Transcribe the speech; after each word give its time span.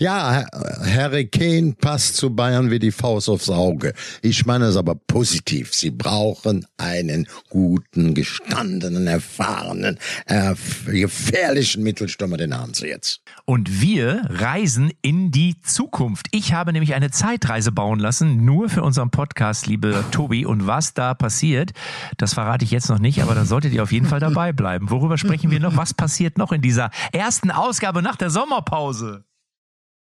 Ja, 0.00 0.46
Harry 0.84 1.26
Kane 1.26 1.74
passt 1.80 2.14
zu 2.14 2.30
Bayern 2.32 2.70
wie 2.70 2.78
die 2.78 2.92
Faust 2.92 3.28
aufs 3.28 3.50
Auge. 3.50 3.94
Ich 4.22 4.46
meine 4.46 4.66
es 4.66 4.76
aber 4.76 4.94
positiv. 4.94 5.74
Sie 5.74 5.90
brauchen 5.90 6.64
einen 6.76 7.26
guten, 7.48 8.14
gestandenen, 8.14 9.08
erfahrenen, 9.08 9.98
äh, 10.26 10.54
gefährlichen 10.86 11.82
Mittelstürmer. 11.82 12.36
Den 12.36 12.56
haben 12.56 12.74
sie 12.74 12.86
jetzt. 12.86 13.22
Und 13.44 13.80
wir 13.80 14.22
reisen 14.28 14.92
in 15.02 15.32
die 15.32 15.60
Zukunft. 15.62 16.28
Ich 16.30 16.52
habe 16.52 16.72
nämlich 16.72 16.94
eine 16.94 17.10
Zeitreise 17.10 17.72
bauen 17.72 17.98
lassen, 17.98 18.44
nur 18.44 18.68
für 18.68 18.84
unseren 18.84 19.10
Podcast, 19.10 19.66
liebe 19.66 20.04
Tobi. 20.12 20.46
Und 20.46 20.68
was 20.68 20.94
da 20.94 21.14
passiert, 21.14 21.72
das 22.18 22.34
verrate 22.34 22.64
ich 22.64 22.70
jetzt 22.70 22.88
noch 22.88 23.00
nicht, 23.00 23.20
aber 23.20 23.34
da 23.34 23.44
solltet 23.44 23.72
ihr 23.72 23.82
auf 23.82 23.90
jeden 23.90 24.06
Fall 24.06 24.20
dabei 24.20 24.52
bleiben. 24.52 24.90
Worüber 24.90 25.18
sprechen 25.18 25.50
wir 25.50 25.58
noch? 25.58 25.76
Was 25.76 25.92
passiert 25.92 26.38
noch 26.38 26.52
in 26.52 26.62
dieser 26.62 26.90
ersten 27.12 27.50
Ausgabe 27.50 28.00
nach 28.00 28.14
der 28.14 28.30
Sommerpause? 28.30 29.24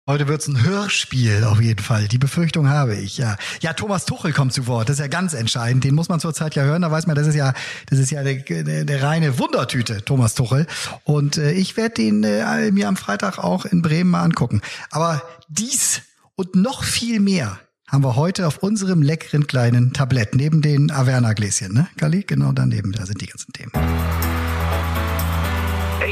Heute 0.08 0.28
wird's 0.28 0.48
ein 0.48 0.64
Hörspiel 0.64 1.46
auf 1.46 1.60
jeden 1.60 1.82
Fall. 1.82 2.08
Die 2.08 2.20
Befürchtung 2.20 2.70
habe 2.70 2.94
ich, 2.94 3.18
ja. 3.18 3.38
Ja, 3.62 3.74
Thomas 3.74 4.06
Tuchel 4.06 4.34
kommt 4.34 4.54
zu 4.54 4.68
Wort. 4.68 4.88
Das 4.88 4.98
ist 4.98 5.00
ja 5.00 5.08
ganz 5.08 5.34
entscheidend. 5.34 5.84
Den 5.84 5.96
muss 5.96 6.10
man 6.10 6.20
zurzeit 6.20 6.54
ja 6.54 6.62
hören. 6.62 6.84
Da 6.84 6.92
weiß 6.92 7.08
man, 7.08 7.16
das 7.16 7.26
ist 7.26 7.34
ja, 7.34 7.56
das 7.90 7.98
ist 7.98 8.12
ja 8.12 8.22
der, 8.22 8.86
der 8.86 9.02
reine 9.02 9.40
Wundertüte, 9.40 10.06
Thomas 10.06 10.36
Tuchel. 10.36 10.68
Und 11.06 11.38
äh, 11.38 11.54
ich 11.54 11.76
werde 11.76 11.96
den 11.96 12.24
äh, 12.24 12.70
mir 12.72 12.88
am 12.88 12.98
Freitag 12.98 13.40
auch 13.40 13.66
in 13.66 13.82
Bremen 13.82 14.12
mal 14.12 14.22
angucken. 14.22 14.62
Aber 14.92 15.24
dies 15.48 16.04
und 16.36 16.54
noch 16.54 16.84
viel 16.84 17.20
mehr 17.20 17.60
haben 17.88 18.04
wir 18.04 18.16
heute 18.16 18.46
auf 18.46 18.60
unserem 18.60 19.02
leckeren 19.02 19.48
kleinen 19.48 19.92
Tablett 19.92 20.36
neben 20.36 20.62
den 20.62 20.92
Averna-Gläschen, 20.92 21.74
ne, 21.74 21.88
Kali? 21.98 22.24
Genau 22.28 22.52
daneben, 22.52 22.92
da 22.92 23.08
sind 23.08 23.22
die 23.22 23.28
ganzen 23.28 23.54
Themen. 23.54 23.72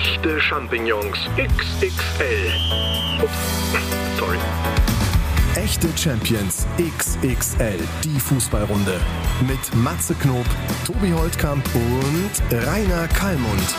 Echte 0.03 0.41
Champignons 0.41 1.17
XXL. 1.38 2.52
Ups, 3.23 3.31
sorry. 4.20 4.38
Echte 5.55 5.88
Champions 5.98 6.67
XXL, 6.77 7.79
die 8.04 8.20
Fußballrunde. 8.20 8.99
Mit 9.48 9.73
Matze 9.76 10.13
Knob, 10.15 10.45
Tobi 10.85 11.13
Holtkamp 11.13 11.63
und 11.73 12.32
Rainer 12.51 13.07
Kallmund. 13.07 13.76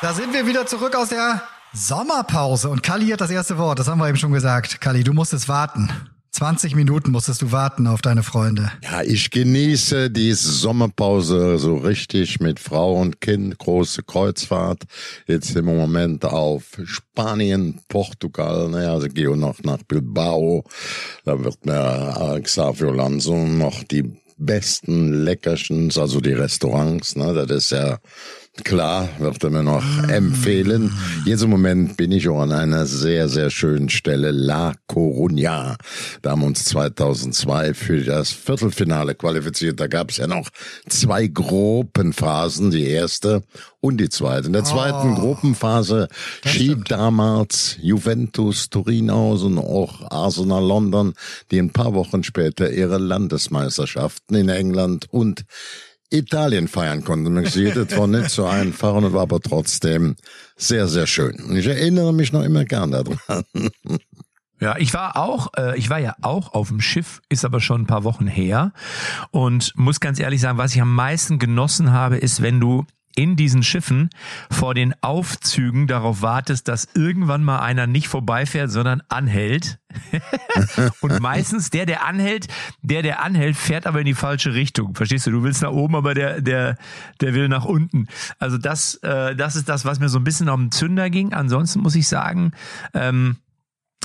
Da 0.00 0.12
sind 0.12 0.32
wir 0.32 0.46
wieder 0.46 0.64
zurück 0.66 0.94
aus 0.94 1.08
der 1.08 1.42
Sommerpause 1.72 2.68
und 2.68 2.84
Kali 2.84 3.08
hat 3.08 3.20
das 3.20 3.30
erste 3.30 3.58
Wort. 3.58 3.80
Das 3.80 3.88
haben 3.88 3.98
wir 3.98 4.08
eben 4.08 4.16
schon 4.16 4.32
gesagt. 4.32 4.80
Kali, 4.80 5.02
du 5.02 5.12
musstest 5.12 5.48
warten. 5.48 5.90
20 6.32 6.76
Minuten 6.76 7.10
musstest 7.10 7.42
du 7.42 7.52
warten 7.52 7.86
auf 7.86 8.02
deine 8.02 8.22
Freunde. 8.22 8.70
Ja, 8.82 9.02
ich 9.02 9.30
genieße 9.30 10.10
die 10.10 10.32
Sommerpause 10.32 11.58
so 11.58 11.76
richtig 11.76 12.40
mit 12.40 12.60
Frau 12.60 13.00
und 13.00 13.20
Kind, 13.20 13.58
große 13.58 14.04
Kreuzfahrt. 14.04 14.84
Jetzt 15.26 15.56
im 15.56 15.64
Moment 15.64 16.24
auf 16.24 16.64
Spanien, 16.84 17.80
Portugal, 17.88 18.68
ne, 18.68 18.90
also 18.90 19.08
gehe 19.08 19.36
noch 19.36 19.62
nach 19.64 19.82
Bilbao. 19.88 20.64
Da 21.24 21.42
wird 21.42 21.66
mir 21.66 22.40
Xavier 22.42 22.94
Lanzo 22.94 23.36
noch 23.46 23.82
die 23.82 24.20
besten 24.40 25.24
Leckerchens, 25.24 25.98
also 25.98 26.20
die 26.20 26.32
Restaurants, 26.32 27.16
ne, 27.16 27.34
das 27.34 27.50
ist 27.50 27.70
ja 27.72 27.98
Klar, 28.64 29.08
wird 29.18 29.42
er 29.44 29.50
mir 29.50 29.62
noch 29.62 29.84
empfehlen. 30.08 30.92
Jetzt 31.24 31.42
im 31.42 31.50
Moment 31.50 31.96
bin 31.96 32.10
ich 32.10 32.28
auch 32.28 32.40
an 32.40 32.50
einer 32.52 32.84
sehr, 32.84 33.28
sehr 33.28 33.48
schönen 33.48 33.88
Stelle, 33.88 34.32
La 34.32 34.74
Coruña. 34.88 35.76
Da 36.20 36.32
haben 36.32 36.40
wir 36.42 36.48
uns 36.48 36.64
2002 36.64 37.74
für 37.74 38.02
das 38.02 38.32
Viertelfinale 38.32 39.14
qualifiziert. 39.14 39.78
Da 39.78 39.86
gab 39.86 40.10
es 40.10 40.16
ja 40.16 40.26
noch 40.26 40.48
zwei 40.88 41.28
Gruppenphasen, 41.28 42.72
die 42.72 42.86
erste 42.88 43.42
und 43.80 43.98
die 43.98 44.08
zweite. 44.08 44.48
In 44.48 44.52
der 44.52 44.64
zweiten 44.64 45.12
Oh, 45.12 45.20
Gruppenphase 45.20 46.08
schied 46.44 46.62
stimmt. 46.72 46.90
damals 46.90 47.76
Juventus 47.80 48.68
Turin 48.68 49.10
aus 49.10 49.42
und 49.44 49.58
auch 49.58 50.10
Arsenal 50.10 50.66
London, 50.66 51.14
die 51.52 51.58
ein 51.60 51.70
paar 51.70 51.94
Wochen 51.94 52.24
später 52.24 52.70
ihre 52.70 52.98
Landesmeisterschaften 52.98 54.34
in 54.34 54.48
England 54.48 55.06
und 55.10 55.44
Italien 56.10 56.68
feiern 56.68 57.04
konnten. 57.04 57.34
Das 57.34 57.56
war 57.96 58.06
nicht 58.06 58.30
so 58.30 58.46
einfach 58.46 58.94
und 58.94 59.12
war 59.12 59.22
aber 59.22 59.40
trotzdem 59.40 60.16
sehr, 60.56 60.88
sehr 60.88 61.06
schön. 61.06 61.36
Und 61.44 61.56
ich 61.56 61.66
erinnere 61.66 62.12
mich 62.12 62.32
noch 62.32 62.42
immer 62.42 62.64
gern 62.64 62.90
daran. 62.90 63.18
Ja, 64.60 64.76
ich 64.76 64.92
war 64.92 65.16
auch, 65.16 65.54
äh, 65.56 65.78
ich 65.78 65.88
war 65.88 65.98
ja 65.98 66.14
auch 66.20 66.52
auf 66.52 66.68
dem 66.68 66.82
Schiff, 66.82 67.22
ist 67.30 67.46
aber 67.46 67.60
schon 67.60 67.82
ein 67.82 67.86
paar 67.86 68.04
Wochen 68.04 68.26
her 68.26 68.72
und 69.30 69.72
muss 69.74 70.00
ganz 70.00 70.20
ehrlich 70.20 70.42
sagen, 70.42 70.58
was 70.58 70.74
ich 70.74 70.82
am 70.82 70.94
meisten 70.94 71.38
genossen 71.38 71.92
habe, 71.92 72.18
ist, 72.18 72.42
wenn 72.42 72.60
du 72.60 72.84
in 73.20 73.36
diesen 73.36 73.62
Schiffen 73.62 74.08
vor 74.50 74.72
den 74.72 74.94
Aufzügen 75.02 75.86
darauf 75.86 76.22
wartest, 76.22 76.68
dass 76.68 76.88
irgendwann 76.94 77.44
mal 77.44 77.60
einer 77.60 77.86
nicht 77.86 78.08
vorbeifährt, 78.08 78.70
sondern 78.70 79.02
anhält. 79.10 79.78
und 81.00 81.20
meistens 81.20 81.68
der, 81.68 81.84
der 81.84 82.06
anhält, 82.06 82.46
der, 82.80 83.02
der 83.02 83.22
anhält, 83.22 83.56
fährt 83.56 83.86
aber 83.86 84.00
in 84.00 84.06
die 84.06 84.14
falsche 84.14 84.54
Richtung. 84.54 84.94
Verstehst 84.94 85.26
du? 85.26 85.32
Du 85.32 85.42
willst 85.42 85.60
nach 85.60 85.72
oben, 85.72 85.96
aber 85.96 86.14
der, 86.14 86.40
der, 86.40 86.76
der 87.20 87.34
will 87.34 87.48
nach 87.48 87.66
unten. 87.66 88.06
Also 88.38 88.56
das, 88.56 88.94
äh, 89.02 89.36
das 89.36 89.54
ist 89.54 89.68
das, 89.68 89.84
was 89.84 90.00
mir 90.00 90.08
so 90.08 90.18
ein 90.18 90.24
bisschen 90.24 90.48
um 90.48 90.66
den 90.66 90.72
Zünder 90.72 91.10
ging. 91.10 91.34
Ansonsten 91.34 91.80
muss 91.80 91.96
ich 91.96 92.08
sagen, 92.08 92.52
ähm, 92.94 93.36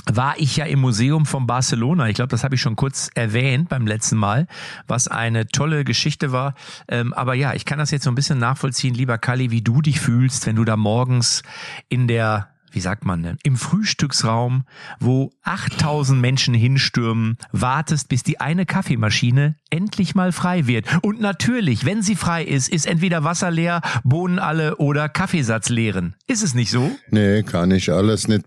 war 0.04 0.34
ich 0.38 0.56
ja 0.56 0.66
im 0.66 0.80
Museum 0.80 1.26
von 1.26 1.46
Barcelona. 1.46 2.08
Ich 2.08 2.14
glaube, 2.14 2.28
das 2.28 2.44
habe 2.44 2.54
ich 2.54 2.60
schon 2.60 2.76
kurz 2.76 3.10
erwähnt 3.14 3.68
beim 3.68 3.86
letzten 3.86 4.16
Mal, 4.16 4.46
was 4.86 5.08
eine 5.08 5.48
tolle 5.48 5.84
Geschichte 5.84 6.30
war. 6.32 6.54
Ähm, 6.88 7.12
aber 7.12 7.34
ja, 7.34 7.54
ich 7.54 7.64
kann 7.64 7.78
das 7.78 7.90
jetzt 7.90 8.04
so 8.04 8.10
ein 8.10 8.14
bisschen 8.14 8.38
nachvollziehen, 8.38 8.94
lieber 8.94 9.18
Kali, 9.18 9.50
wie 9.50 9.62
du 9.62 9.82
dich 9.82 10.00
fühlst, 10.00 10.46
wenn 10.46 10.56
du 10.56 10.64
da 10.64 10.76
morgens 10.76 11.42
in 11.88 12.06
der 12.06 12.48
wie 12.76 12.80
sagt 12.80 13.06
man 13.06 13.22
denn, 13.22 13.38
im 13.42 13.56
Frühstücksraum, 13.56 14.64
wo 15.00 15.32
8000 15.44 16.20
Menschen 16.20 16.52
hinstürmen, 16.52 17.38
wartest, 17.50 18.10
bis 18.10 18.22
die 18.22 18.38
eine 18.38 18.66
Kaffeemaschine 18.66 19.56
endlich 19.70 20.14
mal 20.14 20.30
frei 20.30 20.66
wird. 20.66 20.84
Und 21.00 21.18
natürlich, 21.18 21.86
wenn 21.86 22.02
sie 22.02 22.16
frei 22.16 22.44
ist, 22.44 22.68
ist 22.68 22.84
entweder 22.86 23.24
Wasser 23.24 23.50
leer, 23.50 23.80
Bohnen 24.04 24.38
alle 24.38 24.76
oder 24.76 25.08
Kaffeesatz 25.08 25.70
leeren. 25.70 26.16
Ist 26.26 26.42
es 26.42 26.54
nicht 26.54 26.70
so? 26.70 26.90
Nee, 27.10 27.42
kann 27.44 27.70
ich 27.70 27.90
alles 27.90 28.28
nicht. 28.28 28.44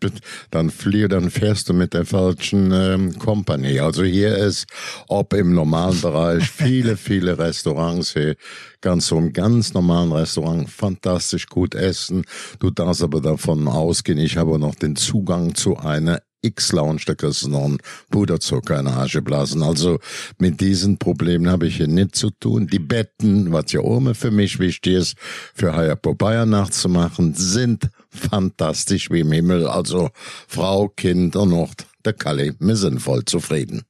Dann 0.51 0.69
flieh, 0.69 1.07
dann 1.07 1.31
fährst 1.31 1.67
du 1.67 1.73
mit 1.73 1.95
der 1.95 2.05
falschen 2.05 2.71
ähm, 2.71 3.17
Company. 3.17 3.79
Also 3.79 4.03
hier 4.03 4.37
ist, 4.37 4.67
ob 5.07 5.33
im 5.33 5.55
normalen 5.55 5.99
Bereich, 5.99 6.47
viele, 6.47 6.97
viele 6.97 7.39
Restaurants 7.39 8.13
hier, 8.13 8.35
ganz 8.81 9.07
so 9.07 9.17
im 9.17 9.33
ganz 9.33 9.73
normalen 9.73 10.11
Restaurant, 10.11 10.69
fantastisch 10.69 11.47
gut 11.47 11.75
essen. 11.75 12.23
Du 12.59 12.69
darfst 12.69 13.03
aber 13.03 13.21
davon 13.21 13.67
ausgehen, 13.67 14.19
ich 14.19 14.37
habe 14.37 14.59
noch 14.59 14.75
den 14.75 14.95
Zugang 14.95 15.55
zu 15.55 15.77
einer 15.77 16.21
X-Lounge, 16.41 17.01
da 17.05 17.15
kriegst 17.15 17.43
du 17.43 17.49
noch 17.49 17.65
einen 17.65 17.79
Puderzucker 18.09 18.79
in 18.79 18.85
den 18.85 18.93
Arsch 18.93 19.13
geblasen. 19.13 19.61
Also 19.61 19.99
mit 20.37 20.61
diesen 20.61 20.97
Problemen 20.97 21.49
habe 21.49 21.67
ich 21.67 21.77
hier 21.77 21.87
nicht 21.87 22.15
zu 22.15 22.29
tun. 22.29 22.67
Die 22.67 22.79
Betten, 22.79 23.51
was 23.51 23.71
ja 23.71 23.81
immer 23.81 24.15
für 24.15 24.31
mich 24.31 24.59
wichtig 24.59 24.93
ist, 24.93 25.17
für 25.53 25.75
Hayapo 25.75 26.15
Bayern 26.15 26.49
nachzumachen, 26.49 27.33
sind 27.33 27.89
fantastisch 28.09 29.11
wie 29.11 29.21
im 29.21 29.31
Himmel. 29.31 29.67
Also 29.67 30.09
Frau, 30.47 30.87
Kind 30.87 31.35
und 31.35 31.49
noch 31.49 31.73
der 32.05 32.13
Kalle, 32.13 32.55
wir 32.59 32.75
sind 32.75 33.01
voll 33.01 33.25
zufrieden. 33.25 33.83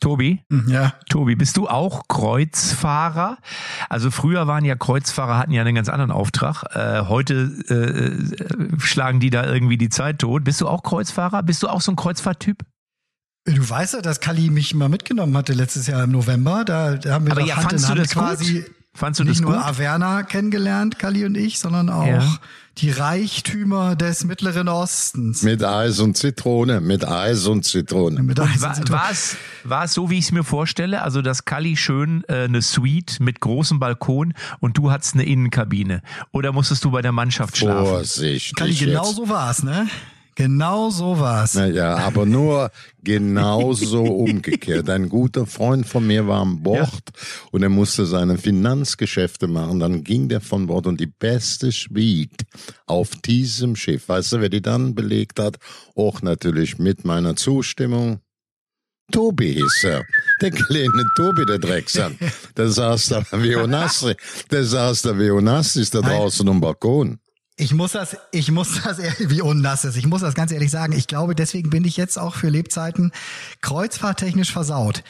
Tobi? 0.00 0.42
Ja. 0.68 0.94
Tobi, 1.08 1.36
bist 1.36 1.56
du 1.56 1.68
auch 1.68 2.08
Kreuzfahrer? 2.08 3.38
Also 3.88 4.10
früher 4.10 4.46
waren 4.46 4.64
ja 4.64 4.74
Kreuzfahrer, 4.76 5.38
hatten 5.38 5.52
ja 5.52 5.62
einen 5.62 5.74
ganz 5.74 5.88
anderen 5.88 6.10
Auftrag. 6.10 6.64
Äh, 6.74 7.06
heute 7.08 7.34
äh, 7.68 8.80
schlagen 8.80 9.20
die 9.20 9.30
da 9.30 9.44
irgendwie 9.44 9.78
die 9.78 9.88
Zeit 9.88 10.18
tot. 10.20 10.44
Bist 10.44 10.60
du 10.60 10.68
auch 10.68 10.82
Kreuzfahrer? 10.82 11.42
Bist 11.42 11.62
du 11.62 11.68
auch 11.68 11.80
so 11.80 11.92
ein 11.92 11.96
Kreuzfahrttyp? 11.96 12.64
Du 13.44 13.68
weißt 13.68 13.94
ja, 13.94 14.02
dass 14.02 14.20
Kali 14.20 14.50
mich 14.50 14.74
mal 14.74 14.88
mitgenommen 14.88 15.36
hatte 15.36 15.54
letztes 15.54 15.86
Jahr 15.86 16.04
im 16.04 16.10
November. 16.10 16.64
Da, 16.64 16.96
da 16.96 17.14
haben 17.14 17.26
wir 17.26 17.32
Aber 17.32 17.40
ja, 17.40 17.56
Hand 17.56 17.72
in 17.72 17.78
du 17.78 17.86
Hand 17.86 17.98
das 17.98 18.14
gut? 18.14 18.64
Fandst 18.98 19.20
du 19.20 19.24
nicht 19.24 19.36
das 19.40 19.42
nur 19.42 19.54
gut? 19.54 19.62
Averna 19.64 20.22
kennengelernt, 20.24 20.98
Kali 20.98 21.24
und 21.24 21.36
ich, 21.36 21.58
sondern 21.60 21.88
auch 21.88 22.04
Ja. 22.06 22.38
die 22.78 22.90
Reichtümer 22.90 23.94
des 23.94 24.24
Mittleren 24.24 24.68
Ostens. 24.68 25.42
Mit 25.42 25.62
Eis 25.62 26.00
und 26.00 26.16
Zitrone, 26.16 26.80
mit 26.80 27.06
Eis 27.06 27.46
und 27.46 27.64
Zitrone. 27.64 28.22
Mit 28.22 28.40
Eis 28.40 28.56
und 28.56 28.62
War, 28.62 28.74
Zitrone. 28.74 29.00
war, 29.00 29.10
es, 29.12 29.36
war 29.64 29.84
es 29.84 29.94
so, 29.94 30.10
wie 30.10 30.18
ich 30.18 30.24
es 30.26 30.32
mir 30.32 30.42
vorstelle? 30.42 31.02
Also, 31.02 31.22
dass 31.22 31.44
Kali 31.44 31.76
schön 31.76 32.24
äh, 32.28 32.44
eine 32.44 32.60
Suite 32.60 33.20
mit 33.20 33.38
großem 33.40 33.78
Balkon 33.78 34.34
und 34.60 34.76
du 34.76 34.90
hattest 34.90 35.14
eine 35.14 35.24
Innenkabine? 35.24 36.02
Oder 36.32 36.52
musstest 36.52 36.84
du 36.84 36.90
bei 36.90 37.00
der 37.02 37.12
Mannschaft 37.12 37.56
schlafen? 37.56 37.86
Vorsichtig. 37.86 38.54
Kali, 38.56 38.74
genau 38.74 39.04
jetzt. 39.06 39.16
so 39.16 39.28
war's, 39.28 39.62
ne? 39.62 39.86
Genau 40.38 40.88
so 40.88 41.18
war's. 41.18 41.54
Naja, 41.54 41.96
aber 41.96 42.24
nur 42.24 42.70
genauso 43.02 44.04
umgekehrt. 44.04 44.88
Ein 44.88 45.08
guter 45.08 45.46
Freund 45.46 45.84
von 45.84 46.06
mir 46.06 46.28
war 46.28 46.42
an 46.42 46.62
Bord 46.62 47.10
und 47.50 47.64
er 47.64 47.68
musste 47.68 48.06
seine 48.06 48.38
Finanzgeschäfte 48.38 49.48
machen. 49.48 49.80
Dann 49.80 50.04
ging 50.04 50.28
der 50.28 50.40
von 50.40 50.68
Bord 50.68 50.86
und 50.86 51.00
die 51.00 51.08
beste 51.08 51.72
Suite 51.72 52.46
auf 52.86 53.16
diesem 53.16 53.74
Schiff, 53.74 54.08
weißt 54.08 54.34
du, 54.34 54.40
wer 54.40 54.48
die 54.48 54.62
dann 54.62 54.94
belegt 54.94 55.40
hat? 55.40 55.56
Auch 55.96 56.22
natürlich 56.22 56.78
mit 56.78 57.04
meiner 57.04 57.34
Zustimmung. 57.34 58.20
Tobi 59.10 59.54
hieß 59.54 59.84
er. 59.84 60.04
Der 60.40 60.52
kleine 60.52 61.04
Tobi, 61.16 61.46
der 61.46 61.58
Drecksack. 61.58 62.12
Der 62.56 62.68
saß 62.68 63.08
da 63.08 63.24
wie 63.42 63.56
Onassi. 63.56 64.14
Der 64.52 64.64
saß 64.64 65.02
da 65.02 65.18
wie 65.18 65.30
Onassi, 65.32 65.80
ist 65.80 65.96
da 65.96 66.00
draußen 66.00 66.48
am 66.48 66.60
Balkon. 66.60 67.18
Ich 67.60 67.74
muss 67.74 67.92
das, 67.92 68.16
ich 68.30 68.50
muss 68.52 68.80
das, 68.82 68.98
wie 69.18 69.40
unnass 69.42 69.84
ist. 69.84 69.96
Ich 69.96 70.06
muss 70.06 70.20
das 70.20 70.34
ganz 70.34 70.52
ehrlich 70.52 70.70
sagen. 70.70 70.92
Ich 70.92 71.08
glaube, 71.08 71.34
deswegen 71.34 71.70
bin 71.70 71.84
ich 71.84 71.96
jetzt 71.96 72.16
auch 72.18 72.36
für 72.36 72.48
Lebzeiten 72.48 73.10
kreuzfahrttechnisch 73.62 74.52
versaut. 74.52 75.02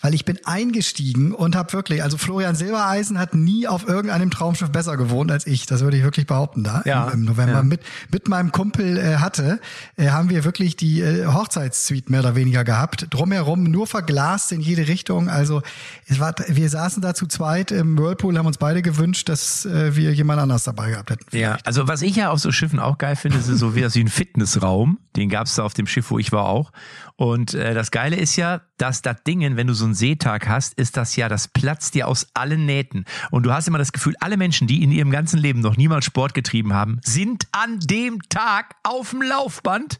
Weil 0.00 0.14
ich 0.14 0.24
bin 0.24 0.38
eingestiegen 0.44 1.32
und 1.32 1.56
habe 1.56 1.72
wirklich, 1.72 2.02
also 2.02 2.16
Florian 2.16 2.54
Silbereisen 2.54 3.18
hat 3.18 3.34
nie 3.34 3.66
auf 3.66 3.86
irgendeinem 3.88 4.30
Traumschiff 4.30 4.70
besser 4.70 4.96
gewohnt 4.96 5.30
als 5.32 5.46
ich. 5.46 5.66
Das 5.66 5.80
würde 5.82 5.96
ich 5.96 6.04
wirklich 6.04 6.26
behaupten 6.26 6.62
da 6.64 6.82
Ja, 6.84 7.08
im, 7.08 7.20
im 7.20 7.24
November. 7.26 7.52
ja. 7.54 7.62
Mit, 7.62 7.80
mit 8.12 8.28
meinem 8.28 8.52
Kumpel 8.52 8.96
äh, 8.98 9.16
hatte, 9.16 9.60
äh, 9.96 10.08
haben 10.10 10.30
wir 10.30 10.44
wirklich 10.44 10.76
die 10.76 11.00
äh, 11.02 11.26
Hochzeitssuite 11.26 12.10
mehr 12.10 12.20
oder 12.20 12.36
weniger 12.36 12.64
gehabt. 12.64 13.08
Drumherum 13.10 13.64
nur 13.64 13.86
verglast 13.86 14.52
in 14.52 14.60
jede 14.60 14.86
Richtung. 14.88 15.28
Also 15.28 15.62
es 16.06 16.20
war, 16.20 16.34
wir 16.46 16.70
saßen 16.70 17.02
da 17.02 17.14
zu 17.14 17.26
zweit 17.26 17.72
im 17.72 17.98
Whirlpool, 17.98 18.38
haben 18.38 18.46
uns 18.46 18.58
beide 18.58 18.80
gewünscht, 18.80 19.28
dass 19.28 19.66
äh, 19.66 19.96
wir 19.96 20.12
jemand 20.12 20.40
anders 20.40 20.64
dabei 20.64 20.90
gehabt 20.90 21.10
hätten. 21.10 21.36
Ja, 21.36 21.58
also 21.64 21.88
was 21.88 21.95
ich 22.02 22.16
ja 22.16 22.30
auf 22.30 22.38
so 22.38 22.52
Schiffen 22.52 22.78
auch 22.78 22.98
geil 22.98 23.16
finde, 23.16 23.38
ist 23.38 23.46
so 23.46 23.74
wie 23.74 23.80
das 23.80 23.94
wie 23.94 24.00
ein 24.00 24.08
Fitnessraum. 24.08 24.98
Den 25.16 25.28
gab's 25.28 25.54
da 25.54 25.64
auf 25.64 25.74
dem 25.74 25.86
Schiff, 25.86 26.10
wo 26.10 26.18
ich 26.18 26.32
war 26.32 26.46
auch. 26.46 26.72
Und 27.16 27.54
äh, 27.54 27.74
das 27.74 27.90
Geile 27.90 28.16
ist 28.16 28.36
ja, 28.36 28.60
dass 28.76 29.02
das 29.02 29.22
Dingen, 29.24 29.56
wenn 29.56 29.66
du 29.66 29.74
so 29.74 29.84
einen 29.84 29.94
Seetag 29.94 30.48
hast, 30.48 30.74
ist 30.74 30.96
das 30.96 31.16
ja, 31.16 31.28
das 31.28 31.48
platzt 31.48 31.94
dir 31.94 32.08
aus 32.08 32.28
allen 32.34 32.66
Nähten. 32.66 33.04
Und 33.30 33.44
du 33.44 33.52
hast 33.52 33.68
immer 33.68 33.78
das 33.78 33.92
Gefühl, 33.92 34.14
alle 34.20 34.36
Menschen, 34.36 34.66
die 34.66 34.82
in 34.82 34.92
ihrem 34.92 35.10
ganzen 35.10 35.38
Leben 35.38 35.60
noch 35.60 35.76
niemals 35.76 36.04
Sport 36.04 36.34
getrieben 36.34 36.74
haben, 36.74 37.00
sind 37.04 37.46
an 37.52 37.78
dem 37.80 38.20
Tag 38.28 38.74
auf 38.82 39.10
dem 39.10 39.22
Laufband. 39.22 39.98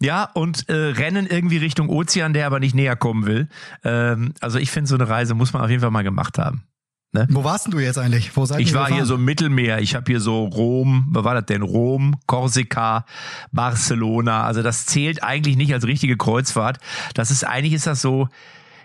Ja, 0.00 0.24
und 0.34 0.68
äh, 0.68 0.74
rennen 0.74 1.26
irgendwie 1.26 1.56
Richtung 1.56 1.88
Ozean, 1.88 2.34
der 2.34 2.46
aber 2.46 2.60
nicht 2.60 2.74
näher 2.74 2.96
kommen 2.96 3.26
will. 3.26 3.48
Ähm, 3.84 4.34
also 4.40 4.58
ich 4.58 4.70
finde, 4.70 4.88
so 4.88 4.96
eine 4.96 5.08
Reise 5.08 5.34
muss 5.34 5.52
man 5.52 5.62
auf 5.62 5.70
jeden 5.70 5.80
Fall 5.80 5.90
mal 5.90 6.02
gemacht 6.02 6.38
haben. 6.38 6.64
Wo 7.30 7.44
warst 7.44 7.66
denn 7.66 7.70
du 7.72 7.78
jetzt 7.78 7.98
eigentlich? 7.98 8.36
Wo 8.36 8.44
seid 8.44 8.60
Ich 8.60 8.74
war 8.74 8.86
hier 8.86 8.96
gefahren? 8.96 9.06
so 9.08 9.14
im 9.14 9.24
Mittelmeer. 9.24 9.78
Ich 9.80 9.94
habe 9.94 10.04
hier 10.06 10.20
so 10.20 10.44
Rom, 10.44 11.06
was 11.10 11.24
war 11.24 11.34
das 11.34 11.46
denn? 11.46 11.62
Rom, 11.62 12.16
Korsika, 12.26 13.04
Barcelona. 13.52 14.44
Also 14.44 14.62
das 14.62 14.86
zählt 14.86 15.22
eigentlich 15.22 15.56
nicht 15.56 15.72
als 15.72 15.86
richtige 15.86 16.16
Kreuzfahrt. 16.16 16.78
Das 17.14 17.30
ist 17.30 17.44
eigentlich 17.44 17.72
ist 17.72 17.86
das 17.86 18.00
so. 18.00 18.28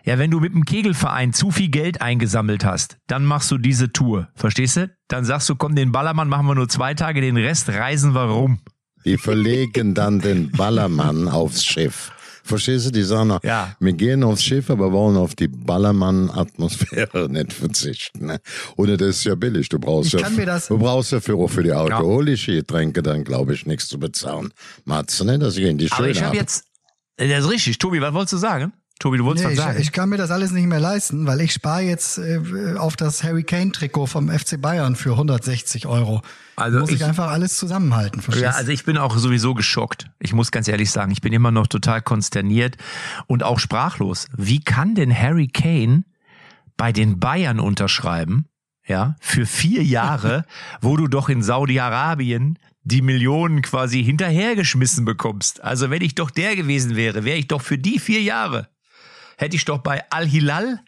Ja, 0.06 0.18
wenn 0.18 0.32
du 0.32 0.40
mit 0.40 0.54
dem 0.54 0.64
Kegelverein 0.64 1.34
zu 1.34 1.52
viel 1.52 1.70
Geld 1.70 2.02
eingesammelt 2.02 2.64
hast, 2.64 2.98
dann 3.08 3.26
machst 3.26 3.52
du 3.52 3.58
diese 3.58 3.92
Tour. 3.92 4.30
Verstehst 4.36 4.78
du? 4.78 4.90
Dann 5.08 5.26
sagst 5.26 5.50
du, 5.50 5.56
komm, 5.56 5.76
den 5.76 5.92
Ballermann 5.92 6.30
machen 6.30 6.48
wir 6.48 6.56
nur 6.56 6.70
zwei 6.70 6.94
Tage, 6.94 7.22
den 7.22 7.36
Rest 7.36 7.70
reisen 7.70 8.14
wir 8.16 8.24
rum. 8.24 8.60
Die 9.06 9.18
verlegen 9.18 9.94
dann 9.94 10.20
den 10.20 10.52
Ballermann 10.52 11.28
aufs 11.28 11.66
Schiff. 11.66 12.12
Verstehst 12.44 12.88
du? 12.88 12.92
Die 12.92 13.04
sagen, 13.04 13.28
noch, 13.30 13.44
Ja. 13.44 13.76
wir 13.80 13.94
gehen 13.94 14.24
aufs 14.24 14.44
Schiff, 14.44 14.70
aber 14.70 14.92
wollen 14.92 15.18
auf 15.18 15.36
die 15.36 15.48
Ballermann-Atmosphäre 15.48 17.28
nicht 17.32 17.54
verzichten. 17.54 18.28
Ne? 18.28 18.40
Und 18.76 18.90
das 18.90 19.02
ist 19.02 19.24
ja 19.26 19.36
billig. 19.36 19.70
Du 19.70 19.80
brauchst 19.80 20.14
Ich 20.14 20.20
ja, 20.22 20.30
du 20.68 20.78
brauchst 20.78 21.12
ja 21.12 21.20
für, 21.20 21.48
für 21.48 21.64
die 21.64 21.72
alkoholische 21.72 22.54
Getränke 22.54 23.02
dann, 23.04 23.24
glaube 23.24 23.54
ich, 23.54 23.66
nichts 23.66 23.88
zu 23.88 24.00
bezahlen. 24.00 24.52
Matze, 24.86 25.26
ne? 25.26 25.40
Das 25.40 25.56
gehen 25.56 25.78
die 25.78 25.92
Aber 25.92 26.04
schön 26.04 26.12
ich 26.12 26.20
habe 26.22 26.30
ab. 26.30 26.36
jetzt, 26.36 26.64
äh, 27.18 27.28
das 27.28 27.46
ist 27.46 27.52
richtig. 27.52 27.78
Tobi, 27.78 28.02
was 28.02 28.14
wolltest 28.14 28.34
du 28.34 28.38
sagen? 28.38 28.74
Tobi, 29.00 29.18
du 29.18 29.24
wolltest 29.24 29.46
Nee, 29.46 29.52
was 29.54 29.58
ich, 29.60 29.64
sagen? 29.64 29.82
ich 29.82 29.92
kann 29.94 30.10
mir 30.10 30.18
das 30.18 30.30
alles 30.30 30.52
nicht 30.52 30.68
mehr 30.68 30.82
leisten, 30.82 31.26
weil 31.26 31.40
ich 31.40 31.54
spare 31.54 31.82
jetzt 31.82 32.18
äh, 32.18 32.76
auf 32.78 32.98
das 32.98 33.24
Harry 33.24 33.44
Kane 33.44 33.72
Trikot 33.72 34.08
vom 34.08 34.30
FC 34.30 34.62
Bayern 34.62 34.98
für 34.98 35.12
160 35.12 35.88
Euro. 35.88 36.22
Also 36.58 36.80
muss 36.80 36.90
ich, 36.90 36.98
ich- 36.98 37.06
einfach 37.06 37.30
alles 37.32 37.56
zusammenhalten. 37.58 38.22
Verstehst? 38.22 38.44
Ja, 38.44 38.52
also 38.52 38.72
ich 38.74 38.84
bin 38.84 38.98
auch 38.98 39.18
sowieso 39.18 39.54
geschockt. 39.54 40.08
Ich 40.20 40.34
muss 40.34 40.52
ganz 40.52 40.68
ehrlich 40.68 40.92
sagen, 40.92 41.12
ich 41.14 41.22
bin 41.22 41.32
immer 41.32 41.52
noch 41.52 41.68
total 41.68 42.02
konsterniert 42.02 42.76
und 43.26 43.42
auch 43.44 43.60
sprachlos. 43.60 44.28
Wie 44.36 44.60
kann 44.60 44.96
denn 44.96 45.18
Harry 45.18 45.48
Kane 45.48 46.04
bei 46.76 46.92
den 46.92 47.20
Bayern 47.22 47.62
unterschreiben, 47.62 48.48
ja, 48.86 49.16
für 49.22 49.46
vier 49.46 49.82
Jahre, 49.84 50.44
wo 50.82 50.98
du 50.98 51.08
doch 51.08 51.30
in 51.30 51.42
Saudi-Arabien 51.42 52.60
die 52.84 53.02
Millionen 53.02 53.62
quasi 53.62 54.04
hinterhergeschmissen 54.04 55.06
bekommst? 55.06 55.64
Also 55.64 55.90
wenn 55.90 56.02
ich 56.02 56.16
doch 56.16 56.32
der 56.32 56.58
gewesen 56.58 56.98
wäre, 56.98 57.24
wäre 57.24 57.38
ich 57.38 57.48
doch 57.48 57.62
für 57.62 57.78
die 57.78 58.00
vier 58.00 58.22
Jahre, 58.22 58.68
hätte 59.40 59.56
ich 59.56 59.66
doch 59.66 59.80
bei 59.80 60.04
Al-Hilal, 60.10 60.80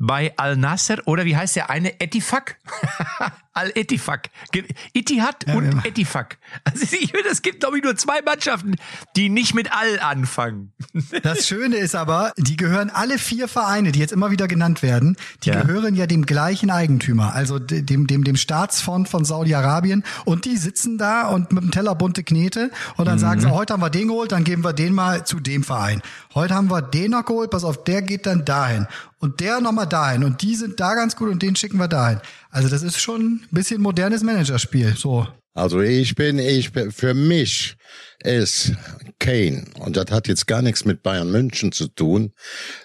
bei 0.00 0.32
Al-Nasser 0.38 0.96
oder 1.04 1.24
wie 1.26 1.36
heißt 1.36 1.54
der 1.56 1.70
eine? 1.70 2.00
Etifak? 2.00 2.56
Al-Etifak. 3.52 4.30
Ge- 4.52 4.64
Itihad 4.92 5.44
und 5.54 5.72
ja. 5.74 5.84
Etifak. 5.84 6.38
Also 6.64 6.84
ich 6.84 7.10
finde, 7.10 7.28
es 7.30 7.42
gibt, 7.42 7.60
glaube 7.60 7.78
ich, 7.78 7.84
nur 7.84 7.96
zwei 7.96 8.22
Mannschaften, 8.22 8.76
die 9.16 9.28
nicht 9.28 9.54
mit 9.54 9.70
Al 9.72 9.98
anfangen. 10.00 10.72
Das 11.22 11.46
Schöne 11.48 11.76
ist 11.76 11.94
aber, 11.94 12.32
die 12.38 12.56
gehören 12.56 12.88
alle 12.90 13.18
vier 13.18 13.48
Vereine, 13.48 13.92
die 13.92 13.98
jetzt 13.98 14.12
immer 14.12 14.30
wieder 14.30 14.48
genannt 14.48 14.82
werden, 14.82 15.16
die 15.42 15.50
Ja. 15.50 15.60
gehören 15.62 15.94
ja 15.96 16.06
dem 16.06 16.24
gleichen 16.24 16.70
Eigentümer, 16.70 17.34
also 17.34 17.58
de- 17.58 17.82
dem, 17.82 18.06
dem, 18.06 18.24
dem 18.24 18.36
Staatsfonds 18.36 19.10
von 19.10 19.24
Saudi-Arabien. 19.24 20.04
Und 20.24 20.44
die 20.46 20.56
sitzen 20.56 20.96
da 20.96 21.28
und 21.28 21.52
mit 21.52 21.62
dem 21.64 21.70
Teller 21.72 21.94
bunte 21.94 22.22
Knete 22.24 22.70
und 22.96 23.06
dann 23.06 23.18
sagen 23.18 23.40
sie, 23.40 23.50
heute 23.50 23.74
haben 23.74 23.80
wir 23.82 23.90
den 23.90 24.08
geholt, 24.08 24.32
dann 24.32 24.44
geben 24.44 24.64
wir 24.64 24.72
den 24.72 24.94
mal 24.94 25.26
zu 25.26 25.40
dem 25.40 25.64
Verein. 25.64 26.00
Heute 26.34 26.54
haben 26.54 26.70
wir 26.70 26.80
den 26.82 27.10
noch 27.10 27.24
geholt, 27.26 27.50
pass 27.50 27.64
auf, 27.64 27.84
der 27.84 28.00
geht 28.02 28.24
dann 28.26 28.44
dahin. 28.44 28.86
Und 29.20 29.40
der 29.40 29.60
nochmal 29.60 29.86
dahin. 29.86 30.24
Und 30.24 30.42
die 30.42 30.54
sind 30.56 30.80
da 30.80 30.94
ganz 30.94 31.14
gut 31.14 31.28
und 31.28 31.42
den 31.42 31.54
schicken 31.54 31.78
wir 31.78 31.88
dahin. 31.88 32.20
Also 32.50 32.68
das 32.68 32.82
ist 32.82 32.98
schon 32.98 33.20
ein 33.20 33.48
bisschen 33.50 33.80
modernes 33.80 34.22
Managerspiel. 34.22 34.96
So. 34.96 35.28
Also 35.54 35.80
ich 35.80 36.14
bin, 36.14 36.38
ich 36.38 36.72
bin, 36.72 36.90
für 36.90 37.12
mich 37.12 37.76
ist 38.22 38.72
Kane, 39.18 39.64
und 39.78 39.96
das 39.96 40.06
hat 40.10 40.28
jetzt 40.28 40.46
gar 40.46 40.62
nichts 40.62 40.86
mit 40.86 41.02
Bayern 41.02 41.30
München 41.30 41.72
zu 41.72 41.88
tun, 41.88 42.32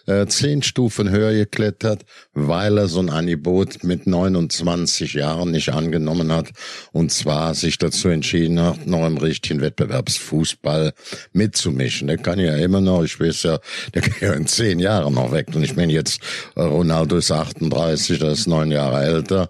äh, 0.05 0.25
zehn 0.27 0.63
Stufen 0.63 1.09
höher 1.09 1.33
geklettert, 1.33 2.03
weil 2.33 2.77
er 2.77 2.87
so 2.87 2.99
ein 2.99 3.09
Angebot 3.09 3.83
mit 3.83 4.05
29 4.05 5.13
Jahren 5.13 5.51
nicht 5.51 5.69
angenommen 5.69 6.33
hat, 6.33 6.49
und 6.91 7.11
zwar 7.11 7.55
sich 7.55 7.77
dazu 7.77 8.09
entschieden 8.09 8.61
hat, 8.61 8.85
noch 8.85 9.07
im 9.07 9.17
richtigen 9.17 9.61
Wettbewerbsfußball 9.61 10.93
mitzumischen. 11.31 12.09
Der 12.09 12.17
kann 12.17 12.37
ja 12.37 12.57
immer 12.57 12.81
noch, 12.81 13.03
ich 13.03 13.17
weiß 13.19 13.43
ja, 13.43 13.59
der 13.93 14.01
kann 14.01 14.15
ja 14.19 14.33
in 14.33 14.47
zehn 14.47 14.79
Jahren 14.79 15.13
noch 15.13 15.31
weg. 15.31 15.47
Und 15.55 15.63
ich 15.63 15.75
meine 15.75 15.93
jetzt, 15.93 16.19
Ronaldo 16.57 17.17
ist 17.17 17.31
38, 17.31 18.19
der 18.19 18.31
ist 18.31 18.47
neun 18.47 18.71
Jahre 18.71 19.03
älter. 19.03 19.49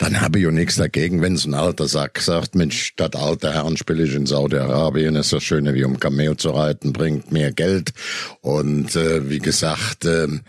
Dann 0.00 0.22
habe 0.22 0.38
ich 0.38 0.46
ja 0.46 0.50
nichts 0.50 0.76
dagegen, 0.76 1.20
wenn 1.20 1.36
so 1.36 1.50
ein 1.50 1.52
alter 1.52 1.86
Sack 1.86 2.20
sagt, 2.20 2.54
Mensch, 2.54 2.84
statt 2.84 3.14
alter 3.14 3.52
Herren 3.52 3.76
spiele 3.76 4.04
ich 4.04 4.14
in 4.14 4.24
Saudi-Arabien, 4.24 4.99
ist 5.00 5.32
das 5.32 5.42
schöner 5.42 5.74
wie 5.74 5.84
um 5.84 5.98
Cameo 5.98 6.34
zu 6.34 6.50
reiten, 6.50 6.92
bringt 6.92 7.32
mehr 7.32 7.52
Geld. 7.52 7.92
Und 8.40 8.96
äh, 8.96 9.28
wie 9.28 9.38
gesagt, 9.38 10.04
ähm, 10.04 10.42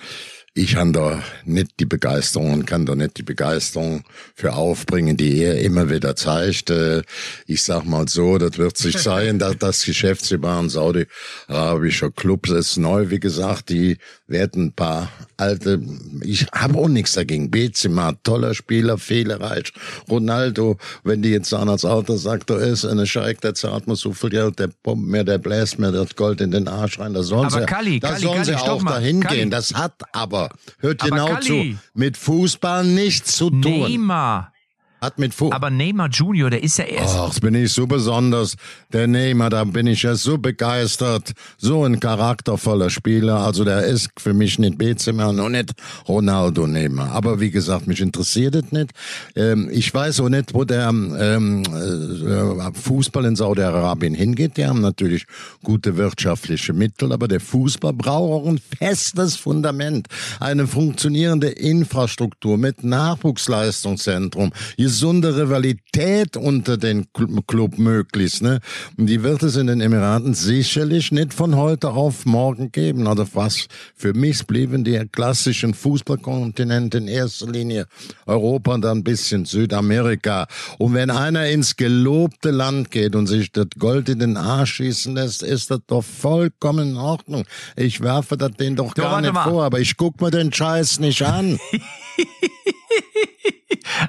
ich 0.54 0.76
habe 0.76 0.92
da 0.92 1.24
nicht 1.46 1.80
die 1.80 1.86
Begeisterung 1.86 2.52
und 2.52 2.66
kann 2.68 2.86
da 2.86 2.94
nicht 2.94 3.18
die 3.18 3.24
Begeisterung 3.24 4.04
für 4.36 4.54
aufbringen, 4.54 5.16
die 5.16 5.38
er 5.42 5.62
immer 5.62 5.90
wieder 5.90 6.18
zeigt. 6.18 6.70
Äh, 6.70 7.04
Ich 7.48 7.64
sag 7.64 7.86
mal 7.86 8.10
so, 8.10 8.38
das 8.38 8.58
wird 8.58 8.78
sich 8.78 8.98
sein, 8.98 9.40
dass 9.40 9.58
das 9.58 9.86
Geschäftsgebaren 9.86 10.70
saudi-arabischer 10.70 12.12
Clubs 12.12 12.50
ist 12.50 12.78
neu, 12.78 13.10
wie 13.10 13.22
gesagt, 13.22 13.70
die 13.70 13.98
werden 14.32 14.66
ein 14.68 14.72
paar 14.74 15.10
alte, 15.38 15.82
ich 16.24 16.48
habe 16.54 16.78
auch 16.78 16.88
nichts 16.88 17.14
dagegen. 17.14 17.52
Benzema, 17.52 18.14
toller 18.24 18.54
Spieler, 18.54 18.98
fehlerreich. 18.98 19.74
Ronaldo, 20.10 20.78
wenn 21.04 21.22
die 21.22 21.30
jetzt 21.30 21.50
sagen, 21.50 21.70
als 21.70 21.86
alter 21.86 22.18
sagt, 22.18 22.50
da 22.50 22.58
ist 22.58 22.86
eine 22.86 23.06
Scheik, 23.06 23.42
der 23.42 23.54
zahlt 23.54 23.88
mir 23.88 23.96
so 23.96 24.14
viel 24.14 24.30
Geld, 24.30 24.60
der 24.60 24.70
pumpt 24.84 25.08
mir, 25.08 25.24
der 25.24 25.38
bläst 25.38 25.80
mir 25.80 25.92
das 25.92 26.16
Gold 26.16 26.42
in 26.42 26.52
den 26.52 26.68
Arsch 26.68 27.00
rein. 27.00 27.14
Da 27.14 27.24
sollen 27.24 27.46
Aber 27.46 27.60
sie, 27.62 27.66
Kalli, 27.66 28.00
da 28.00 28.10
Kalli, 28.10 28.22
sollen 28.22 28.44
Kalli, 28.44 28.58
sie 28.58 28.70
auch 28.70 28.82
mal. 28.82 28.92
dahin 28.94 29.20
Kalli. 29.22 29.36
gehen. 29.40 29.50
Das 29.52 29.74
hat 29.74 29.94
aber, 30.14 30.50
hört 30.80 31.02
Aber 31.02 31.10
genau 31.10 31.36
zu, 31.40 31.76
mit 31.94 32.18
Fußball 32.18 32.86
nichts 32.86 33.36
zu 33.36 33.50
tun. 33.50 33.62
Neymar. 33.62 34.54
Hat 35.02 35.18
mit 35.18 35.34
Fu 35.34 35.52
Aber 35.52 35.72
Neymar 35.72 36.10
Junior, 36.10 36.52
der 36.52 36.62
ist 36.62 36.78
ja 36.78 36.84
erst. 36.84 37.16
Ach, 37.18 37.30
das 37.30 37.40
bin 37.40 37.56
ich 37.56 37.74
so 37.74 37.88
besonders. 37.88 38.56
Der 38.94 39.08
Neymar, 39.08 39.50
da 39.50 39.64
bin 39.64 39.88
ich 39.88 40.04
ja 40.04 40.14
so 40.14 40.38
begeistert. 40.38 41.32
So 41.58 41.84
ein 41.86 42.00
charaktervoller 42.00 42.92
Spieler. 42.92 43.38
Also 43.38 43.64
der 43.64 43.84
ist 43.86 44.12
für 44.20 44.36
mich 44.36 44.60
nicht 44.60 44.78
Benzema 44.78 45.26
und 45.26 45.54
nicht 45.54 45.72
Ronaldo 46.08 46.68
Neymar. 46.68 47.14
Aber 47.14 47.40
wie 47.40 47.50
gesagt, 47.50 47.88
mich 47.88 48.00
interessiert 48.00 48.54
es 48.54 48.72
nicht. 48.72 48.92
Ähm, 49.36 49.70
ich 49.72 49.92
weiß 49.92 50.20
auch 50.20 50.30
nicht, 50.30 50.54
wo 50.54 50.66
der 50.66 50.90
ähm, 50.90 51.64
äh, 51.66 52.72
Fußball 52.72 53.26
in 53.26 53.36
Saudi-Arabien 53.36 54.14
hingeht. 54.14 54.58
Die 54.58 54.68
haben 54.68 54.82
natürlich 54.82 55.26
gute 55.64 55.98
wirtschaftliche 55.98 56.74
Mittel, 56.74 57.12
aber 57.12 57.28
der 57.28 57.40
Fußball 57.40 57.94
braucht 57.94 58.44
auch 58.44 58.48
ein 58.48 58.62
festes 58.78 59.36
Fundament. 59.36 60.10
Eine 60.40 60.68
funktionierende 60.68 61.48
Infrastruktur 61.48 62.60
mit 62.60 62.84
Nachwuchsleistungszentrum. 62.84 64.52
Gesunde 64.92 65.38
Rivalität 65.38 66.36
unter 66.36 66.76
den 66.78 67.06
Cl- 67.16 67.42
Club 67.48 67.78
möglichst, 67.78 68.42
ne? 68.42 68.60
Und 68.98 69.08
die 69.08 69.24
wird 69.24 69.42
es 69.42 69.56
in 69.56 69.68
den 69.68 69.80
Emiraten 69.80 70.34
sicherlich 70.34 71.14
nicht 71.14 71.34
von 71.34 71.56
heute 71.56 71.92
auf 71.92 72.26
morgen 72.26 72.74
geben. 72.74 73.08
Oder 73.08 73.26
was 73.34 73.68
für 73.96 74.14
mich 74.14 74.46
blieben 74.46 74.84
die 74.84 75.00
klassischen 75.10 75.74
Fußballkontinente 75.74 76.98
in 76.98 77.08
erster 77.08 77.48
Linie 77.50 77.86
Europa 78.26 78.74
und 78.74 78.82
dann 78.82 78.98
ein 78.98 79.04
bisschen 79.06 79.46
Südamerika. 79.46 80.48
Und 80.78 80.94
wenn 80.94 81.10
einer 81.10 81.48
ins 81.48 81.78
gelobte 81.78 82.52
Land 82.52 82.92
geht 82.92 83.16
und 83.16 83.28
sich 83.28 83.50
das 83.54 83.68
Gold 83.80 84.10
in 84.10 84.20
den 84.20 84.36
Arsch 84.36 84.74
schießen 84.74 85.16
lässt, 85.16 85.42
ist 85.42 85.72
das 85.72 85.80
doch 85.88 86.04
vollkommen 86.04 86.90
in 86.92 86.98
Ordnung. 86.98 87.46
Ich 87.78 88.02
werfe 88.02 88.36
das 88.36 88.52
denen 88.60 88.76
doch 88.76 88.94
So, 88.94 89.02
gar 89.04 89.22
nicht 89.22 89.32
mal. 89.34 89.46
vor, 89.50 89.64
aber 89.64 89.80
ich 89.80 89.96
guck 89.96 90.20
mir 90.20 90.32
den 90.32 90.52
Scheiß 90.52 91.00
nicht 91.00 91.22
an. 91.22 91.58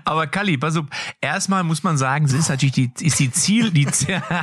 Aber 0.05 0.27
Kalli, 0.27 0.59
pass 0.59 0.77
auf, 0.77 0.87
erstmal 1.21 1.65
muss 1.65 1.83
man 1.83 1.97
sagen, 1.97 2.25
es 2.25 2.33
ist 2.33 2.49
natürlich 2.49 2.73
die, 2.73 2.91
ist 3.01 3.19
die 3.19 3.31
Ziel, 3.31 3.71
die, 3.71 3.87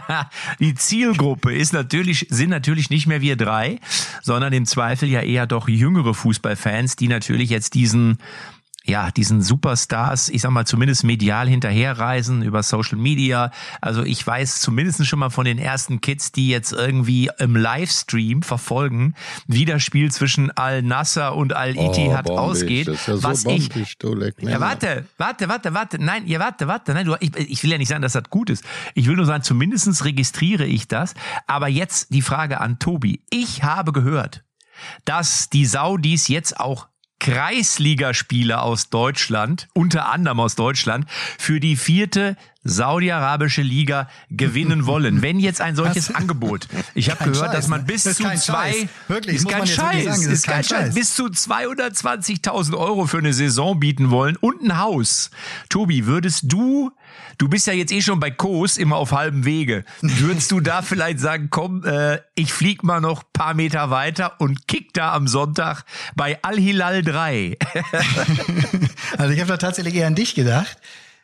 die 0.60 0.76
Zielgruppe 0.76 1.54
ist 1.54 1.74
natürlich, 1.74 2.28
sind 2.30 2.50
natürlich 2.50 2.90
nicht 2.90 3.08
mehr 3.08 3.22
wir 3.22 3.36
drei, 3.36 3.80
sondern 4.22 4.54
im 4.54 4.66
Zweifel 4.66 5.10
ja 5.10 5.22
eher 5.22 5.48
doch 5.48 5.68
jüngere 5.68 6.14
Fußballfans, 6.14 6.96
die 6.96 7.08
natürlich 7.08 7.50
jetzt 7.50 7.74
diesen, 7.74 8.18
ja, 8.90 9.12
diesen 9.12 9.42
Superstars, 9.42 10.30
ich 10.30 10.42
sag 10.42 10.52
mal, 10.52 10.66
zumindest 10.66 11.04
medial 11.04 11.48
hinterherreisen 11.48 12.42
über 12.42 12.64
Social 12.64 12.98
Media. 12.98 13.52
Also 13.82 14.04
ich 14.04 14.26
weiß 14.26 14.62
zumindest 14.62 15.06
schon 15.06 15.20
mal 15.20 15.30
von 15.30 15.46
den 15.46 15.60
ersten 15.60 16.02
Kids, 16.02 16.32
die 16.32 16.50
jetzt 16.50 16.74
irgendwie 16.74 17.30
im 17.38 17.56
Livestream 17.56 18.42
verfolgen, 18.42 19.14
wie 19.48 19.66
das 19.66 19.84
Spiel 19.84 20.12
zwischen 20.12 20.50
Al-Nasser 20.52 21.36
und 21.36 21.54
Al-Ittihad 21.54 22.26
bombig, 22.26 22.40
ausgeht. 22.42 22.88
Oh, 22.90 22.92
das 22.92 23.02
ist 23.02 23.08
ja 23.08 23.18
so 23.18 23.24
was 23.24 23.46
ich, 23.46 23.70
bombig, 23.70 23.98
du 24.00 24.16
leck 24.16 24.36
ja, 24.42 24.60
warte, 24.60 25.06
warte, 25.18 25.48
warte, 25.48 25.74
warte. 25.74 26.04
Nein, 26.04 26.26
ja, 26.28 26.40
warte, 26.40 26.68
warte. 26.68 26.94
Nein, 26.94 27.06
du, 27.06 27.16
ich, 27.20 27.36
ich 27.38 27.64
will 27.64 27.72
ja 27.72 27.78
nicht 27.78 27.90
sagen, 27.90 28.02
dass 28.02 28.14
das 28.14 28.30
gut 28.30 28.50
ist. 28.50 28.64
Ich 28.96 29.08
will 29.08 29.16
nur 29.16 29.26
sagen, 29.26 29.44
zumindestens 29.44 30.04
registriere 30.04 30.66
ich 30.66 30.88
das. 30.88 31.14
Aber 31.46 31.68
jetzt 31.68 32.12
die 32.14 32.24
Frage 32.24 32.60
an 32.60 32.80
Tobi. 32.80 33.22
Ich 33.30 33.64
habe 33.64 33.92
gehört, 33.92 34.44
dass 35.06 35.50
die 35.50 35.66
Saudis 35.66 36.28
jetzt 36.28 36.60
auch 36.60 36.88
Kreisligaspieler 37.20 38.64
aus 38.64 38.90
Deutschland, 38.90 39.68
unter 39.74 40.10
anderem 40.10 40.40
aus 40.40 40.56
Deutschland, 40.56 41.06
für 41.38 41.60
die 41.60 41.76
vierte 41.76 42.38
saudi-arabische 42.64 43.62
Liga 43.62 44.10
gewinnen 44.30 44.86
wollen. 44.86 45.22
Wenn 45.22 45.40
jetzt 45.40 45.62
ein 45.62 45.76
solches 45.76 46.10
Was? 46.10 46.16
Angebot. 46.16 46.68
Ich 46.94 47.10
habe 47.10 47.24
gehört, 47.24 47.38
Scheiß, 47.38 47.52
dass 47.52 47.68
man 47.68 47.86
bis 47.86 48.04
Das 48.04 48.18
zu 48.18 48.24
zwei. 48.36 48.90
Wirklich, 49.08 49.38
ist 49.38 49.48
kein 49.48 49.66
Scheiß, 49.66 49.78
sagen, 49.78 50.06
das 50.06 50.18
ist 50.20 50.28
ist 50.28 50.44
kein 50.46 50.56
kein 50.56 50.64
Scheiß, 50.64 50.80
Scheiß. 50.88 50.96
bis 50.96 51.16
zu 51.16 51.26
220.000 51.28 52.78
Euro 52.78 53.06
für 53.06 53.20
eine 53.20 53.34
Saison 53.34 53.80
bieten 53.80 54.12
wollen 54.12 54.36
und 54.38 54.62
ein 54.62 54.78
Haus. 54.78 55.32
Tobi, 55.70 56.06
würdest 56.06 56.44
du, 56.48 56.92
du 57.38 57.48
bist 57.48 57.68
ja 57.68 57.74
jetzt 57.74 57.92
eh 57.92 58.02
schon 58.02 58.20
bei 58.20 58.32
Kos 58.32 58.78
immer 58.78 58.98
auf 58.98 59.12
halbem 59.12 59.46
Wege, 59.46 59.86
würdest 60.02 60.52
du 60.52 60.60
da 60.60 60.82
vielleicht 60.82 61.20
sagen, 61.20 61.50
komm, 61.50 61.84
äh, 61.86 62.20
ich 62.36 62.54
flieg 62.54 62.84
mal 62.84 63.02
noch 63.02 63.24
paar 63.34 63.54
Meter 63.54 63.90
weiter 63.90 64.40
und 64.40 64.68
kick 64.68 64.94
da 64.94 65.14
am 65.14 65.28
Sonntag 65.28 65.84
bei 66.16 66.40
Al-Hilal 66.42 67.04
3. 67.04 67.58
Also 69.18 69.34
ich 69.34 69.40
habe 69.40 69.50
da 69.50 69.58
tatsächlich 69.58 69.96
eher 69.96 70.08
an 70.08 70.16
dich 70.16 70.36
gedacht. 70.36 70.78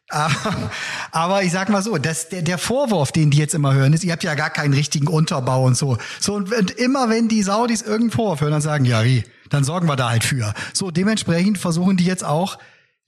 Aber, 0.10 0.72
aber 1.12 1.44
ich 1.44 1.52
sag 1.52 1.70
mal 1.70 1.82
so, 1.82 1.98
das, 1.98 2.30
der, 2.30 2.42
der 2.42 2.58
Vorwurf, 2.58 3.12
den 3.12 3.32
die 3.32 3.38
jetzt 3.38 3.54
immer 3.54 3.74
hören, 3.74 3.94
ist, 3.94 4.04
ihr 4.04 4.12
habt 4.12 4.24
ja 4.24 4.36
gar 4.36 4.50
keinen 4.50 4.74
richtigen 4.74 5.08
Unterbau 5.08 5.64
und 5.64 5.76
so. 5.76 5.98
So 6.20 6.36
und, 6.36 6.54
und 6.54 6.72
immer 6.72 7.10
wenn 7.10 7.28
die 7.28 7.44
Saudis 7.44 7.82
irgendeinen 7.82 8.12
Vorwurf 8.12 8.42
hören, 8.42 8.52
dann 8.52 8.62
sagen, 8.62 8.86
ja 8.86 9.04
wie, 9.04 9.24
dann 9.50 9.64
sorgen 9.64 9.88
wir 9.88 9.96
da 9.96 10.10
halt 10.10 10.24
für. 10.24 10.54
So 10.74 10.92
dementsprechend 10.92 11.58
versuchen 11.58 11.98
die 11.98 12.06
jetzt 12.06 12.24
auch 12.24 12.58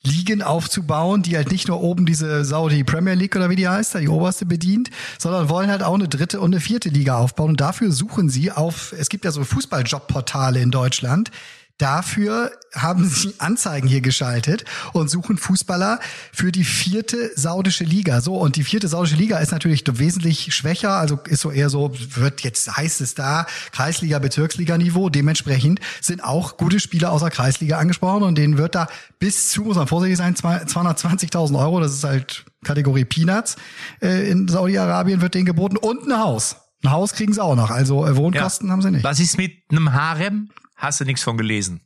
Ligen 0.08 0.42
aufzubauen, 0.42 1.22
die 1.22 1.36
halt 1.36 1.52
nicht 1.52 1.68
nur 1.68 1.82
oben 1.82 2.06
diese 2.06 2.46
Saudi 2.46 2.84
Premier 2.84 3.14
League 3.14 3.36
oder 3.36 3.50
wie 3.50 3.56
die 3.56 3.68
heißt, 3.68 3.96
die 4.00 4.08
oberste 4.08 4.46
bedient, 4.46 4.90
sondern 5.20 5.50
wollen 5.50 5.70
halt 5.70 5.84
auch 5.84 5.96
eine 5.96 6.08
dritte 6.08 6.40
und 6.40 6.54
eine 6.54 6.62
vierte 6.62 6.90
Liga 6.90 7.18
aufbauen. 7.18 7.52
Und 7.52 7.62
dafür 7.62 7.92
suchen 7.92 8.30
sie 8.30 8.52
auf, 8.52 8.94
es 8.98 9.10
gibt 9.10 9.26
ja 9.26 9.32
so 9.32 9.44
Fußballjobportale 9.44 10.60
in 10.60 10.72
Deutschland, 10.72 11.32
Dafür 11.78 12.52
haben 12.74 13.06
sie 13.10 13.34
Anzeigen 13.38 13.88
hier 13.88 14.02
geschaltet 14.02 14.66
und 14.94 15.10
suchen 15.10 15.38
Fußballer 15.38 16.00
für 16.34 16.52
die 16.52 16.64
vierte 16.64 17.32
saudische 17.36 17.84
Liga. 17.84 18.22
So, 18.22 18.36
und 18.38 18.56
die 18.56 18.64
vierte 18.64 18.88
saudische 18.88 19.16
Liga 19.16 19.38
ist 19.38 19.52
natürlich 19.52 19.84
wesentlich 19.88 20.54
schwächer, 20.56 20.92
also 20.92 21.20
ist 21.28 21.42
so 21.42 21.52
eher 21.52 21.70
so, 21.70 21.92
wird 22.16 22.42
jetzt 22.42 22.76
heißt 22.76 23.02
es 23.02 23.14
da, 23.14 23.46
Kreisliga, 23.72 24.20
Bezirksliga-Niveau. 24.20 25.10
Dementsprechend 25.10 25.80
sind 26.02 26.24
auch 26.24 26.58
gute 26.58 26.80
Spieler 26.80 27.12
aus 27.12 27.22
der 27.22 27.30
Kreisliga 27.32 27.78
angesprochen 27.78 28.24
und 28.24 28.38
denen 28.38 28.58
wird 28.58 28.76
da 28.76 28.88
bis 29.20 29.50
zu, 29.50 29.62
muss 29.64 29.78
man 29.78 29.88
vorsichtig 29.88 30.18
sein, 30.18 30.36
zwei- 30.36 30.64
220.000 30.64 31.58
Euro, 31.60 31.80
das 31.80 31.94
ist 31.94 32.04
halt 32.04 32.46
Kategorie 32.64 33.06
Peanuts, 33.06 33.56
äh, 34.02 34.30
in 34.30 34.48
Saudi-Arabien 34.48 35.22
wird 35.22 35.36
denen 35.36 35.46
geboten 35.46 35.78
und 35.78 36.08
ein 36.08 36.20
Haus. 36.20 36.58
Ein 36.84 36.92
Haus 36.92 37.14
kriegen 37.14 37.34
sie 37.34 37.42
auch 37.44 37.56
noch, 37.56 37.70
also 37.72 38.06
äh, 38.06 38.16
Wohnkosten 38.16 38.72
haben 38.72 38.82
sie 38.82 38.92
nicht. 38.92 39.04
Was 39.04 39.20
ist 39.20 39.38
mit 39.38 39.54
einem 39.72 39.94
Harem? 39.94 40.50
Hast 40.78 41.02
du 41.02 41.06
nichts 41.06 41.24
von 41.24 41.38
gelesen? 41.38 41.82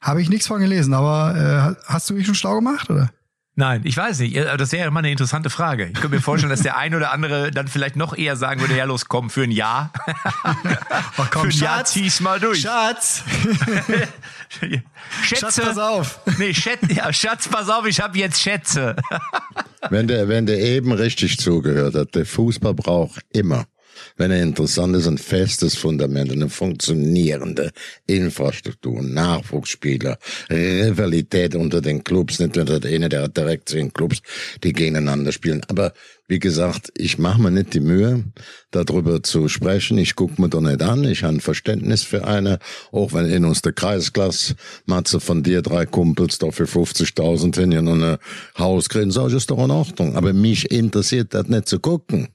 Habe 0.00 0.20
ich 0.20 0.28
nichts 0.28 0.48
von 0.48 0.60
gelesen, 0.60 0.94
aber 0.94 1.76
äh, 1.78 1.84
hast 1.86 2.10
du 2.10 2.14
dich 2.14 2.26
schon 2.26 2.34
schlau 2.34 2.56
gemacht, 2.56 2.90
oder? 2.90 3.10
Nein, 3.54 3.82
ich 3.84 3.94
weiß 3.98 4.20
nicht. 4.20 4.34
Das 4.36 4.72
wäre 4.72 4.90
mal 4.90 5.00
eine 5.00 5.10
interessante 5.10 5.50
Frage. 5.50 5.88
Ich 5.88 5.94
könnte 5.94 6.16
mir 6.16 6.22
vorstellen, 6.22 6.48
dass 6.48 6.62
der 6.62 6.78
ein 6.78 6.94
oder 6.94 7.12
andere 7.12 7.50
dann 7.50 7.68
vielleicht 7.68 7.96
noch 7.96 8.16
eher 8.16 8.34
sagen 8.34 8.62
würde, 8.62 8.74
ja 8.74 8.84
los, 8.84 9.04
komm, 9.04 9.28
für 9.28 9.42
ein 9.42 9.50
Jahr. 9.50 9.92
Oh, 11.18 11.24
für 11.24 11.48
ein 11.48 11.50
Jahr 11.50 11.84
zieh's 11.84 12.20
mal 12.20 12.40
durch. 12.40 12.60
Schatz, 12.62 13.22
Schätze. 14.48 14.82
Schatz, 15.22 15.60
pass 15.60 15.78
auf. 15.78 16.20
Nee, 16.38 16.54
Schätz, 16.54 16.80
ja, 16.88 17.12
Schatz, 17.12 17.48
pass 17.48 17.68
auf, 17.68 17.86
ich 17.86 18.00
habe 18.00 18.16
jetzt 18.18 18.40
Schätze. 18.40 18.96
Wenn 19.90 20.08
der, 20.08 20.28
wenn 20.28 20.46
der 20.46 20.58
eben 20.58 20.90
richtig 20.92 21.38
zugehört 21.38 21.94
hat, 21.94 22.14
der 22.14 22.24
Fußball 22.24 22.72
braucht 22.72 23.20
immer, 23.30 23.66
wenn 24.16 24.30
er 24.30 24.42
interessant 24.42 24.96
ist, 24.96 25.06
ein 25.06 25.18
festes 25.18 25.76
Fundament, 25.76 26.32
eine 26.32 26.48
funktionierende 26.48 27.70
Infrastruktur, 28.06 29.02
Nachwuchsspieler, 29.02 30.18
Rivalität 30.50 31.54
unter 31.54 31.80
den 31.80 32.04
Clubs, 32.04 32.38
nicht 32.38 32.56
unter 32.56 32.80
der 32.80 32.92
eine, 32.92 33.08
der 33.08 33.28
direkt 33.28 33.68
zehn 33.68 33.92
Clubs, 33.92 34.20
die 34.62 34.72
gegeneinander 34.72 35.32
spielen. 35.32 35.62
Aber 35.68 35.92
wie 36.28 36.38
gesagt, 36.38 36.90
ich 36.96 37.18
mache 37.18 37.42
mir 37.42 37.50
nicht 37.50 37.74
die 37.74 37.80
Mühe, 37.80 38.24
darüber 38.70 39.22
zu 39.22 39.48
sprechen. 39.48 39.98
Ich 39.98 40.14
guck 40.14 40.38
mir 40.38 40.48
doch 40.48 40.62
nicht 40.62 40.80
an. 40.80 41.04
Ich 41.04 41.24
habe 41.24 41.34
ein 41.34 41.40
Verständnis 41.40 42.04
für 42.04 42.26
eine, 42.26 42.58
auch 42.90 43.12
wenn 43.12 43.26
in 43.26 43.44
uns 43.44 43.60
der 43.60 43.72
Kreisklasse 43.72 44.54
Matze 44.86 45.20
von 45.20 45.42
dir 45.42 45.60
drei 45.62 45.84
Kumpels 45.84 46.38
doch 46.38 46.54
für 46.54 46.64
50.000 46.64 47.54
hin 47.54 47.86
und 47.86 48.02
ein 48.02 48.18
Haus 48.56 48.88
kriegen, 48.88 49.10
ich, 49.10 49.34
ist 49.34 49.50
doch 49.50 49.62
in 49.62 49.70
Ordnung. 49.70 50.16
Aber 50.16 50.32
mich 50.32 50.70
interessiert 50.70 51.34
das 51.34 51.48
nicht 51.48 51.68
zu 51.68 51.80
gucken. 51.80 52.28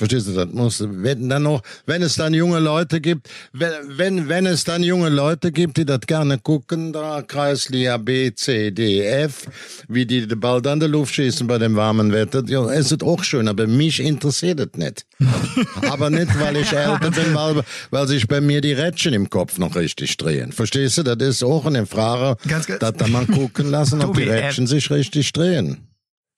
Verstehst 0.00 0.28
du, 0.28 0.32
das 0.32 0.48
muss, 0.50 0.82
wenn 0.82 1.28
dann 1.28 1.42
noch, 1.42 1.60
wenn 1.84 2.00
es 2.00 2.14
dann 2.14 2.32
junge 2.32 2.58
Leute 2.58 3.02
gibt, 3.02 3.28
wenn, 3.52 3.70
wenn, 3.98 4.28
wenn 4.30 4.46
es 4.46 4.64
dann 4.64 4.82
junge 4.82 5.10
Leute 5.10 5.52
gibt, 5.52 5.76
die 5.76 5.84
das 5.84 6.00
gerne 6.06 6.38
gucken, 6.38 6.94
da 6.94 7.20
Kreisliga 7.20 7.98
B, 7.98 8.32
C, 8.34 8.70
D, 8.70 9.04
F, 9.04 9.44
wie 9.88 10.06
die 10.06 10.26
den 10.26 10.40
Ball 10.40 10.62
dann 10.62 10.76
in 10.76 10.80
der 10.80 10.88
Luft 10.88 11.14
schießen 11.14 11.46
bei 11.46 11.58
dem 11.58 11.76
warmen 11.76 12.14
Wetter, 12.14 12.42
ja, 12.46 12.64
es 12.70 12.90
ist 12.90 13.02
auch 13.02 13.22
schön, 13.22 13.46
aber 13.46 13.66
mich 13.66 14.00
interessiert 14.00 14.60
das 14.60 14.68
nicht. 14.74 15.04
aber 15.90 16.08
nicht, 16.08 16.30
weil 16.40 16.56
ich 16.56 16.72
älter 16.72 17.10
bin, 17.10 17.34
weil, 17.34 17.62
weil 17.90 18.08
sich 18.08 18.26
bei 18.26 18.40
mir 18.40 18.62
die 18.62 18.72
Rädchen 18.72 19.12
im 19.12 19.28
Kopf 19.28 19.58
noch 19.58 19.76
richtig 19.76 20.16
drehen. 20.16 20.52
Verstehst 20.52 20.96
du, 20.96 21.02
das 21.02 21.18
ist 21.18 21.44
auch 21.44 21.66
eine 21.66 21.84
Frage, 21.84 22.38
dass 22.48 22.66
da 22.96 23.06
man 23.06 23.26
gucken 23.26 23.70
lassen, 23.70 24.00
ob 24.00 24.14
Tobi, 24.14 24.22
die 24.22 24.28
äh, 24.30 24.46
Rädchen 24.46 24.66
sich 24.66 24.90
richtig 24.90 25.30
drehen. 25.34 25.89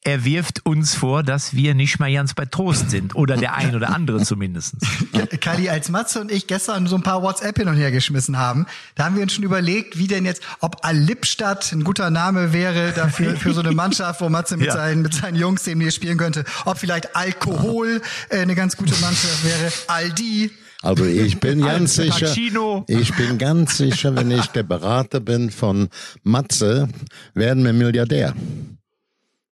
Er 0.04 0.24
wirft 0.24 0.66
uns 0.66 0.96
vor, 0.96 1.22
dass 1.22 1.54
wir 1.54 1.74
nicht 1.74 2.00
mal 2.00 2.12
ganz 2.12 2.34
bei 2.34 2.44
Trost 2.44 2.90
sind. 2.90 3.14
Oder 3.14 3.36
der 3.36 3.54
ein 3.54 3.76
oder 3.76 3.94
andere 3.94 4.20
zumindest. 4.24 4.74
Kali, 5.40 5.68
als 5.68 5.90
Matze 5.90 6.20
und 6.20 6.32
ich 6.32 6.48
gestern 6.48 6.88
so 6.88 6.96
ein 6.96 7.02
paar 7.04 7.22
WhatsApp 7.22 7.56
hin 7.56 7.68
und 7.68 7.76
her 7.76 7.92
geschmissen 7.92 8.36
haben, 8.36 8.66
da 8.96 9.04
haben 9.04 9.14
wir 9.14 9.22
uns 9.22 9.32
schon 9.32 9.44
überlegt, 9.44 9.98
wie 9.98 10.08
denn 10.08 10.24
jetzt, 10.24 10.42
ob 10.58 10.84
Al-Lippstadt 10.84 11.70
ein 11.70 11.84
guter 11.84 12.10
Name 12.10 12.52
wäre 12.52 12.90
dafür, 12.90 13.36
für 13.36 13.54
so 13.54 13.60
eine 13.60 13.70
Mannschaft, 13.70 14.20
wo 14.20 14.28
Matze 14.28 14.56
mit, 14.56 14.66
Ja. 14.66 14.72
seinen, 14.72 15.02
mit 15.02 15.14
seinen 15.14 15.36
Jungs 15.36 15.62
demnächst 15.62 15.96
spielen 15.96 16.18
könnte. 16.18 16.44
Ob 16.64 16.78
vielleicht 16.78 17.14
Alkohol 17.14 18.02
äh, 18.28 18.38
eine 18.40 18.56
ganz 18.56 18.76
gute 18.76 18.94
Mannschaft 19.00 19.44
wäre. 19.44 19.72
Aldi. 19.86 20.50
Also 20.82 21.04
ich 21.04 21.38
bin 21.38 21.60
ganz 21.60 21.94
sicher, 21.94 22.26
Pacino. 22.26 22.84
ich 22.88 23.14
bin 23.14 23.38
ganz 23.38 23.76
sicher, 23.76 24.16
wenn 24.16 24.32
ich 24.32 24.46
der 24.46 24.64
Berater 24.64 25.20
bin 25.20 25.52
von 25.52 25.88
Matze, 26.24 26.88
werden 27.34 27.64
wir 27.64 27.72
Milliardär. 27.72 28.34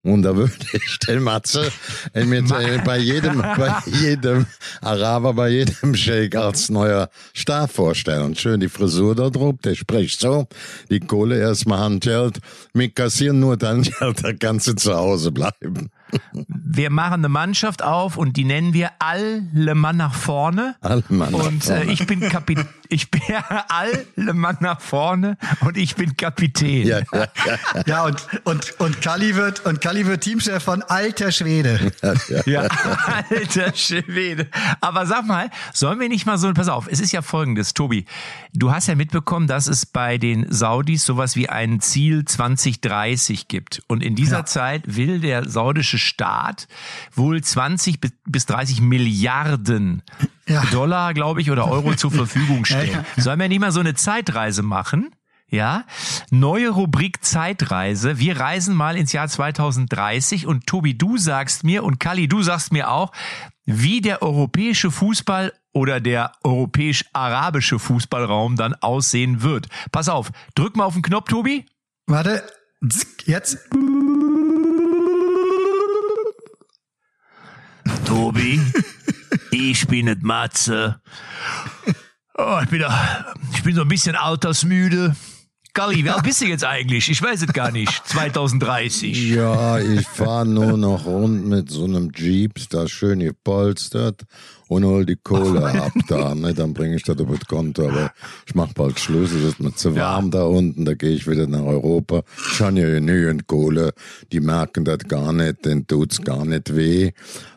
Und 0.03 0.23
da 0.23 0.35
würde 0.35 0.55
ich 0.73 0.99
den 1.07 1.23
Matze 1.23 1.71
äh, 2.15 2.25
mit, 2.25 2.51
äh, 2.51 2.81
bei 2.85 2.99
jedem, 2.99 3.39
bei 3.43 3.75
jedem 3.87 4.47
Araber, 4.81 5.35
bei 5.35 5.51
jedem 5.51 5.95
Sheikh 5.95 6.39
als 6.39 6.71
neuer 6.71 7.11
Star 7.37 7.69
vorstellen. 7.69 8.35
Schön 8.35 8.61
die 8.61 8.71
Frisur 8.71 9.15
da 9.15 9.29
drauf, 9.29 9.57
der 9.63 9.75
spricht 9.75 10.21
so, 10.21 10.49
die 10.89 11.01
Kohle 11.01 11.39
erstmal 11.39 11.81
Handgeld, 11.81 12.39
mit 12.73 12.97
kassieren 12.97 13.41
nur 13.41 13.59
dann 13.59 13.83
Geld, 13.83 14.25
da 14.25 14.33
kannst 14.33 14.69
du 14.69 14.75
zu 14.75 14.95
Hause 14.95 15.33
bleiben. 15.33 15.91
wir 16.49 16.91
machen 16.91 17.21
eine 17.21 17.29
Mannschaft 17.29 17.83
auf 17.83 18.17
und 18.17 18.39
die 18.39 18.45
nennen 18.45 18.73
wir 18.73 18.91
alle 18.99 19.75
Mann 19.75 19.99
nach 19.99 20.15
vorne. 20.15 20.77
Alle 20.81 21.05
Mann 21.11 21.33
nach 21.33 21.47
und 21.47 21.63
vorne. 21.63 21.85
Äh, 21.85 21.93
ich 21.93 22.07
bin 22.07 22.21
Kapitän. 22.21 22.67
Ich 22.91 23.11
bin 23.11 23.23
alle 23.69 24.05
Mann 24.35 24.57
nach 24.61 24.81
vorne 24.81 25.37
und 25.61 25.77
ich 25.77 25.95
bin 25.97 26.17
Kapitän. 26.17 26.87
Ja, 26.87 26.99
ja, 27.13 27.29
ja. 27.47 27.83
Ja, 27.87 28.05
und, 28.05 28.27
und, 28.45 28.81
und 28.81 29.01
Kalli 29.01 29.37
wird, 29.37 29.65
und 29.65 29.81
Kalli 29.81 30.07
wird 30.07 30.23
Teamchef 30.23 30.63
von 30.63 30.83
Alter 30.83 31.31
Schwede. 31.33 31.93
Ja, 32.47 32.63
alter 33.31 33.75
Schwede. 33.75 34.49
Aber 34.81 35.07
sag 35.07 35.25
mal, 35.27 35.51
sollen 35.73 36.01
wir 36.01 36.09
nicht 36.09 36.27
mal 36.27 36.37
so, 36.37 36.53
pass 36.53 36.69
auf, 36.69 36.89
es 36.91 37.01
ist 37.01 37.13
ja 37.13 37.23
folgendes, 37.23 37.75
Tobi. 37.75 38.05
Du 38.53 38.73
hast 38.73 38.89
ja 38.89 38.95
mitbekommen, 38.97 39.47
dass 39.47 39.69
es 39.69 39.87
bei 39.87 40.19
den 40.19 40.51
Saudis 40.53 41.05
sowas 41.07 41.37
wie 41.37 41.49
ein 41.49 41.81
Ziel 41.81 42.25
2030 42.25 43.49
gibt. 43.49 43.83
Und 43.87 44.03
in 44.03 44.15
dieser 44.17 44.39
Ja. 44.39 44.45
Zeit 44.45 44.83
will 44.97 45.21
der 45.21 45.49
saudische 45.49 45.99
Staat 45.99 46.67
wohl 47.15 47.41
20 47.43 48.01
bis- 48.01 48.13
bis 48.27 48.47
30 48.47 48.81
Milliarden 48.81 50.03
Ja. 50.51 50.65
Dollar, 50.67 51.15
glaube 51.15 51.41
ich, 51.41 51.51
oder 51.51 51.71
Euro 51.71 51.95
zur 51.95 52.11
Verfügung 52.23 52.65
stellen. 52.65 52.91
Ja, 53.17 53.23
Sollen 53.23 53.39
wir 53.39 53.49
nicht 53.49 53.61
mal 53.61 53.73
so 53.73 53.81
eine 53.81 53.95
Zeitreise 53.95 54.63
machen? 54.63 55.11
Ja, 55.49 55.85
neue 56.31 56.71
Rubrik 56.71 57.25
Zeitreise. 57.25 58.19
Wir 58.19 58.39
reisen 58.39 58.75
mal 58.77 58.97
ins 58.97 59.13
Jahr 59.13 59.27
2030 59.29 60.47
und 60.47 60.67
Tobi, 60.67 60.97
du 60.97 61.17
sagst 61.19 61.65
mir 61.65 61.83
und 61.83 61.99
Kali, 61.99 62.29
du 62.29 62.43
sagst 62.43 62.73
mir 62.73 62.91
auch, 62.91 63.11
wie 63.65 64.01
der 64.01 64.23
europäische 64.23 64.91
Fußball 64.93 65.53
oder 65.73 66.01
der 66.01 66.33
europäisch-arabische 66.45 67.79
Fußballraum 67.79 68.57
dann 68.57 68.75
aussehen 68.75 69.43
wird. 69.43 69.69
Pass 69.93 70.09
auf, 70.09 70.31
drück 70.55 70.77
mal 70.77 70.85
auf 70.85 70.95
den 70.95 71.03
Knopf, 71.03 71.29
Tobi. 71.29 71.67
Warte, 72.07 72.45
jetzt. 73.25 73.59
Tobi, 78.05 78.61
ich 79.51 79.87
bin 79.87 80.07
nicht 80.07 80.23
Matze. 80.23 81.01
Oh, 82.37 82.59
ich 82.63 82.69
bin, 82.71 82.81
da, 82.81 83.35
ich 83.53 83.63
bin 83.63 83.75
so 83.75 83.83
ein 83.83 83.89
bisschen 83.89 84.17
altersmüde. 84.17 85.15
Kali, 85.73 86.05
wie 86.05 86.11
alt 86.11 86.25
bist 86.25 86.41
du 86.41 86.47
jetzt 86.47 86.65
eigentlich? 86.65 87.09
Ich 87.11 87.23
weiß 87.23 87.43
es 87.43 87.53
gar 87.53 87.71
nicht. 87.71 88.07
2030. 88.09 89.31
Ja, 89.31 89.79
ich 89.79 90.07
fahre 90.07 90.47
nur 90.47 90.77
noch 90.77 91.07
rund 91.07 91.47
mit 91.47 91.71
so 91.71 91.85
einem 91.85 92.11
Jeep, 92.15 92.55
da 92.71 92.89
schön 92.89 93.21
gepolstert 93.21 94.25
und 94.71 94.85
hol 94.85 95.05
die 95.05 95.17
Kohle 95.17 95.65
ab 95.83 95.93
da. 96.07 96.33
Ne? 96.33 96.55
Dann 96.55 96.73
bringe 96.73 96.95
ich 96.95 97.03
das 97.03 97.19
über 97.19 97.35
das 97.35 97.49
Konto. 97.49 97.89
Aber 97.89 98.13
ich 98.47 98.55
mach 98.55 98.73
bald 98.73 99.01
Schluss, 99.01 99.33
es 99.33 99.43
ist 99.43 99.61
mir 99.61 99.75
zu 99.75 99.97
warm 99.97 100.31
da 100.31 100.45
unten, 100.45 100.85
da 100.85 100.95
gehe 100.95 101.11
ich 101.11 101.27
wieder 101.27 101.49
nach 101.49 101.65
Europa. 101.65 102.23
Ich 102.53 102.61
habe 102.61 102.79
ja 102.79 102.89
genügend 102.89 103.49
Kohle, 103.49 103.93
die 104.31 104.39
merken 104.39 104.85
das 104.85 105.01
gar 105.09 105.33
nicht, 105.33 105.65
denen 105.65 105.89
tut's 105.89 106.23
gar 106.23 106.45
nicht 106.45 106.77
weh. 106.77 107.11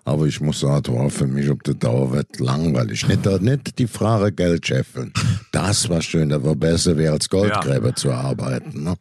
Aber 0.05 0.25
ich 0.25 0.41
muss 0.41 0.61
sagen, 0.61 0.95
war 0.95 1.11
für 1.11 1.27
mich 1.27 1.51
auf 1.51 1.59
der 1.59 1.75
Dauer 1.75 2.11
wird 2.11 2.39
langweilig. 2.39 3.07
Nicht, 3.07 3.25
nicht 3.41 3.77
die 3.77 3.87
Frage 3.87 4.31
Geld 4.31 4.65
scheffeln. 4.65 5.13
Das 5.51 5.87
war 5.89 6.01
schön, 6.01 6.29
das 6.29 6.43
war 6.43 6.55
besser, 6.55 6.97
wie 6.97 7.07
als 7.07 7.29
Goldgräber 7.29 7.93
zu 7.95 8.11
arbeiten. 8.11 8.85
Ne? 8.85 8.95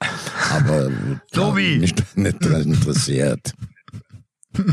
Aber 0.51 0.91
Tobi. 1.33 1.73
ja, 1.73 1.79
nicht, 1.79 2.17
nicht 2.17 2.45
interessiert. 2.45 3.55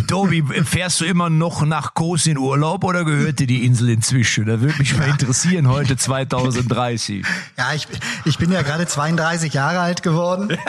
Tobi, 0.07 0.43
fährst 0.65 0.99
du 0.99 1.05
immer 1.05 1.29
noch 1.29 1.65
nach 1.65 1.93
Kos 1.93 2.25
in 2.27 2.37
Urlaub 2.37 2.83
oder 2.83 3.05
gehört 3.05 3.39
dir 3.39 3.47
die 3.47 3.65
Insel 3.65 3.89
inzwischen? 3.89 4.45
Da 4.45 4.59
würde 4.59 4.77
mich 4.77 4.97
mal 4.97 5.07
interessieren 5.07 5.67
heute 5.69 5.95
2030. 5.95 7.25
Ja, 7.57 7.73
ich, 7.73 7.87
ich 8.25 8.37
bin 8.37 8.51
ja 8.51 8.61
gerade 8.61 8.87
32 8.87 9.53
Jahre 9.53 9.79
alt 9.79 10.03
geworden. 10.03 10.49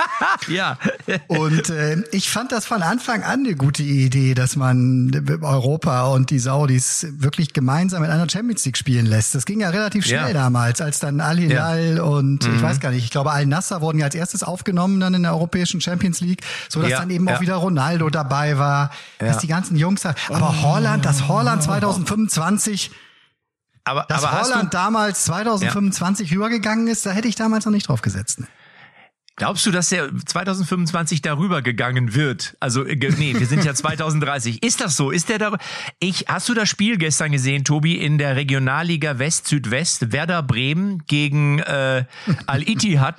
Ja. 0.49 0.79
Und 1.29 1.71
äh, 1.71 2.02
ich 2.12 2.31
fand 2.31 2.50
das 2.52 2.64
von 2.67 2.83
Anfang 2.83 3.23
an 3.23 3.40
eine 3.45 3.55
gute 3.57 3.83
Idee, 3.83 4.35
dass 4.35 4.57
man 4.57 5.11
Europa 5.43 6.07
und 6.09 6.31
die 6.31 6.38
Saudis 6.38 7.07
wirklich 7.19 7.52
gemeinsam 7.52 8.02
in 8.05 8.11
einer 8.11 8.29
Champions 8.29 8.64
League 8.64 8.76
spielen 8.76 9.07
lässt. 9.07 9.35
Das 9.35 9.45
ging 9.45 9.61
ja 9.61 9.69
relativ 9.71 10.07
schnell 10.07 10.29
Ja. 10.29 10.33
damals, 10.33 10.81
als 10.81 10.99
dann 10.99 11.21
Al 11.21 11.37
Hilal 11.38 12.00
und 12.00 12.47
Mhm. 12.47 12.55
ich 12.57 12.62
weiß 12.62 12.81
gar 12.81 12.90
nicht, 12.90 13.05
ich 13.05 13.11
glaube 13.11 13.31
Al 13.33 13.47
Nasser 13.47 13.81
wurden 13.81 13.99
ja 13.99 14.07
als 14.07 14.14
erstes 14.14 14.43
aufgenommen 14.43 14.99
dann 15.00 15.14
in 15.14 15.23
der 15.23 15.33
europäischen 15.33 15.81
Champions 15.81 16.21
League, 16.21 16.43
so 16.69 16.81
dass 16.81 16.90
Ja, 16.90 17.00
dann 17.00 17.11
eben 17.11 17.29
auch 17.29 17.33
ja. 17.35 17.40
wieder 17.40 17.57
Ronaldo 17.57 18.09
dabei 18.11 18.59
war, 18.59 18.90
dass 19.19 19.38
die 19.38 19.47
ganzen 19.47 19.76
Jungs 19.76 20.02
da. 20.02 20.14
Aber 20.28 20.62
Holland, 20.62 21.04
das 21.04 21.28
Holland 21.28 21.62
2025, 21.62 22.90
Aber, 23.85 24.07
dass 24.09 24.25
aber 24.25 24.40
Holland 24.40 24.75
damals 24.75 25.25
2025 25.25 26.33
rübergegangen 26.33 26.87
ist, 26.88 27.07
da 27.07 27.11
hätte 27.11 27.28
ich 27.28 27.35
damals 27.35 27.64
noch 27.64 27.73
nicht 27.73 27.88
drauf 27.88 28.02
gesetzt. 28.02 28.40
ne? 28.40 28.47
glaubst 29.40 29.64
du, 29.64 29.71
dass 29.71 29.88
der 29.88 30.11
2025 30.14 31.23
darüber 31.23 31.62
gegangen 31.62 32.14
wird? 32.14 32.57
Also, 32.61 32.85
äh, 32.85 32.97
nee, 33.19 33.35
wir 33.37 33.47
sind 33.47 33.64
ja 33.64 33.75
2030. 33.75 34.62
Ist 34.62 34.80
das 34.80 34.97
so? 34.97 35.11
Ist 35.11 35.28
der 35.28 35.38
da? 35.38 35.57
Ich, 35.99 36.26
hast 36.28 36.49
du 36.49 36.54
das 36.54 36.69
Spiel 36.69 36.99
gestern 36.99 37.33
gesehen, 37.33 37.64
Tobi, 37.64 37.99
in 37.99 38.19
der 38.19 38.37
Regionalliga 38.37 39.19
West 39.19 39.49
Südwest, 39.49 40.12
Werder 40.12 40.42
Bremen 40.42 41.02
gegen 41.07 41.59
äh, 41.61 42.04
Al 42.47 42.69
Ittihad? 42.69 43.16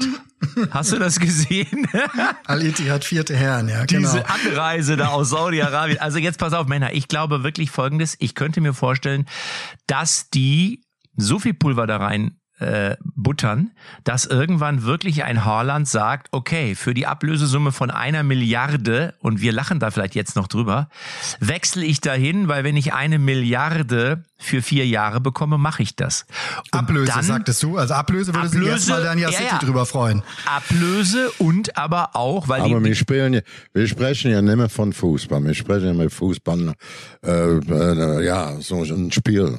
Hast 0.71 0.91
du 0.91 1.00
das 1.00 1.19
gesehen? 1.19 1.88
Al 2.45 2.63
Ittihad 2.63 3.03
vierte 3.03 3.36
Herren, 3.36 3.69
ja, 3.69 3.86
genau. 3.86 4.12
Diese 4.12 4.29
Anreise 4.29 4.98
da 4.98 5.10
aus 5.10 5.29
Saudi-Arabien. 5.29 6.00
Also 6.00 6.17
jetzt 6.17 6.39
pass 6.39 6.53
auf, 6.53 6.67
Männer. 6.67 6.93
Ich 6.93 7.07
glaube 7.07 7.43
wirklich 7.43 7.71
Folgendes. 7.71 8.16
Ich 8.20 8.35
könnte 8.35 8.61
mir 8.61 8.74
vorstellen, 8.74 9.27
dass 9.87 10.29
die 10.29 10.81
so 11.16 11.39
viel 11.39 11.53
Pulver 11.53 11.87
da 11.87 11.98
rein 11.98 12.41
äh, 12.61 12.95
buttern, 13.15 13.71
dass 14.03 14.25
irgendwann 14.25 14.83
wirklich 14.83 15.24
ein 15.24 15.43
Haaland 15.45 15.87
sagt, 15.87 16.27
okay, 16.31 16.75
für 16.75 16.93
die 16.93 17.07
Ablösesumme 17.07 17.71
von 17.71 17.89
einer 17.91 18.24
Milliarde, 18.24 19.13
und 19.19 19.41
wir 19.41 19.51
lachen 19.51 19.79
da 19.79 19.91
vielleicht 19.91 20.15
jetzt 20.15 20.35
noch 20.35 20.47
drüber, 20.47 20.89
wechsle 21.39 21.83
ich 21.85 22.01
dahin, 22.01 22.47
weil 22.47 22.63
wenn 22.63 22.77
ich 22.77 22.93
eine 22.93 23.19
Milliarde 23.19 24.24
für 24.37 24.61
vier 24.61 24.87
Jahre 24.87 25.21
bekomme, 25.21 25.57
mache 25.57 25.83
ich 25.83 25.95
das. 25.95 26.25
Und 26.71 26.79
Ablöse, 26.79 27.11
dann- 27.11 27.24
sagtest 27.24 27.61
du. 27.63 27.77
Also 27.77 27.93
Ablöse 27.93 28.33
würde 28.33 28.47
sich 28.47 28.57
Ablöse, 28.57 28.74
erstmal 28.74 29.03
dann 29.03 29.17
ja 29.19 29.29
ja, 29.29 29.37
City 29.37 29.50
ja. 29.51 29.59
drüber 29.59 29.85
freuen. 29.85 30.24
Ablöse 30.45 31.29
und 31.39 31.77
aber 31.77 32.15
auch, 32.15 32.47
weil 32.47 32.61
Aber 32.61 32.79
die, 32.79 32.85
wir 32.85 32.95
spielen, 32.95 33.33
ja- 33.33 33.41
wir 33.74 33.87
sprechen 33.87 34.31
ja 34.31 34.41
nicht 34.41 34.55
mehr 34.55 34.69
von 34.69 34.93
Fußball. 34.93 35.43
Wir 35.43 35.53
sprechen 35.53 35.87
ja 35.87 35.93
mit 35.93 36.11
Fußball, 36.11 36.74
äh, 37.24 37.57
äh, 37.57 38.25
ja, 38.25 38.59
so 38.61 38.83
ein 38.83 39.11
Spiel. 39.11 39.57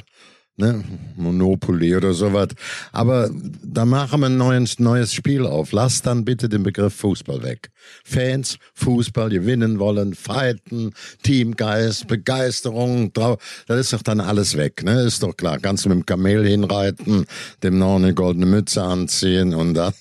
Ne? 0.56 0.84
Monopoly 1.16 1.96
oder 1.96 2.12
sowas. 2.12 2.48
Aber 2.92 3.30
da 3.64 3.86
machen 3.86 4.20
wir 4.20 4.26
ein 4.26 4.36
neues, 4.36 4.78
neues 4.78 5.14
Spiel 5.14 5.46
auf. 5.46 5.72
Lass 5.72 6.02
dann 6.02 6.26
bitte 6.26 6.48
den 6.48 6.62
Begriff 6.62 6.94
Fußball 6.94 7.42
weg. 7.42 7.70
Fans, 8.04 8.58
Fußball, 8.74 9.30
gewinnen 9.30 9.78
wollen, 9.78 10.14
fighten, 10.14 10.92
Teamgeist, 11.22 12.06
Begeisterung, 12.06 13.12
trau 13.14 13.38
das 13.66 13.80
ist 13.80 13.92
doch 13.94 14.02
dann 14.02 14.20
alles 14.20 14.56
weg, 14.56 14.84
ne? 14.84 15.02
Ist 15.02 15.22
doch 15.22 15.36
klar. 15.36 15.58
Kannst 15.58 15.86
du 15.86 15.88
mit 15.88 15.98
dem 15.98 16.06
Kamel 16.06 16.46
hinreiten, 16.46 17.24
dem 17.62 17.78
noch 17.78 17.96
eine 17.96 18.12
goldene 18.12 18.46
Mütze 18.46 18.82
anziehen 18.82 19.54
und 19.54 19.74
dann 19.74 19.94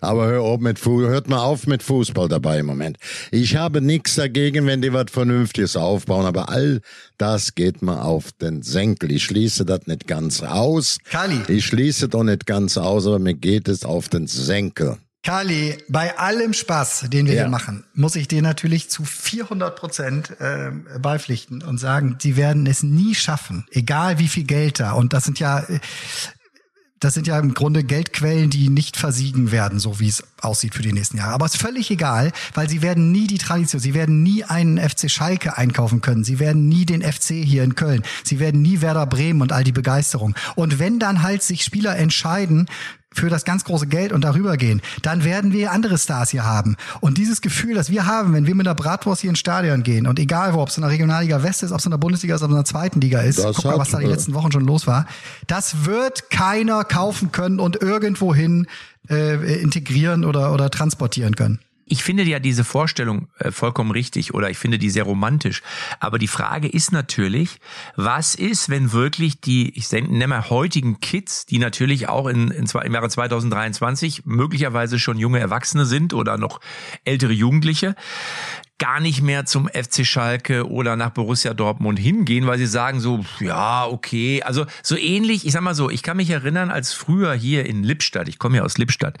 aber 0.00 0.26
hör 0.26 0.42
auf 0.42 0.60
mit 0.60 0.78
Fu 0.78 1.00
hört 1.00 1.28
mal 1.28 1.38
auf 1.40 1.66
mit 1.66 1.82
Fußball 1.82 2.28
dabei 2.28 2.58
im 2.60 2.66
Moment. 2.66 2.98
Ich 3.30 3.56
habe 3.56 3.80
nichts 3.80 4.14
dagegen, 4.16 4.66
wenn 4.66 4.82
die 4.82 4.92
was 4.92 5.06
Vernünftiges 5.10 5.76
aufbauen, 5.76 6.26
aber 6.26 6.48
all 6.48 6.80
das 7.18 7.54
geht 7.54 7.82
mir 7.82 8.02
auf 8.04 8.32
den 8.32 8.62
Senkel. 8.62 9.12
Ich 9.12 9.24
schließe 9.24 9.64
das 9.64 9.86
nicht 9.86 10.06
ganz 10.06 10.42
aus. 10.42 10.98
Kali. 11.10 11.40
Ich 11.48 11.66
schließe 11.66 12.08
doch 12.08 12.24
nicht 12.24 12.46
ganz 12.46 12.76
aus, 12.78 13.06
aber 13.06 13.18
mir 13.18 13.34
geht 13.34 13.68
es 13.68 13.84
auf 13.84 14.08
den 14.08 14.26
Senkel. 14.26 14.98
Kali, 15.22 15.76
bei 15.88 16.16
allem 16.16 16.54
Spaß, 16.54 17.06
den 17.10 17.26
wir 17.26 17.34
Ja. 17.34 17.42
hier 17.42 17.50
machen, 17.50 17.84
muss 17.92 18.16
ich 18.16 18.26
dir 18.26 18.40
natürlich 18.40 18.88
zu 18.88 19.04
400 19.04 19.76
Prozent 19.76 20.30
äh, 20.40 20.70
beipflichten 20.98 21.62
und 21.62 21.76
sagen, 21.76 22.16
sie 22.22 22.38
werden 22.38 22.66
es 22.66 22.82
nie 22.82 23.14
schaffen, 23.14 23.66
egal 23.70 24.18
wie 24.18 24.28
viel 24.28 24.44
Geld 24.44 24.80
da. 24.80 24.92
Und 24.92 25.12
das 25.12 25.24
sind 25.24 25.38
ja, 25.38 25.58
äh, 25.60 25.78
das 27.00 27.14
sind 27.14 27.26
ja 27.26 27.38
im 27.38 27.54
Grunde 27.54 27.82
Geldquellen, 27.82 28.50
die 28.50 28.68
nicht 28.68 28.96
versiegen 28.96 29.52
werden, 29.52 29.78
so 29.78 30.00
wie 30.00 30.08
es 30.08 30.22
aussieht 30.42 30.74
für 30.74 30.82
die 30.82 30.92
nächsten 30.92 31.16
Jahre. 31.16 31.32
Aber 31.32 31.46
es 31.46 31.54
ist 31.54 31.60
völlig 31.62 31.90
egal, 31.90 32.30
weil 32.54 32.68
sie 32.68 32.82
werden 32.82 33.10
nie 33.10 33.26
die 33.26 33.38
Tradition, 33.38 33.80
sie 33.80 33.94
werden 33.94 34.22
nie 34.22 34.44
einen 34.44 34.78
FC 34.78 35.10
Schalke 35.10 35.56
einkaufen 35.56 36.02
können, 36.02 36.24
sie 36.24 36.38
werden 36.38 36.68
nie 36.68 36.84
den 36.84 37.02
FC 37.02 37.42
hier 37.42 37.64
in 37.64 37.74
Köln, 37.74 38.02
sie 38.22 38.38
werden 38.38 38.60
nie 38.60 38.82
Werder 38.82 39.06
Bremen 39.06 39.40
und 39.40 39.50
all 39.50 39.64
die 39.64 39.72
Begeisterung. 39.72 40.34
Und 40.56 40.78
wenn 40.78 40.98
dann 40.98 41.22
halt 41.22 41.42
sich 41.42 41.64
Spieler 41.64 41.96
entscheiden, 41.96 42.68
für 43.12 43.28
das 43.28 43.44
ganz 43.44 43.64
große 43.64 43.86
Geld 43.86 44.12
und 44.12 44.22
darüber 44.22 44.56
gehen, 44.56 44.80
dann 45.02 45.24
werden 45.24 45.52
wir 45.52 45.72
andere 45.72 45.98
Stars 45.98 46.30
hier 46.30 46.44
haben. 46.44 46.76
Und 47.00 47.18
dieses 47.18 47.40
Gefühl, 47.40 47.74
das 47.74 47.90
wir 47.90 48.06
haben, 48.06 48.32
wenn 48.32 48.46
wir 48.46 48.54
mit 48.54 48.66
der 48.66 48.74
Bratwurst 48.74 49.22
hier 49.22 49.30
ins 49.30 49.40
Stadion 49.40 49.82
gehen 49.82 50.06
und 50.06 50.18
egal 50.18 50.54
wo, 50.54 50.60
ob 50.60 50.68
es 50.68 50.76
in 50.76 50.82
der 50.82 50.90
Regionalliga 50.90 51.42
West 51.42 51.62
ist, 51.62 51.72
ob 51.72 51.78
es 51.78 51.84
in 51.84 51.90
der 51.90 51.98
Bundesliga 51.98 52.34
ist, 52.34 52.42
ob 52.42 52.50
es 52.50 52.52
in 52.52 52.58
der 52.58 52.64
zweiten 52.64 53.00
Liga 53.00 53.20
ist, 53.20 53.38
Das 53.38 53.56
guck 53.56 53.64
mal, 53.64 53.78
was 53.78 53.90
da 53.90 53.98
die 53.98 54.06
letzten 54.06 54.34
Wochen 54.34 54.52
schon 54.52 54.64
los 54.64 54.86
war, 54.86 55.06
das 55.46 55.84
wird 55.84 56.30
keiner 56.30 56.84
kaufen 56.84 57.32
können 57.32 57.58
und 57.58 57.82
irgendwohin 57.82 58.66
äh, 59.08 59.60
integrieren 59.60 60.24
oder, 60.24 60.52
oder 60.52 60.70
transportieren 60.70 61.34
können. 61.34 61.58
Ich 61.90 62.04
finde 62.04 62.22
ja 62.22 62.38
diese 62.38 62.62
Vorstellung 62.62 63.28
äh, 63.38 63.50
vollkommen 63.50 63.90
richtig 63.90 64.32
oder 64.32 64.48
ich 64.48 64.58
finde 64.58 64.78
die 64.78 64.90
sehr 64.90 65.02
romantisch. 65.02 65.60
Aber 65.98 66.18
die 66.18 66.28
Frage 66.28 66.68
ist 66.68 66.92
natürlich, 66.92 67.58
was 67.96 68.36
ist, 68.36 68.68
wenn 68.70 68.92
wirklich 68.92 69.40
die, 69.40 69.76
ich 69.76 69.90
nenne 69.90 70.28
mal 70.28 70.48
heutigen 70.50 71.00
Kids, 71.00 71.46
die 71.46 71.58
natürlich 71.58 72.08
auch 72.08 72.28
in, 72.28 72.50
in, 72.52 72.66
zwei- 72.66 72.84
im 72.84 72.94
Jahre 72.94 73.08
2023 73.08 74.24
möglicherweise 74.24 75.00
schon 75.00 75.18
junge 75.18 75.40
Erwachsene 75.40 75.84
sind 75.84 76.14
oder 76.14 76.38
noch 76.38 76.60
ältere 77.04 77.32
Jugendliche, 77.32 77.96
gar 78.80 78.98
nicht 78.98 79.22
mehr 79.22 79.44
zum 79.44 79.68
FC 79.68 80.04
Schalke 80.04 80.68
oder 80.68 80.96
nach 80.96 81.10
Borussia 81.10 81.54
Dortmund 81.54 81.98
hingehen, 81.98 82.46
weil 82.46 82.58
sie 82.58 82.66
sagen 82.66 82.98
so, 82.98 83.24
ja, 83.38 83.86
okay, 83.86 84.42
also 84.42 84.66
so 84.82 84.96
ähnlich, 84.96 85.46
ich 85.46 85.52
sag 85.52 85.60
mal 85.60 85.74
so, 85.74 85.90
ich 85.90 86.02
kann 86.02 86.16
mich 86.16 86.30
erinnern, 86.30 86.70
als 86.70 86.92
früher 86.94 87.34
hier 87.34 87.66
in 87.66 87.84
Lippstadt, 87.84 88.26
ich 88.28 88.38
komme 88.38 88.56
ja 88.56 88.62
aus 88.64 88.78
Lippstadt, 88.78 89.18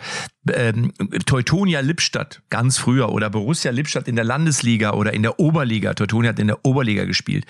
ähm, 0.52 0.92
Teutonia 1.26 1.80
Lippstadt 1.80 2.42
ganz 2.48 2.78
früher 2.78 3.12
oder 3.12 3.28
Borussia 3.28 3.70
Lippstadt 3.70 4.08
in 4.08 4.16
der 4.16 4.24
Landesliga 4.24 4.94
oder 4.94 5.12
in 5.12 5.22
der 5.22 5.38
Oberliga, 5.38 5.94
Teutonia 5.94 6.30
hat 6.30 6.38
in 6.38 6.48
der 6.48 6.64
Oberliga 6.64 7.04
gespielt, 7.04 7.44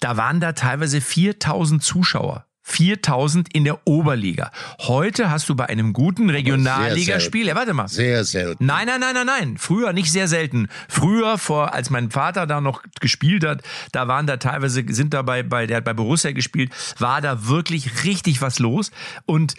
da 0.00 0.16
waren 0.16 0.40
da 0.40 0.52
teilweise 0.52 1.00
4000 1.00 1.82
Zuschauer. 1.82 2.45
4000 2.68 3.54
in 3.54 3.62
der 3.62 3.86
Oberliga. 3.86 4.50
Heute 4.80 5.30
hast 5.30 5.48
du 5.48 5.54
bei 5.54 5.66
einem 5.66 5.92
guten 5.92 6.28
Regionalligaspiel, 6.30 7.46
ja, 7.46 7.54
warte 7.54 7.72
mal. 7.72 7.86
Sehr 7.86 8.24
selten. 8.24 8.66
Nein, 8.66 8.88
nein, 8.88 8.98
nein, 8.98 9.14
nein, 9.14 9.26
nein. 9.26 9.56
Früher 9.56 9.92
nicht 9.92 10.10
sehr 10.10 10.26
selten. 10.26 10.66
Früher, 10.88 11.38
vor, 11.38 11.72
als 11.74 11.90
mein 11.90 12.10
Vater 12.10 12.44
da 12.44 12.60
noch 12.60 12.82
gespielt 13.00 13.44
hat, 13.44 13.62
da 13.92 14.08
waren 14.08 14.26
da 14.26 14.38
teilweise, 14.38 14.84
sind 14.88 15.14
da 15.14 15.22
bei, 15.22 15.44
bei, 15.44 15.68
der 15.68 15.76
hat 15.76 15.84
bei 15.84 15.94
Borussia 15.94 16.32
gespielt, 16.32 16.72
war 16.98 17.20
da 17.20 17.46
wirklich 17.46 18.04
richtig 18.04 18.42
was 18.42 18.58
los. 18.58 18.90
Und 19.26 19.54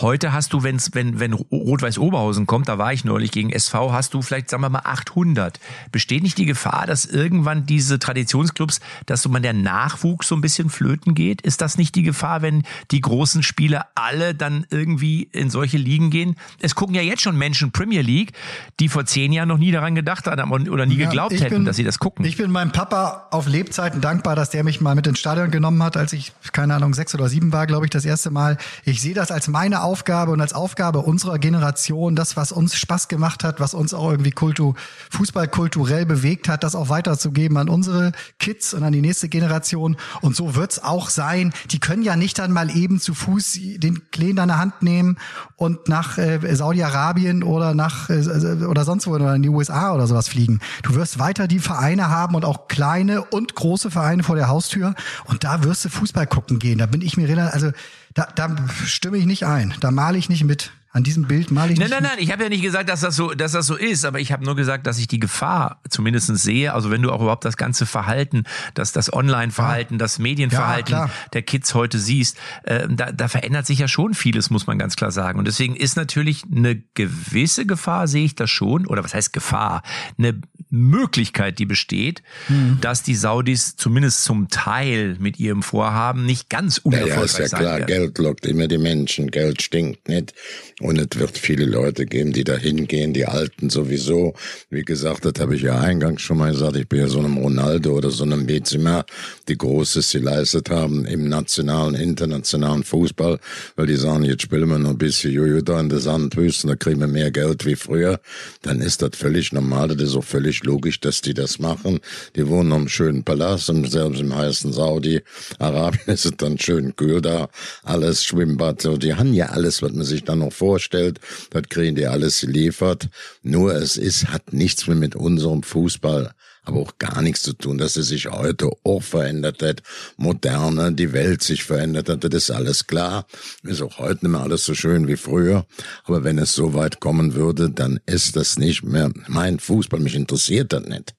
Heute 0.00 0.32
hast 0.32 0.52
du, 0.52 0.64
wenn's, 0.64 0.90
wenn, 0.94 1.20
wenn 1.20 1.32
Rot-Weiß 1.32 1.98
Oberhausen 1.98 2.48
kommt, 2.48 2.68
da 2.68 2.78
war 2.78 2.92
ich 2.92 3.04
neulich 3.04 3.30
gegen 3.30 3.50
SV, 3.50 3.92
hast 3.92 4.12
du 4.12 4.22
vielleicht, 4.22 4.50
sagen 4.50 4.60
wir 4.64 4.68
mal, 4.68 4.82
800. 4.82 5.60
Besteht 5.92 6.24
nicht 6.24 6.36
die 6.36 6.46
Gefahr, 6.46 6.86
dass 6.88 7.04
irgendwann 7.04 7.64
diese 7.64 8.00
Traditionsclubs, 8.00 8.80
dass 9.06 9.22
so 9.22 9.28
man 9.28 9.44
der 9.44 9.52
Nachwuchs 9.52 10.26
so 10.26 10.34
ein 10.34 10.40
bisschen 10.40 10.68
flöten 10.68 11.14
geht? 11.14 11.42
Ist 11.42 11.60
das 11.60 11.78
nicht 11.78 11.94
die 11.94 12.02
Gefahr, 12.02 12.42
wenn 12.42 12.64
die 12.90 13.00
großen 13.00 13.44
Spieler 13.44 13.86
alle 13.94 14.34
dann 14.34 14.66
irgendwie 14.68 15.28
in 15.30 15.48
solche 15.48 15.76
Ligen 15.76 16.10
gehen? 16.10 16.34
Es 16.58 16.74
gucken 16.74 16.96
ja 16.96 17.02
jetzt 17.02 17.22
schon 17.22 17.36
Menschen 17.36 17.70
Premier 17.70 18.02
League, 18.02 18.32
die 18.80 18.88
vor 18.88 19.06
zehn 19.06 19.32
Jahren 19.32 19.48
noch 19.48 19.58
nie 19.58 19.70
daran 19.70 19.94
gedacht 19.94 20.26
haben 20.26 20.50
oder 20.50 20.86
nie 20.86 20.96
ja, 20.96 21.06
geglaubt 21.06 21.34
hätten, 21.34 21.54
bin, 21.54 21.64
dass 21.66 21.76
sie 21.76 21.84
das 21.84 22.00
gucken. 22.00 22.24
Ich 22.24 22.36
bin 22.36 22.50
meinem 22.50 22.72
Papa 22.72 23.28
auf 23.30 23.46
Lebzeiten 23.46 24.00
dankbar, 24.00 24.34
dass 24.34 24.50
der 24.50 24.64
mich 24.64 24.80
mal 24.80 24.96
mit 24.96 25.06
ins 25.06 25.20
Stadion 25.20 25.52
genommen 25.52 25.84
hat, 25.84 25.96
als 25.96 26.12
ich, 26.12 26.32
keine 26.50 26.74
Ahnung, 26.74 26.94
sechs 26.94 27.14
oder 27.14 27.28
sieben 27.28 27.52
war, 27.52 27.68
glaube 27.68 27.86
ich, 27.86 27.90
das 27.90 28.04
erste 28.04 28.32
Mal. 28.32 28.58
Ich 28.84 29.00
sehe 29.00 29.14
das 29.14 29.30
als 29.30 29.46
meine 29.46 29.83
Aufgabe 29.84 30.32
und 30.32 30.40
als 30.40 30.52
Aufgabe 30.52 31.00
unserer 31.00 31.38
Generation, 31.38 32.16
das, 32.16 32.36
was 32.36 32.52
uns 32.52 32.74
Spaß 32.74 33.08
gemacht 33.08 33.44
hat, 33.44 33.60
was 33.60 33.74
uns 33.74 33.94
auch 33.94 34.10
irgendwie 34.10 34.30
Kultur, 34.30 34.74
Fußball 35.10 35.46
kulturell 35.48 36.06
bewegt 36.06 36.48
hat, 36.48 36.64
das 36.64 36.74
auch 36.74 36.88
weiterzugeben 36.88 37.56
an 37.56 37.68
unsere 37.68 38.12
Kids 38.38 38.74
und 38.74 38.82
an 38.82 38.92
die 38.92 39.00
nächste 39.00 39.28
Generation. 39.28 39.96
Und 40.20 40.36
so 40.36 40.54
wird's 40.54 40.82
auch 40.82 41.10
sein. 41.10 41.52
Die 41.70 41.78
können 41.78 42.02
ja 42.02 42.16
nicht 42.16 42.38
dann 42.38 42.52
mal 42.52 42.74
eben 42.74 42.98
zu 43.00 43.14
Fuß 43.14 43.58
den 43.76 44.10
Kleen 44.10 44.38
an 44.38 44.48
der 44.48 44.58
Hand 44.58 44.82
nehmen 44.82 45.18
und 45.56 45.88
nach 45.88 46.18
äh, 46.18 46.54
Saudi-Arabien 46.54 47.42
oder 47.42 47.74
nach 47.74 48.10
äh, 48.10 48.64
oder 48.64 48.84
sonst 48.84 49.06
wo 49.06 49.12
oder 49.12 49.34
in 49.34 49.42
die 49.42 49.48
USA 49.48 49.94
oder 49.94 50.06
sowas 50.06 50.28
fliegen. 50.28 50.60
Du 50.82 50.94
wirst 50.94 51.18
weiter 51.18 51.46
die 51.46 51.58
Vereine 51.58 52.08
haben 52.08 52.34
und 52.34 52.44
auch 52.44 52.68
kleine 52.68 53.22
und 53.22 53.54
große 53.54 53.90
Vereine 53.90 54.22
vor 54.22 54.36
der 54.36 54.48
Haustür 54.48 54.94
und 55.26 55.44
da 55.44 55.62
wirst 55.62 55.84
du 55.84 55.88
Fußball 55.88 56.26
gucken 56.26 56.58
gehen. 56.58 56.78
Da 56.78 56.86
bin 56.86 57.02
ich 57.02 57.16
mir 57.16 57.28
relativ, 57.28 57.54
also 57.54 57.70
da, 58.14 58.28
da 58.34 58.54
stimme 58.86 59.18
ich 59.18 59.26
nicht 59.26 59.44
ein. 59.44 59.73
Da 59.80 59.90
male 59.90 60.18
ich 60.18 60.28
nicht 60.28 60.44
mit. 60.44 60.72
An 60.94 61.02
diesem 61.02 61.24
Bild 61.24 61.50
male 61.50 61.72
ich 61.72 61.78
nein, 61.80 61.88
nicht. 61.88 61.92
Nein, 61.92 62.02
nein, 62.04 62.12
nein. 62.18 62.24
Ich 62.24 62.30
habe 62.30 62.44
ja 62.44 62.48
nicht 62.48 62.62
gesagt, 62.62 62.88
dass 62.88 63.00
das 63.00 63.16
so, 63.16 63.34
dass 63.34 63.50
das 63.50 63.66
so 63.66 63.74
ist, 63.74 64.04
aber 64.04 64.20
ich 64.20 64.30
habe 64.30 64.44
nur 64.44 64.54
gesagt, 64.54 64.86
dass 64.86 64.96
ich 64.98 65.08
die 65.08 65.18
Gefahr 65.18 65.80
zumindest 65.90 66.28
sehe. 66.36 66.72
Also 66.72 66.92
wenn 66.92 67.02
du 67.02 67.10
auch 67.10 67.20
überhaupt 67.20 67.44
das 67.44 67.56
ganze 67.56 67.84
Verhalten, 67.84 68.44
das, 68.74 68.92
das 68.92 69.12
Online-Verhalten, 69.12 69.98
das 69.98 70.20
Medienverhalten 70.20 70.92
ja, 70.92 71.10
der 71.32 71.42
Kids 71.42 71.74
heute 71.74 71.98
siehst, 71.98 72.38
äh, 72.62 72.86
da, 72.88 73.10
da 73.10 73.26
verändert 73.26 73.66
sich 73.66 73.80
ja 73.80 73.88
schon 73.88 74.14
vieles, 74.14 74.50
muss 74.50 74.68
man 74.68 74.78
ganz 74.78 74.94
klar 74.94 75.10
sagen. 75.10 75.40
Und 75.40 75.48
deswegen 75.48 75.74
ist 75.74 75.96
natürlich 75.96 76.44
eine 76.54 76.80
gewisse 76.94 77.66
Gefahr, 77.66 78.06
sehe 78.06 78.26
ich 78.26 78.36
das 78.36 78.50
schon, 78.50 78.86
oder 78.86 79.02
was 79.02 79.14
heißt 79.14 79.32
Gefahr? 79.32 79.82
Eine 80.16 80.40
Möglichkeit, 80.70 81.58
die 81.58 81.66
besteht, 81.66 82.22
mhm. 82.48 82.78
dass 82.80 83.02
die 83.02 83.16
Saudis 83.16 83.74
zumindest 83.74 84.22
zum 84.22 84.48
Teil 84.48 85.16
mit 85.18 85.40
ihrem 85.40 85.62
Vorhaben 85.64 86.24
nicht 86.24 86.50
ganz 86.50 86.78
unerfolgreich 86.78 87.30
sein 87.30 87.40
ja, 87.40 87.44
ist 87.46 87.52
ja 87.52 87.58
klar, 87.58 87.78
werden. 87.78 87.86
Geld 87.86 88.18
lockt 88.18 88.46
immer 88.46 88.68
die 88.68 88.78
Menschen, 88.78 89.32
Geld 89.32 89.62
stinkt 89.62 90.08
nicht. 90.08 90.34
Und 90.84 90.98
es 90.98 91.18
wird 91.18 91.38
viele 91.38 91.64
Leute 91.64 92.04
geben, 92.04 92.34
die 92.34 92.44
da 92.44 92.58
hingehen, 92.58 93.14
die 93.14 93.24
Alten 93.24 93.70
sowieso. 93.70 94.34
Wie 94.68 94.82
gesagt, 94.82 95.24
das 95.24 95.32
habe 95.38 95.56
ich 95.56 95.62
ja 95.62 95.80
eingangs 95.80 96.20
schon 96.20 96.36
mal 96.36 96.52
gesagt, 96.52 96.76
ich 96.76 96.86
bin 96.86 97.00
ja 97.00 97.08
so 97.08 97.20
einem 97.20 97.38
Ronaldo 97.38 97.94
oder 97.94 98.10
so 98.10 98.24
einem 98.24 98.44
Benzema, 98.44 99.06
die 99.48 99.56
Großes 99.56 100.12
geleistet 100.12 100.68
haben 100.68 101.06
im 101.06 101.30
nationalen, 101.30 101.94
internationalen 101.94 102.84
Fußball, 102.84 103.38
weil 103.76 103.86
die 103.86 103.96
sagen, 103.96 104.24
jetzt 104.24 104.42
spielen 104.42 104.68
wir 104.68 104.78
noch 104.78 104.90
ein 104.90 104.98
bisschen 104.98 105.32
Jojo 105.32 105.62
da 105.62 105.80
in 105.80 105.88
der 105.88 106.00
Sandwüste, 106.00 106.66
da 106.66 106.76
kriegen 106.76 107.00
wir 107.00 107.06
mehr 107.06 107.30
Geld 107.30 107.64
wie 107.64 107.76
früher. 107.76 108.20
Dann 108.60 108.82
ist 108.82 109.00
das 109.00 109.12
völlig 109.14 109.54
normal, 109.54 109.88
das 109.88 110.10
ist 110.10 110.16
auch 110.16 110.22
völlig 110.24 110.64
logisch, 110.64 111.00
dass 111.00 111.22
die 111.22 111.32
das 111.32 111.58
machen. 111.58 112.00
Die 112.36 112.46
wohnen 112.46 112.72
im 112.72 112.88
schönen 112.88 113.24
Palast 113.24 113.70
und 113.70 113.90
selbst 113.90 114.20
im 114.20 114.36
heißen 114.36 114.74
Saudi-Arabien 114.74 116.02
ist 116.08 116.26
es 116.26 116.32
dann 116.36 116.58
schön 116.58 116.94
kühl 116.94 117.22
da, 117.22 117.48
alles 117.84 118.22
Schwimmbad, 118.22 118.82
so, 118.82 118.98
die 118.98 119.14
haben 119.14 119.32
ja 119.32 119.46
alles, 119.46 119.80
was 119.80 119.94
man 119.94 120.04
sich 120.04 120.24
dann 120.24 120.40
noch 120.40 120.52
vorstellt, 120.74 121.20
das 121.50 121.62
kriegen 121.68 121.94
die 121.94 122.06
alles 122.06 122.40
geliefert. 122.40 123.08
Nur 123.42 123.74
es 123.74 123.96
ist, 123.96 124.28
hat 124.28 124.52
nichts 124.52 124.88
mehr 124.88 124.96
mit 124.96 125.14
unserem 125.14 125.62
Fußball 125.62 126.34
aber 126.66 126.80
auch 126.80 126.96
gar 126.98 127.20
nichts 127.20 127.42
zu 127.42 127.52
tun, 127.52 127.76
dass 127.76 127.96
es 127.96 128.08
sich 128.08 128.26
heute 128.26 128.70
auch 128.84 129.02
verändert 129.02 129.62
hat, 129.62 129.82
moderne, 130.16 130.94
die 130.94 131.12
Welt 131.12 131.42
sich 131.42 131.62
verändert 131.62 132.08
hat, 132.08 132.24
das 132.24 132.32
ist 132.32 132.50
alles 132.50 132.86
klar. 132.86 133.26
Ist 133.62 133.82
auch 133.82 133.98
heute 133.98 134.24
nicht 134.24 134.32
mehr 134.32 134.40
alles 134.40 134.64
so 134.64 134.72
schön 134.72 135.06
wie 135.06 135.18
früher. 135.18 135.66
Aber 136.04 136.24
wenn 136.24 136.38
es 136.38 136.54
so 136.54 136.72
weit 136.72 137.00
kommen 137.00 137.34
würde, 137.34 137.68
dann 137.68 138.00
ist 138.06 138.36
das 138.36 138.58
nicht 138.58 138.82
mehr 138.82 139.12
mein 139.28 139.58
Fußball. 139.58 140.00
Mich 140.00 140.14
interessiert 140.14 140.72
das 140.72 140.84
nicht. 140.84 141.14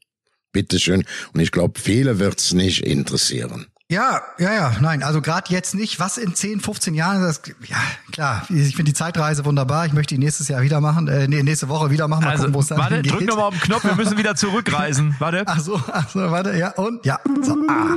Bitteschön. 0.52 1.06
Und 1.34 1.40
ich 1.40 1.52
glaube, 1.52 1.80
viele 1.80 2.18
wird's 2.18 2.54
nicht 2.54 2.84
interessieren. 2.84 3.68
Ja, 3.88 4.20
ja, 4.40 4.52
ja, 4.52 4.76
nein, 4.82 5.04
also 5.04 5.22
gerade 5.22 5.54
jetzt 5.54 5.76
nicht. 5.76 6.00
Was 6.00 6.18
in 6.18 6.34
10, 6.34 6.60
15 6.60 6.96
Jahren, 6.96 7.22
das, 7.22 7.40
ja, 7.68 7.78
klar, 8.12 8.42
ich 8.50 8.76
finde 8.76 8.86
die 8.92 8.94
Zeitreise 8.94 9.46
wunderbar. 9.46 9.86
Ich 9.86 9.94
möchte 9.94 10.16
die 10.16 10.20
nächstes 10.20 10.48
Jahr 10.48 10.64
wieder 10.64 10.82
machen, 10.82 11.08
äh, 11.08 11.28
nee, 11.28 11.44
nächste 11.44 11.70
Woche 11.70 11.92
wieder 11.92 12.08
machen, 12.08 12.24
mal 12.24 12.32
also, 12.32 12.46
gucken, 12.46 12.56
wo 12.56 12.62
es 12.62 12.68
dann 12.68 12.80
Warte, 12.80 13.04
drück 13.04 13.22
nochmal 13.28 13.46
auf 13.46 13.54
den 13.54 13.62
Knopf, 13.62 13.84
wir 13.84 13.94
müssen 13.94 14.18
wieder 14.18 14.36
zurückreisen. 14.36 15.16
Warte. 15.20 15.44
Ach 15.46 15.60
so, 15.60 15.80
ach 15.92 16.10
so, 16.10 16.32
warte, 16.32 16.58
ja, 16.58 16.72
und, 16.72 17.06
ja, 17.06 17.20
so, 17.44 17.54
ah. 17.68 17.96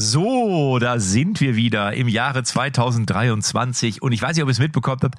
So, 0.00 0.78
da 0.78 1.00
sind 1.00 1.40
wir 1.40 1.56
wieder 1.56 1.92
im 1.92 2.08
Jahre 2.08 2.44
2023 2.44 4.00
und 4.00 4.12
ich 4.12 4.22
weiß 4.22 4.36
nicht, 4.36 4.42
ob 4.42 4.48
ihr 4.48 4.52
es 4.52 4.58
mitbekommen 4.58 5.00
habt. 5.02 5.16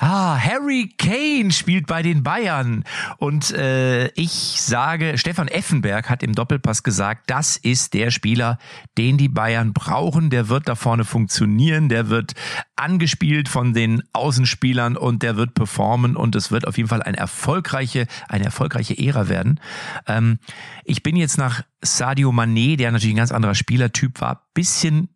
Ah, 0.00 0.36
Harry 0.36 0.92
Kane 0.98 1.52
spielt 1.52 1.86
bei 1.86 2.02
den 2.02 2.24
Bayern. 2.24 2.82
Und 3.18 3.52
äh, 3.52 4.08
ich 4.14 4.60
sage, 4.60 5.16
Stefan 5.18 5.46
Effenberg 5.46 6.10
hat 6.10 6.24
im 6.24 6.34
Doppelpass 6.34 6.82
gesagt, 6.82 7.30
das 7.30 7.56
ist 7.56 7.94
der 7.94 8.10
Spieler, 8.10 8.58
den 8.98 9.18
die 9.18 9.28
Bayern 9.28 9.72
brauchen. 9.72 10.30
Der 10.30 10.48
wird 10.48 10.68
da 10.68 10.74
vorne 10.74 11.04
funktionieren, 11.04 11.88
der 11.88 12.08
wird 12.08 12.32
angespielt 12.74 13.48
von 13.48 13.72
den 13.72 14.02
Außenspielern 14.12 14.96
und 14.96 15.22
der 15.22 15.36
wird 15.36 15.54
performen 15.54 16.16
und 16.16 16.34
es 16.34 16.50
wird 16.50 16.66
auf 16.66 16.76
jeden 16.76 16.88
Fall 16.88 17.02
eine 17.02 17.16
erfolgreiche, 17.16 18.08
eine 18.28 18.46
erfolgreiche 18.46 18.98
Ära 18.98 19.28
werden. 19.28 19.60
Ähm, 20.08 20.40
ich 20.84 21.04
bin 21.04 21.14
jetzt 21.14 21.38
nach 21.38 21.62
Sadio 21.82 22.30
Mané, 22.30 22.76
der 22.76 22.90
natürlich 22.90 23.14
ein 23.14 23.18
ganz 23.18 23.32
anderer 23.32 23.54
Spielertyp 23.54 24.20
war, 24.20 24.48
bisschen 24.54 25.08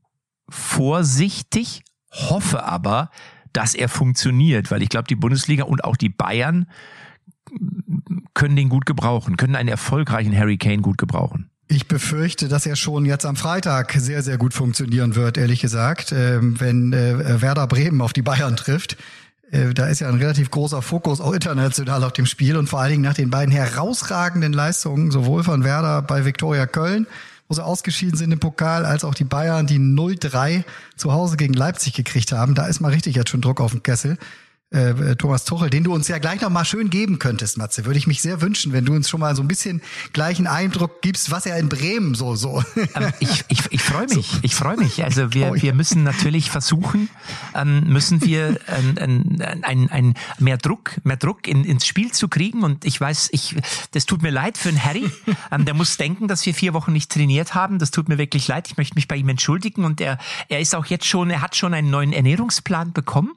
vorsichtig, 0.49 1.83
hoffe 2.13 2.63
aber, 2.63 3.11
dass 3.53 3.75
er 3.75 3.89
funktioniert, 3.89 4.71
weil 4.71 4.83
ich 4.83 4.89
glaube, 4.89 5.09
die 5.09 5.17
Bundesliga 5.17 5.65
und 5.65 5.85
auch 5.85 5.97
die 5.97 6.09
Bayern 6.09 6.67
können 8.35 8.57
den 8.57 8.69
gut 8.69 8.87
gebrauchen, 8.87 9.37
können 9.37 9.57
einen 9.57 9.69
erfolgreichen 9.69 10.37
Harry 10.37 10.59
Kane 10.59 10.83
gut 10.83 10.99
gebrauchen. 10.99 11.51
Ich 11.71 11.87
befürchte, 11.87 12.49
dass 12.49 12.65
er 12.65 12.77
schon 12.77 13.05
jetzt 13.05 13.27
am 13.27 13.37
Freitag 13.37 13.93
sehr, 13.93 14.23
sehr 14.23 14.39
gut 14.39 14.55
funktionieren 14.55 15.17
wird, 15.17 15.37
ehrlich 15.37 15.61
gesagt, 15.61 16.13
ähm, 16.13 16.59
wenn 16.59 16.95
äh, 16.95 17.43
Werder 17.43 17.67
Bremen 17.67 18.01
auf 18.01 18.15
die 18.15 18.23
Bayern 18.23 18.57
trifft. 18.57 18.97
Äh, 19.51 19.75
da 19.75 19.87
ist 19.87 20.01
ja 20.01 20.09
ein 20.09 20.17
relativ 20.17 20.51
großer 20.51 20.81
Fokus 20.81 21.21
auch 21.21 21.33
international 21.33 22.05
auf 22.05 22.15
dem 22.15 22.25
Spiel 22.25 22.57
und 22.57 22.69
vor 22.69 22.81
allen 22.81 22.93
Dingen 22.93 23.03
nach 23.03 23.15
den 23.15 23.29
beiden 23.29 23.53
herausragenden 23.53 24.55
Leistungen, 24.55 25.11
sowohl 25.11 25.43
von 25.43 25.63
Werder 25.63 26.01
bei 26.01 26.25
Viktoria 26.25 26.67
Köln 26.67 27.07
wo 27.49 27.55
sie 27.55 27.65
ausgeschieden 27.65 28.17
sind 28.17 28.31
im 28.31 28.41
Pokal, 28.41 28.85
als 28.85 29.05
auch 29.05 29.15
die 29.15 29.25
Bayern, 29.25 29.67
die 29.67 29.79
0-3 29.79 30.65
zu 30.97 31.13
Hause 31.13 31.37
gegen 31.37 31.55
Leipzig 31.55 31.95
gekriegt 31.95 32.33
haben. 32.33 32.55
Da 32.55 32.67
ist 32.67 32.81
mal 32.81 32.93
richtig 32.93 33.17
jetzt 33.17 33.31
schon 33.31 33.41
Druck 33.41 33.61
auf 33.61 33.73
dem 33.73 33.83
Kessel. 33.83 34.19
Äh, 34.71 35.17
Thomas 35.17 35.45
Tuchel, 35.45 35.71
den 35.71 35.83
du 35.83 35.95
uns 35.95 36.09
ja 36.09 36.19
gleich 36.19 36.43
noch 36.43 36.51
mal 36.51 36.65
schön 36.65 36.91
geben 36.91 37.19
könntest, 37.19 37.57
Matze. 37.57 37.87
Würde 37.87 37.99
ich 37.99 38.07
mich 38.07 38.21
sehr 38.21 38.43
wünschen, 38.43 38.75
wenn 38.75 38.85
du 38.85 38.93
uns 38.93 39.09
schon 39.09 39.21
mal 39.21 39.35
so 39.35 39.43
ein 39.43 39.49
bisschen 39.49 39.81
gleichen 40.13 40.47
Eindruck 40.47 41.01
gibst, 41.01 41.31
was 41.31 41.47
er 41.47 41.57
in 41.59 41.71
Bremen 41.71 42.15
so 42.15 42.35
so. 42.37 42.63
Ähm, 42.95 43.13
ich 43.19 43.45
ich, 43.49 43.61
ich 43.71 43.83
freue 43.83 44.07
mich, 44.15 44.31
so. 44.31 44.39
ich 44.43 44.55
freue 44.55 44.77
mich. 44.77 45.03
Also 45.03 45.33
wir, 45.33 45.55
wir 45.55 45.73
müssen 45.73 46.03
natürlich 46.03 46.51
versuchen, 46.51 47.09
ähm, 47.55 47.85
müssen 47.85 48.21
wir 48.23 48.59
ein, 48.67 48.99
ein, 48.99 49.63
ein, 49.63 49.91
ein 49.91 50.15
mehr 50.39 50.59
Druck, 50.59 51.01
mehr 51.03 51.17
Druck 51.17 51.49
in, 51.49 51.65
ins 51.65 51.87
Spiel 51.87 52.13
zu 52.13 52.29
kriegen. 52.29 52.63
Und 52.63 52.85
ich 52.85 53.01
weiß, 53.01 53.31
ich, 53.33 53.57
das 53.93 54.05
tut 54.05 54.23
mir 54.23 54.31
leid 54.31 54.59
für 54.59 54.69
den 54.69 54.85
Harry. 54.85 55.11
Ähm, 55.51 55.65
der 55.65 55.73
muss 55.73 55.97
denken, 55.97 56.29
dass 56.29 56.45
wir 56.45 56.53
vier 56.53 56.75
Wochen 56.75 56.93
nicht 56.93 57.11
trainiert 57.11 57.55
haben. 57.55 57.79
Das 57.79 57.91
tut 57.91 58.09
mir 58.11 58.19
wirklich 58.19 58.49
leid. 58.49 58.69
Ich 58.69 58.77
möchte 58.77 58.97
mich 58.97 59.09
bei 59.09 59.17
ihm 59.17 59.31
entschuldigen. 59.31 59.87
Und 59.87 60.03
er, 60.03 60.19
er 60.49 60.61
ist 60.61 60.75
auch 60.75 60.85
jetzt 60.85 61.07
schon, 61.07 61.31
er 61.31 61.41
hat 61.41 61.57
schon 61.57 61.73
einen 61.73 61.89
neuen 61.91 62.13
Ernährungsplan 62.13 62.93
bekommen. 62.93 63.33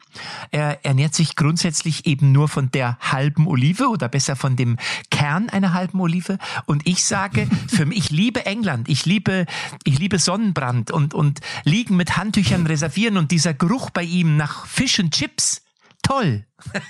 Er 0.52 0.84
ernährt 0.84 1.16
sich 1.16 1.21
sich 1.22 1.36
grundsätzlich 1.36 2.08
eben 2.08 2.32
nur 2.32 2.48
von 2.48 2.72
der 2.72 2.98
halben 3.00 3.46
Olive 3.46 3.90
oder 3.90 4.10
besser 4.10 4.36
von 4.36 4.56
dem 4.56 4.78
Kern 5.12 5.50
einer 5.50 5.72
halben 5.74 6.00
Olive. 6.00 6.40
Und 6.66 6.88
ich 6.88 7.06
sage, 7.06 7.48
für 7.68 7.86
mich, 7.86 8.00
ich 8.00 8.10
liebe 8.10 8.46
England, 8.48 8.90
ich 8.90 9.06
liebe, 9.06 9.46
ich 9.84 10.00
liebe 10.00 10.18
Sonnenbrand 10.18 10.90
und, 10.90 11.14
und 11.14 11.40
liegen 11.64 11.96
mit 11.96 12.18
Handtüchern 12.18 12.66
reservieren 12.66 13.18
und 13.18 13.30
dieser 13.30 13.54
Geruch 13.54 13.92
bei 13.92 14.02
ihm 14.02 14.36
nach 14.36 14.66
Fish 14.66 14.98
und 14.98 15.14
Chips. 15.14 15.62
Toll. 16.02 16.48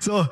so, 0.00 0.26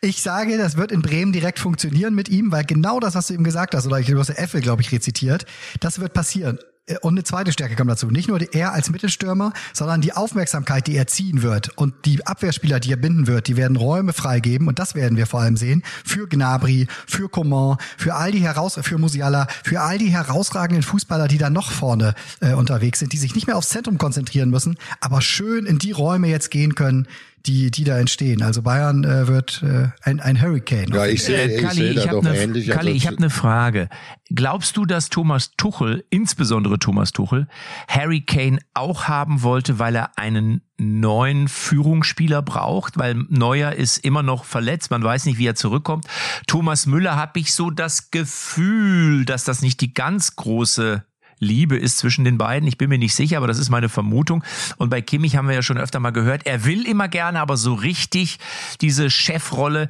ich 0.00 0.22
sage, 0.22 0.56
das 0.56 0.78
wird 0.78 0.90
in 0.90 1.02
Bremen 1.02 1.32
direkt 1.32 1.58
funktionieren 1.58 2.14
mit 2.14 2.30
ihm, 2.30 2.50
weil 2.50 2.64
genau 2.64 2.98
das, 2.98 3.14
was 3.14 3.26
du 3.26 3.34
ihm 3.34 3.44
gesagt 3.44 3.74
hast, 3.74 3.86
oder 3.86 4.00
du 4.00 4.18
hast 4.18 4.28
der 4.28 4.38
Äffel, 4.38 4.62
glaube 4.62 4.80
ich, 4.80 4.90
rezitiert, 4.90 5.44
das 5.80 6.00
wird 6.00 6.14
passieren. 6.14 6.58
Und 7.02 7.14
eine 7.14 7.24
zweite 7.24 7.52
Stärke 7.52 7.76
kommt 7.76 7.90
dazu. 7.90 8.08
Nicht 8.10 8.28
nur 8.28 8.40
er 8.54 8.72
als 8.72 8.90
Mittelstürmer, 8.90 9.52
sondern 9.72 10.00
die 10.00 10.12
Aufmerksamkeit, 10.12 10.86
die 10.86 10.96
er 10.96 11.06
ziehen 11.06 11.42
wird 11.42 11.76
und 11.76 11.94
die 12.04 12.26
Abwehrspieler, 12.26 12.80
die 12.80 12.92
er 12.92 12.96
binden 12.96 13.26
wird, 13.26 13.46
die 13.46 13.56
werden 13.56 13.76
Räume 13.76 14.12
freigeben 14.12 14.68
und 14.68 14.78
das 14.78 14.94
werden 14.94 15.16
wir 15.16 15.26
vor 15.26 15.40
allem 15.40 15.56
sehen 15.56 15.82
für 16.04 16.28
Gnabry, 16.28 16.86
für 17.06 17.28
Coman, 17.28 17.76
für 17.96 18.14
all 18.14 18.32
die 18.32 18.40
heraus, 18.40 18.78
für 18.80 18.98
Musiala, 18.98 19.46
für 19.64 19.80
all 19.80 19.98
die 19.98 20.10
herausragenden 20.10 20.82
Fußballer, 20.82 21.28
die 21.28 21.38
da 21.38 21.50
noch 21.50 21.70
vorne 21.70 22.14
äh, 22.40 22.54
unterwegs 22.54 22.98
sind, 22.98 23.12
die 23.12 23.18
sich 23.18 23.34
nicht 23.34 23.46
mehr 23.46 23.56
aufs 23.56 23.68
Zentrum 23.68 23.98
konzentrieren 23.98 24.50
müssen, 24.50 24.76
aber 25.00 25.20
schön 25.20 25.66
in 25.66 25.78
die 25.78 25.92
Räume 25.92 26.28
jetzt 26.28 26.50
gehen 26.50 26.74
können, 26.74 27.06
die, 27.46 27.70
die 27.70 27.84
da 27.84 27.98
entstehen. 27.98 28.42
Also 28.42 28.62
Bayern 28.62 29.04
äh, 29.04 29.26
wird 29.28 29.62
äh, 29.62 29.88
ein, 30.02 30.20
ein 30.20 30.40
Hurricane. 30.40 30.88
Ja, 30.92 31.06
ich 31.06 31.22
sehe, 31.22 31.46
ich 31.46 31.62
Kalli, 31.62 31.74
sehe 31.74 31.94
da 31.94 32.00
ich 32.00 32.06
doch 32.06 32.16
habe 32.18 32.28
eine, 32.28 32.38
ähnlich. 32.38 32.68
Kalli, 32.68 32.88
also 32.88 32.96
ich 32.96 33.06
hab 33.06 33.18
eine 33.18 33.30
Frage. 33.30 33.88
Glaubst 34.30 34.76
du, 34.76 34.84
dass 34.84 35.08
Thomas 35.08 35.52
Tuchel, 35.56 36.04
insbesondere 36.10 36.78
Thomas 36.78 37.12
Tuchel, 37.12 37.48
Harry 37.88 38.20
Kane 38.20 38.58
auch 38.74 39.04
haben 39.04 39.42
wollte, 39.42 39.78
weil 39.78 39.96
er 39.96 40.18
einen 40.18 40.62
neuen 40.76 41.48
Führungsspieler 41.48 42.42
braucht, 42.42 42.98
weil 42.98 43.14
Neuer 43.28 43.72
ist 43.72 43.98
immer 43.98 44.22
noch 44.22 44.44
verletzt, 44.44 44.90
man 44.90 45.02
weiß 45.02 45.26
nicht, 45.26 45.38
wie 45.38 45.46
er 45.46 45.54
zurückkommt. 45.54 46.06
Thomas 46.46 46.86
Müller 46.86 47.16
habe 47.16 47.40
ich 47.40 47.52
so 47.52 47.70
das 47.70 48.10
Gefühl, 48.10 49.24
dass 49.24 49.44
das 49.44 49.62
nicht 49.62 49.80
die 49.80 49.92
ganz 49.94 50.36
große 50.36 51.04
Liebe 51.40 51.76
ist 51.76 51.98
zwischen 51.98 52.24
den 52.24 52.38
beiden. 52.38 52.68
Ich 52.68 52.78
bin 52.78 52.88
mir 52.88 52.98
nicht 52.98 53.14
sicher, 53.14 53.36
aber 53.36 53.46
das 53.46 53.58
ist 53.58 53.70
meine 53.70 53.88
Vermutung. 53.88 54.44
Und 54.76 54.90
bei 54.90 55.00
Kimmich 55.00 55.36
haben 55.36 55.48
wir 55.48 55.54
ja 55.54 55.62
schon 55.62 55.78
öfter 55.78 56.00
mal 56.00 56.10
gehört, 56.10 56.46
er 56.46 56.64
will 56.64 56.86
immer 56.86 57.08
gerne, 57.08 57.40
aber 57.40 57.56
so 57.56 57.74
richtig 57.74 58.38
diese 58.80 59.10
Chefrolle. 59.10 59.88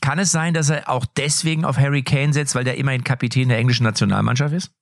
Kann 0.00 0.18
es 0.18 0.32
sein, 0.32 0.54
dass 0.54 0.70
er 0.70 0.88
auch 0.88 1.04
deswegen 1.04 1.64
auf 1.64 1.76
Harry 1.76 2.02
Kane 2.02 2.32
setzt, 2.32 2.54
weil 2.54 2.64
der 2.64 2.78
immerhin 2.78 3.04
Kapitän 3.04 3.50
der 3.50 3.58
englischen 3.58 3.84
Nationalmannschaft 3.84 4.54
ist? 4.54 4.72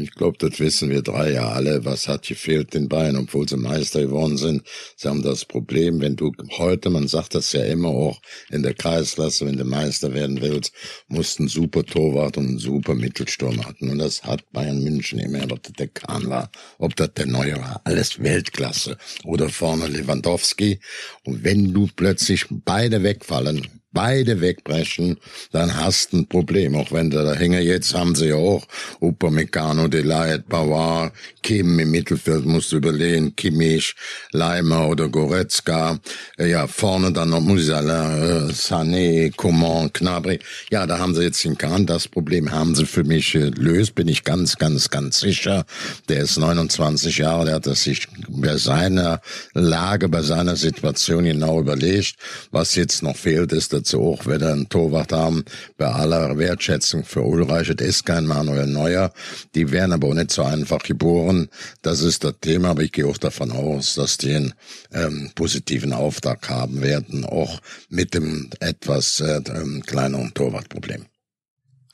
Ich 0.00 0.12
glaube, 0.12 0.38
das 0.38 0.60
wissen 0.60 0.90
wir 0.90 1.02
drei 1.02 1.32
ja 1.32 1.48
alle. 1.48 1.84
Was 1.84 2.06
hat 2.06 2.28
gefehlt 2.28 2.72
den 2.72 2.88
Bayern, 2.88 3.16
obwohl 3.16 3.48
sie 3.48 3.56
Meister 3.56 4.00
geworden 4.02 4.36
sind? 4.36 4.62
Sie 4.94 5.08
haben 5.08 5.22
das 5.22 5.44
Problem, 5.44 6.00
wenn 6.00 6.14
du 6.14 6.32
heute, 6.56 6.88
man 6.88 7.08
sagt 7.08 7.34
das 7.34 7.52
ja 7.52 7.64
immer 7.64 7.88
auch 7.88 8.20
in 8.48 8.62
der 8.62 8.74
Kreisklasse, 8.74 9.44
wenn 9.46 9.56
du 9.56 9.64
Meister 9.64 10.14
werden 10.14 10.40
willst, 10.40 10.72
musst 11.08 11.40
einen 11.40 11.48
super 11.48 11.84
Torwart 11.84 12.36
und 12.36 12.46
einen 12.46 12.58
super 12.58 12.94
Mittelsturm 12.94 13.66
hatten. 13.66 13.90
Und 13.90 13.98
das 13.98 14.22
hat 14.22 14.48
Bayern 14.52 14.84
München 14.84 15.18
immer, 15.18 15.42
ob 15.50 15.64
das 15.64 15.72
der 15.72 15.88
Kahn 15.88 16.28
war, 16.28 16.48
ob 16.78 16.94
das 16.94 17.14
der 17.14 17.26
Neue 17.26 17.56
war, 17.56 17.80
alles 17.82 18.22
Weltklasse. 18.22 18.98
Oder 19.24 19.48
vorne 19.48 19.88
Lewandowski. 19.88 20.78
Und 21.24 21.42
wenn 21.42 21.74
du 21.74 21.88
plötzlich 21.96 22.46
beide 22.50 23.02
wegfallen, 23.02 23.66
beide 23.98 24.40
wegbrechen, 24.40 25.16
dann 25.50 25.76
hast 25.76 26.12
du 26.12 26.18
ein 26.18 26.28
Problem. 26.28 26.76
Auch 26.76 26.92
wenn 26.92 27.10
da 27.10 27.34
hängen 27.34 27.60
jetzt 27.64 27.94
haben 27.94 28.14
sie 28.14 28.28
ja 28.28 28.36
auch 28.36 28.64
Upamecano, 29.00 29.88
Delight, 29.88 30.48
Bauer, 30.48 31.10
Kim 31.42 31.80
im 31.80 31.90
Mittelfeld 31.90 32.46
musst 32.46 32.70
du 32.70 32.76
überlegen, 32.76 33.34
Kimmich, 33.34 33.96
Leimer 34.30 34.86
oder 34.86 35.08
Goretzka. 35.08 35.98
Ja, 36.38 36.68
vorne 36.68 37.10
dann 37.10 37.30
noch 37.30 37.40
Musala, 37.40 38.46
äh, 38.46 38.52
Sané, 38.52 39.34
Coman, 39.34 39.92
Knabri. 39.92 40.38
Ja, 40.70 40.86
da 40.86 41.00
haben 41.00 41.16
sie 41.16 41.24
jetzt 41.24 41.42
den 41.42 41.58
Kahn. 41.58 41.84
Das 41.84 42.06
Problem 42.06 42.52
haben 42.52 42.76
sie 42.76 42.86
für 42.86 43.02
mich 43.02 43.32
gelöst, 43.32 43.96
bin 43.96 44.06
ich 44.06 44.22
ganz, 44.22 44.58
ganz, 44.58 44.90
ganz 44.90 45.18
sicher. 45.18 45.64
Der 46.08 46.20
ist 46.20 46.38
29 46.38 47.18
Jahre, 47.18 47.46
der 47.46 47.54
hat 47.56 47.66
das 47.66 47.82
sich 47.82 48.06
bei 48.28 48.56
seiner 48.58 49.20
Lage, 49.54 50.08
bei 50.08 50.22
seiner 50.22 50.54
Situation 50.54 51.24
genau 51.24 51.58
überlegt. 51.58 52.14
Was 52.52 52.76
jetzt 52.76 53.02
noch 53.02 53.16
fehlt, 53.16 53.52
ist 53.52 53.72
dazu 53.88 54.02
auch 54.02 54.26
wieder 54.26 54.52
einen 54.52 54.68
Torwart 54.68 55.12
haben, 55.12 55.44
bei 55.76 55.86
aller 55.86 56.36
Wertschätzung 56.36 57.04
für 57.04 57.22
Ulreich, 57.22 57.72
das 57.74 57.86
ist 57.86 58.06
kein 58.06 58.26
Manuel 58.26 58.66
Neuer. 58.66 59.12
Die 59.54 59.70
werden 59.70 59.92
aber 59.92 60.08
auch 60.08 60.14
nicht 60.14 60.30
so 60.30 60.42
einfach 60.42 60.80
geboren. 60.80 61.48
Das 61.82 62.02
ist 62.02 62.24
das 62.24 62.34
Thema, 62.40 62.70
aber 62.70 62.82
ich 62.82 62.92
gehe 62.92 63.06
auch 63.06 63.18
davon 63.18 63.50
aus, 63.50 63.94
dass 63.94 64.18
die 64.18 64.34
einen 64.34 64.54
ähm, 64.92 65.30
positiven 65.34 65.92
Auftrag 65.92 66.48
haben 66.50 66.82
werden, 66.82 67.24
auch 67.24 67.60
mit 67.88 68.14
dem 68.14 68.50
etwas 68.60 69.20
äh, 69.20 69.40
ähm, 69.54 69.82
kleineren 69.86 70.34
Torwartproblem. 70.34 71.06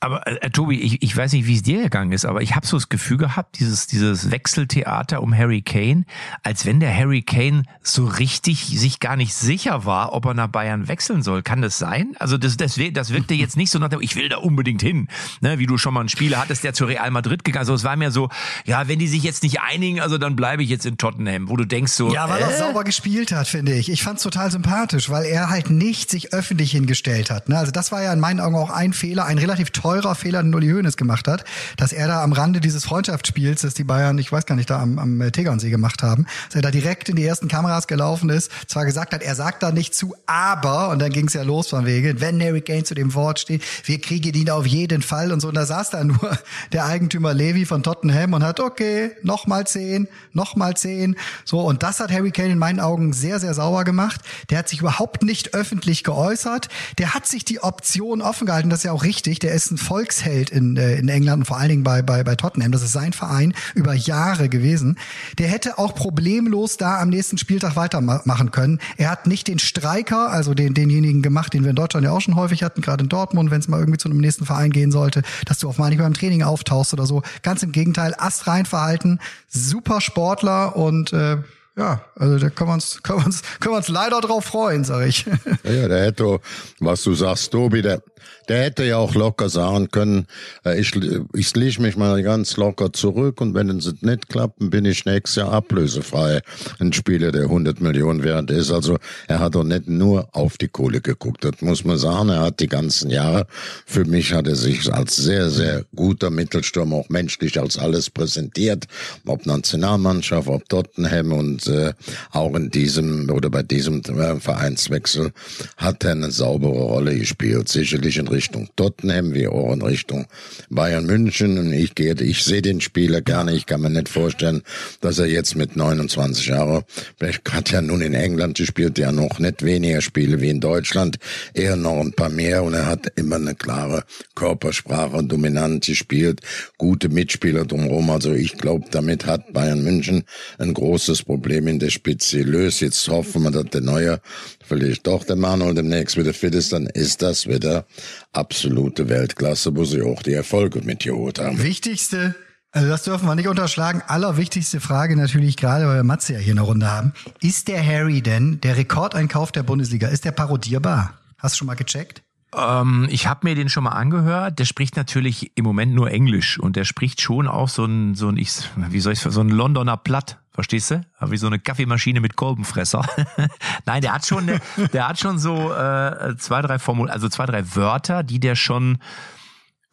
Aber 0.05 0.27
äh, 0.27 0.51
Tobi, 0.51 0.79
ich, 0.79 1.01
ich 1.01 1.17
weiß 1.17 1.33
nicht, 1.33 1.47
wie 1.47 1.55
es 1.55 1.63
dir 1.63 1.81
gegangen 1.81 2.11
ist, 2.11 2.25
aber 2.25 2.43
ich 2.43 2.55
habe 2.55 2.67
so 2.67 2.77
das 2.77 2.89
Gefühl 2.89 3.17
gehabt, 3.17 3.57
dieses, 3.59 3.87
dieses 3.87 4.29
Wechseltheater 4.29 5.23
um 5.23 5.35
Harry 5.35 5.63
Kane, 5.63 6.05
als 6.43 6.67
wenn 6.67 6.79
der 6.79 6.95
Harry 6.95 7.23
Kane 7.23 7.63
so 7.81 8.05
richtig 8.05 8.65
sich 8.79 8.99
gar 8.99 9.15
nicht 9.15 9.33
sicher 9.33 9.85
war, 9.85 10.13
ob 10.13 10.25
er 10.25 10.35
nach 10.35 10.47
Bayern 10.47 10.87
wechseln 10.87 11.23
soll. 11.23 11.41
Kann 11.41 11.63
das 11.63 11.79
sein? 11.79 12.15
Also 12.19 12.37
das, 12.37 12.55
das, 12.55 12.79
das 12.93 13.13
wirkte 13.13 13.33
jetzt 13.33 13.57
nicht 13.57 13.71
so 13.71 13.79
nach 13.79 13.89
dem, 13.89 13.99
ich 13.99 14.15
will 14.15 14.29
da 14.29 14.37
unbedingt 14.37 14.83
hin. 14.83 15.07
Ne, 15.41 15.57
wie 15.57 15.65
du 15.65 15.79
schon 15.79 15.95
mal 15.95 16.01
einen 16.01 16.09
Spieler 16.09 16.37
hattest, 16.37 16.63
der 16.63 16.73
zu 16.73 16.85
Real 16.85 17.09
Madrid 17.09 17.43
gegangen 17.43 17.63
ist. 17.63 17.69
Also 17.69 17.73
es 17.73 17.83
war 17.83 17.95
mir 17.95 18.11
so, 18.11 18.29
ja, 18.65 18.87
wenn 18.87 18.99
die 18.99 19.07
sich 19.07 19.23
jetzt 19.23 19.41
nicht 19.41 19.61
einigen, 19.61 20.01
also 20.01 20.19
dann 20.19 20.35
bleibe 20.35 20.61
ich 20.61 20.69
jetzt 20.69 20.85
in 20.85 20.99
Tottenham, 20.99 21.49
wo 21.49 21.57
du 21.57 21.65
denkst 21.65 21.93
so. 21.93 22.13
Ja, 22.13 22.29
weil 22.29 22.41
äh? 22.41 22.45
er 22.45 22.57
sauber 22.59 22.83
gespielt 22.83 23.31
hat, 23.31 23.47
finde 23.47 23.73
ich. 23.73 23.89
Ich 23.89 24.03
fand's 24.03 24.21
total 24.21 24.51
sympathisch, 24.51 25.09
weil 25.09 25.25
er 25.25 25.49
halt 25.49 25.71
nicht 25.71 26.11
sich 26.11 26.31
öffentlich 26.31 26.69
hingestellt 26.69 27.31
hat. 27.31 27.49
Ne? 27.49 27.57
Also 27.57 27.71
das 27.71 27.91
war 27.91 28.03
ja 28.03 28.13
in 28.13 28.19
meinen 28.19 28.39
Augen 28.39 28.55
auch 28.55 28.69
ein 28.69 28.93
Fehler, 28.93 29.25
ein 29.25 29.39
relativ 29.39 29.71
teurer 29.71 29.94
Fehler, 30.15 30.43
den 30.43 30.53
Uli 30.53 30.69
Hoeneß 30.69 30.97
gemacht 30.97 31.27
hat, 31.27 31.43
dass 31.77 31.93
er 31.93 32.07
da 32.07 32.23
am 32.23 32.33
Rande 32.33 32.59
dieses 32.59 32.85
Freundschaftsspiels, 32.85 33.61
das 33.61 33.73
die 33.73 33.83
Bayern, 33.83 34.17
ich 34.17 34.31
weiß 34.31 34.45
gar 34.45 34.55
nicht, 34.55 34.69
da 34.69 34.79
am, 34.79 34.99
am 34.99 35.31
Tegernsee 35.31 35.69
gemacht 35.69 36.03
haben, 36.03 36.25
dass 36.47 36.55
er 36.55 36.61
da 36.61 36.71
direkt 36.71 37.09
in 37.09 37.15
die 37.15 37.25
ersten 37.25 37.47
Kameras 37.47 37.87
gelaufen 37.87 38.29
ist, 38.29 38.51
zwar 38.67 38.85
gesagt 38.85 39.13
hat, 39.13 39.23
er 39.23 39.35
sagt 39.35 39.63
da 39.63 39.71
nicht 39.71 39.95
zu, 39.95 40.15
aber, 40.25 40.89
und 40.89 40.99
dann 40.99 41.11
ging's 41.11 41.33
ja 41.33 41.43
los 41.43 41.69
von 41.69 41.85
wegen, 41.85 42.21
wenn 42.21 42.41
Harry 42.41 42.61
Kane 42.61 42.83
zu 42.83 42.95
dem 42.95 43.13
Wort 43.13 43.39
steht, 43.39 43.63
wir 43.85 43.99
kriegen 43.99 44.33
ihn 44.33 44.49
auf 44.49 44.65
jeden 44.65 45.01
Fall 45.01 45.31
und 45.31 45.39
so, 45.39 45.47
und 45.47 45.55
da 45.55 45.65
saß 45.65 45.91
da 45.91 46.03
nur 46.03 46.37
der 46.71 46.85
Eigentümer 46.85 47.33
Levi 47.33 47.65
von 47.65 47.83
Tottenham 47.83 48.33
und 48.33 48.43
hat, 48.43 48.59
okay, 48.59 49.11
nochmal 49.23 49.65
zehn, 49.67 50.07
nochmal 50.33 50.75
zehn, 50.75 51.15
so, 51.43 51.61
und 51.61 51.83
das 51.83 51.99
hat 51.99 52.11
Harry 52.11 52.31
Kane 52.31 52.51
in 52.51 52.59
meinen 52.59 52.79
Augen 52.79 53.13
sehr, 53.13 53.39
sehr 53.39 53.53
sauer 53.53 53.83
gemacht. 53.83 54.21
Der 54.49 54.59
hat 54.59 54.69
sich 54.69 54.81
überhaupt 54.81 55.23
nicht 55.23 55.53
öffentlich 55.53 56.03
geäußert. 56.03 56.69
Der 56.97 57.13
hat 57.13 57.27
sich 57.27 57.45
die 57.45 57.61
Option 57.61 58.21
offen 58.21 58.47
gehalten, 58.47 58.69
das 58.69 58.79
ist 58.79 58.83
ja 58.85 58.91
auch 58.91 59.03
richtig. 59.03 59.39
Der 59.39 59.53
ist 59.53 59.74
ein 59.75 59.77
Volksheld 59.77 60.49
in, 60.49 60.77
äh, 60.77 60.95
in 60.95 61.09
England 61.09 61.41
und 61.41 61.45
vor 61.45 61.57
allen 61.57 61.69
Dingen 61.69 61.83
bei, 61.83 62.01
bei, 62.01 62.23
bei 62.23 62.35
Tottenham. 62.35 62.71
Das 62.71 62.81
ist 62.81 62.93
sein 62.93 63.13
Verein 63.13 63.53
über 63.75 63.93
Jahre 63.93 64.49
gewesen. 64.49 64.97
Der 65.37 65.47
hätte 65.47 65.77
auch 65.77 65.93
problemlos 65.93 66.77
da 66.77 66.99
am 66.99 67.09
nächsten 67.09 67.37
Spieltag 67.37 67.75
weitermachen 67.75 68.51
können. 68.51 68.79
Er 68.97 69.11
hat 69.11 69.27
nicht 69.27 69.47
den 69.47 69.59
Streiker, 69.59 70.31
also 70.31 70.53
den, 70.53 70.73
denjenigen 70.73 71.21
gemacht, 71.21 71.53
den 71.53 71.63
wir 71.63 71.69
in 71.71 71.75
Deutschland 71.75 72.05
ja 72.05 72.11
auch 72.11 72.21
schon 72.21 72.35
häufig 72.35 72.63
hatten, 72.63 72.81
gerade 72.81 73.03
in 73.03 73.09
Dortmund, 73.09 73.51
wenn 73.51 73.59
es 73.59 73.67
mal 73.67 73.79
irgendwie 73.79 73.99
zu 73.99 74.09
einem 74.09 74.19
nächsten 74.19 74.45
Verein 74.45 74.71
gehen 74.71 74.91
sollte, 74.91 75.21
dass 75.45 75.59
du 75.59 75.69
auf 75.69 75.77
mal 75.77 75.89
nicht 75.89 75.99
beim 75.99 76.13
Training 76.13 76.43
auftauchst 76.43 76.93
oder 76.93 77.05
so. 77.05 77.21
Ganz 77.43 77.63
im 77.63 77.71
Gegenteil, 77.71 78.15
astrein 78.17 78.65
verhalten, 78.65 79.19
super 79.47 80.01
Sportler 80.01 80.75
und 80.75 81.13
äh, 81.13 81.37
ja, 81.77 82.01
also 82.15 82.39
da 82.39 82.49
können 82.49 82.69
wir 82.69 82.73
uns, 82.75 82.99
können 83.03 83.19
wir 83.19 83.25
uns, 83.25 83.41
können 83.59 83.73
wir 83.73 83.77
uns 83.77 83.89
leider 83.89 84.21
drauf 84.21 84.45
freuen, 84.45 84.83
sag 84.83 85.07
ich. 85.07 85.25
Ja, 85.63 85.87
der 85.87 86.05
hätte, 86.05 86.39
was 86.79 87.03
du 87.03 87.13
sagst, 87.13 87.51
Tobi, 87.51 87.81
der, 87.81 88.01
der 88.47 88.63
hätte 88.63 88.83
ja 88.83 88.97
auch 88.97 89.15
locker 89.15 89.49
sagen 89.49 89.89
können, 89.89 90.27
äh, 90.65 90.79
ich, 90.79 90.91
ich 91.33 91.55
lege 91.55 91.81
mich 91.81 91.97
mal 91.97 92.21
ganz 92.23 92.57
locker 92.57 92.93
zurück 92.93 93.41
und 93.41 93.53
wenn 93.53 93.69
es 93.69 93.93
nicht 94.01 94.29
klappt, 94.29 94.55
bin 94.59 94.85
ich 94.85 95.05
nächstes 95.05 95.35
Jahr 95.35 95.51
ablösefrei. 95.51 96.41
Ein 96.79 96.93
Spieler, 96.93 97.31
der 97.31 97.43
100 97.43 97.81
Millionen 97.81 98.23
wert 98.23 98.51
ist. 98.51 98.71
Also 98.71 98.97
er 99.27 99.39
hat 99.39 99.55
doch 99.55 99.63
nicht 99.63 99.87
nur 99.87 100.27
auf 100.33 100.57
die 100.57 100.67
Kohle 100.67 101.01
geguckt. 101.01 101.43
Das 101.43 101.61
muss 101.61 101.83
man 101.83 101.97
sagen. 101.97 102.29
Er 102.29 102.41
hat 102.41 102.59
die 102.59 102.67
ganzen 102.67 103.09
Jahre, 103.09 103.47
für 103.85 104.05
mich 104.05 104.33
hat 104.33 104.47
er 104.47 104.55
sich 104.55 104.91
als 104.93 105.15
sehr, 105.15 105.49
sehr 105.49 105.85
guter 105.95 106.29
Mittelstürmer 106.29 106.97
auch 106.97 107.09
menschlich 107.09 107.59
als 107.59 107.77
alles 107.77 108.09
präsentiert. 108.09 108.85
Ob 109.25 109.45
Nationalmannschaft, 109.45 110.47
ob 110.47 110.67
Tottenham 110.69 111.31
und 111.31 111.67
äh, 111.67 111.93
auch 112.31 112.55
in 112.55 112.69
diesem 112.69 113.29
oder 113.29 113.49
bei 113.49 113.63
diesem 113.63 114.01
äh, 114.01 114.39
Vereinswechsel 114.39 115.31
hat 115.77 116.03
er 116.03 116.11
eine 116.11 116.31
saubere 116.31 116.71
Rolle 116.71 117.17
gespielt. 117.17 117.69
Sicherlich 117.69 118.14
nicht 118.15 118.17
in 118.17 118.27
Richtung 118.27 118.69
Tottenham, 118.75 119.33
wie 119.33 119.47
auch 119.47 119.73
in 119.73 119.81
Richtung 119.81 120.25
Bayern 120.69 121.05
München. 121.05 121.57
Und 121.57 121.73
ich 121.73 121.95
gehe, 121.95 122.13
ich 122.13 122.43
sehe 122.43 122.61
den 122.61 122.81
Spieler 122.81 123.21
gerne. 123.21 123.53
Ich 123.53 123.65
kann 123.65 123.81
mir 123.81 123.89
nicht 123.89 124.09
vorstellen, 124.09 124.63
dass 125.01 125.19
er 125.19 125.27
jetzt 125.27 125.55
mit 125.55 125.75
29 125.75 126.47
Jahren, 126.47 126.83
vielleicht 127.17 127.51
hat 127.51 127.71
ja 127.71 127.81
nun 127.81 128.01
in 128.01 128.13
England 128.13 128.57
gespielt, 128.57 128.97
ja 128.97 129.11
noch 129.11 129.39
nicht 129.39 129.63
weniger 129.63 130.01
Spiele 130.01 130.41
wie 130.41 130.49
in 130.49 130.59
Deutschland, 130.59 131.17
eher 131.53 131.75
noch 131.75 131.99
ein 131.99 132.13
paar 132.13 132.29
mehr. 132.29 132.63
Und 132.63 132.73
er 132.73 132.85
hat 132.85 133.11
immer 133.15 133.35
eine 133.35 133.55
klare 133.55 134.03
Körpersprache, 134.35 135.23
dominant 135.23 135.85
gespielt, 135.85 136.41
gute 136.77 137.09
Mitspieler 137.09 137.65
drumherum. 137.65 138.09
Also 138.09 138.33
ich 138.33 138.57
glaube, 138.57 138.85
damit 138.91 139.25
hat 139.25 139.53
Bayern 139.53 139.83
München 139.83 140.23
ein 140.57 140.73
großes 140.73 141.23
Problem 141.23 141.67
in 141.67 141.79
der 141.79 141.89
Spitze 141.89 142.41
löst. 142.41 142.81
Jetzt 142.81 143.07
hoffen 143.09 143.43
wir, 143.43 143.51
dass 143.51 143.65
der 143.65 143.81
Neue 143.81 144.21
vielleicht 144.67 145.07
doch 145.07 145.23
der 145.23 145.35
Manuel 145.35 145.73
demnächst 145.73 146.17
wieder 146.17 146.33
fit 146.33 146.55
ist, 146.55 146.73
dann 146.73 146.87
ist 146.87 147.21
das 147.21 147.47
wieder 147.47 147.85
absolute 148.33 149.09
Weltklasse, 149.09 149.75
wo 149.75 149.85
sie 149.85 150.01
auch 150.01 150.23
die 150.23 150.33
Erfolge 150.33 150.81
mitgeholt 150.81 151.39
haben. 151.39 151.61
Wichtigste, 151.61 152.35
also 152.75 152.89
das 152.89 153.03
dürfen 153.03 153.25
wir 153.25 153.35
nicht 153.35 153.47
unterschlagen. 153.47 154.01
Allerwichtigste 154.05 154.81
Frage 154.81 155.15
natürlich 155.15 155.55
gerade, 155.55 155.87
weil 155.87 155.95
wir 155.95 156.03
Matze 156.03 156.33
ja 156.33 156.39
hier 156.39 156.53
eine 156.53 156.61
Runde 156.61 156.91
haben. 156.91 157.13
Ist 157.41 157.69
der 157.69 157.85
Harry 157.85 158.21
denn 158.21 158.59
der 158.59 158.75
Rekordeinkauf 158.75 159.53
der 159.53 159.63
Bundesliga? 159.63 160.09
Ist 160.09 160.25
der 160.25 160.33
parodierbar? 160.33 161.13
Hast 161.37 161.55
du 161.55 161.59
schon 161.59 161.67
mal 161.67 161.75
gecheckt? 161.75 162.21
Ähm, 162.53 163.07
ich 163.09 163.27
habe 163.27 163.47
mir 163.47 163.55
den 163.55 163.69
schon 163.69 163.85
mal 163.85 163.91
angehört. 163.91 164.59
Der 164.59 164.65
spricht 164.65 164.97
natürlich 164.97 165.51
im 165.55 165.63
Moment 165.63 165.93
nur 165.93 166.11
Englisch 166.11 166.59
und 166.59 166.75
der 166.75 166.83
spricht 166.83 167.21
schon 167.21 167.47
auch 167.47 167.69
so 167.69 167.85
ein, 167.85 168.13
so 168.15 168.27
ein, 168.27 168.35
ich, 168.35 168.51
wie 168.89 168.99
soll 168.99 169.13
ich 169.13 169.19
so 169.19 169.39
ein 169.39 169.49
Londoner 169.49 169.95
Platt. 169.95 170.39
Verstehst 170.55 170.89
du? 170.89 171.01
Wie 171.19 171.35
so 171.35 171.47
eine 171.47 171.59
Kaffeemaschine 171.59 172.21
mit 172.21 172.37
Kolbenfresser. 172.37 173.05
Nein, 173.85 174.01
der 174.01 174.13
hat 174.13 174.25
schon, 174.25 174.49
der 174.93 175.09
hat 175.09 175.19
schon 175.19 175.37
so 175.37 175.73
äh, 175.73 176.37
zwei, 176.37 176.61
drei 176.61 176.79
Formul, 176.79 177.09
also 177.09 177.27
zwei, 177.27 177.45
drei 177.45 177.75
Wörter, 177.75 178.23
die 178.23 178.39
der 178.39 178.55
schon 178.55 178.99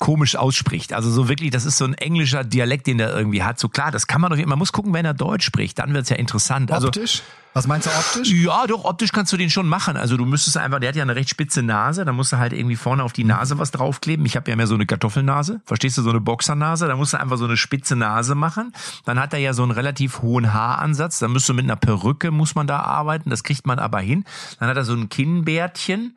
komisch 0.02 0.34
ausspricht. 0.34 0.92
Also 0.94 1.12
so 1.12 1.28
wirklich, 1.28 1.52
das 1.52 1.64
ist 1.64 1.76
so 1.78 1.84
ein 1.84 1.94
englischer 1.94 2.42
Dialekt, 2.42 2.88
den 2.88 2.98
der 2.98 3.16
irgendwie 3.16 3.44
hat. 3.44 3.60
So 3.60 3.68
klar, 3.68 3.92
das 3.92 4.08
kann 4.08 4.20
man 4.20 4.32
doch, 4.32 4.46
man 4.46 4.58
muss 4.58 4.72
gucken, 4.72 4.92
wenn 4.92 5.04
er 5.04 5.14
Deutsch 5.14 5.44
spricht, 5.44 5.78
dann 5.78 5.94
wird's 5.94 6.08
ja 6.08 6.16
interessant. 6.16 6.72
Also, 6.72 6.88
optisch? 6.88 7.22
Was 7.54 7.68
meinst 7.68 7.86
du 7.86 7.90
optisch? 7.90 8.32
Ja, 8.32 8.66
doch, 8.66 8.84
optisch 8.84 9.12
kannst 9.12 9.32
du 9.32 9.36
den 9.36 9.48
schon 9.48 9.68
machen. 9.68 9.96
Also 9.96 10.16
du 10.16 10.24
müsstest 10.24 10.56
einfach, 10.56 10.80
der 10.80 10.88
hat 10.88 10.96
ja 10.96 11.04
eine 11.04 11.14
recht 11.14 11.28
spitze 11.28 11.62
Nase, 11.62 12.04
da 12.04 12.12
musst 12.12 12.32
du 12.32 12.38
halt 12.38 12.52
irgendwie 12.52 12.74
vorne 12.74 13.04
auf 13.04 13.12
die 13.12 13.22
Nase 13.22 13.58
was 13.58 13.70
draufkleben. 13.70 14.26
Ich 14.26 14.34
habe 14.34 14.50
ja 14.50 14.56
mehr 14.56 14.66
so 14.66 14.74
eine 14.74 14.86
Kartoffelnase, 14.86 15.60
verstehst 15.66 15.98
du, 15.98 16.02
so 16.02 16.10
eine 16.10 16.20
Boxernase, 16.20 16.88
da 16.88 16.96
musst 16.96 17.12
du 17.12 17.20
einfach 17.20 17.36
so 17.36 17.44
eine 17.44 17.56
spitze 17.56 17.94
Nase 17.94 18.34
machen. 18.34 18.72
Dann 19.04 19.20
hat 19.20 19.32
er 19.34 19.38
ja 19.38 19.52
so 19.52 19.62
einen 19.62 19.70
relativ 19.70 20.22
hohen 20.22 20.52
Haaransatz, 20.52 21.20
da 21.20 21.28
müsst 21.28 21.48
du 21.48 21.54
mit 21.54 21.64
einer 21.64 21.76
Perücke, 21.76 22.32
muss 22.32 22.56
man 22.56 22.66
da 22.66 22.80
arbeiten, 22.80 23.30
das 23.30 23.44
kriegt 23.44 23.68
man 23.68 23.78
aber 23.78 24.00
hin. 24.00 24.24
Dann 24.58 24.68
hat 24.68 24.76
er 24.76 24.84
so 24.84 24.94
ein 24.94 25.10
Kinnbärtchen. 25.10 26.16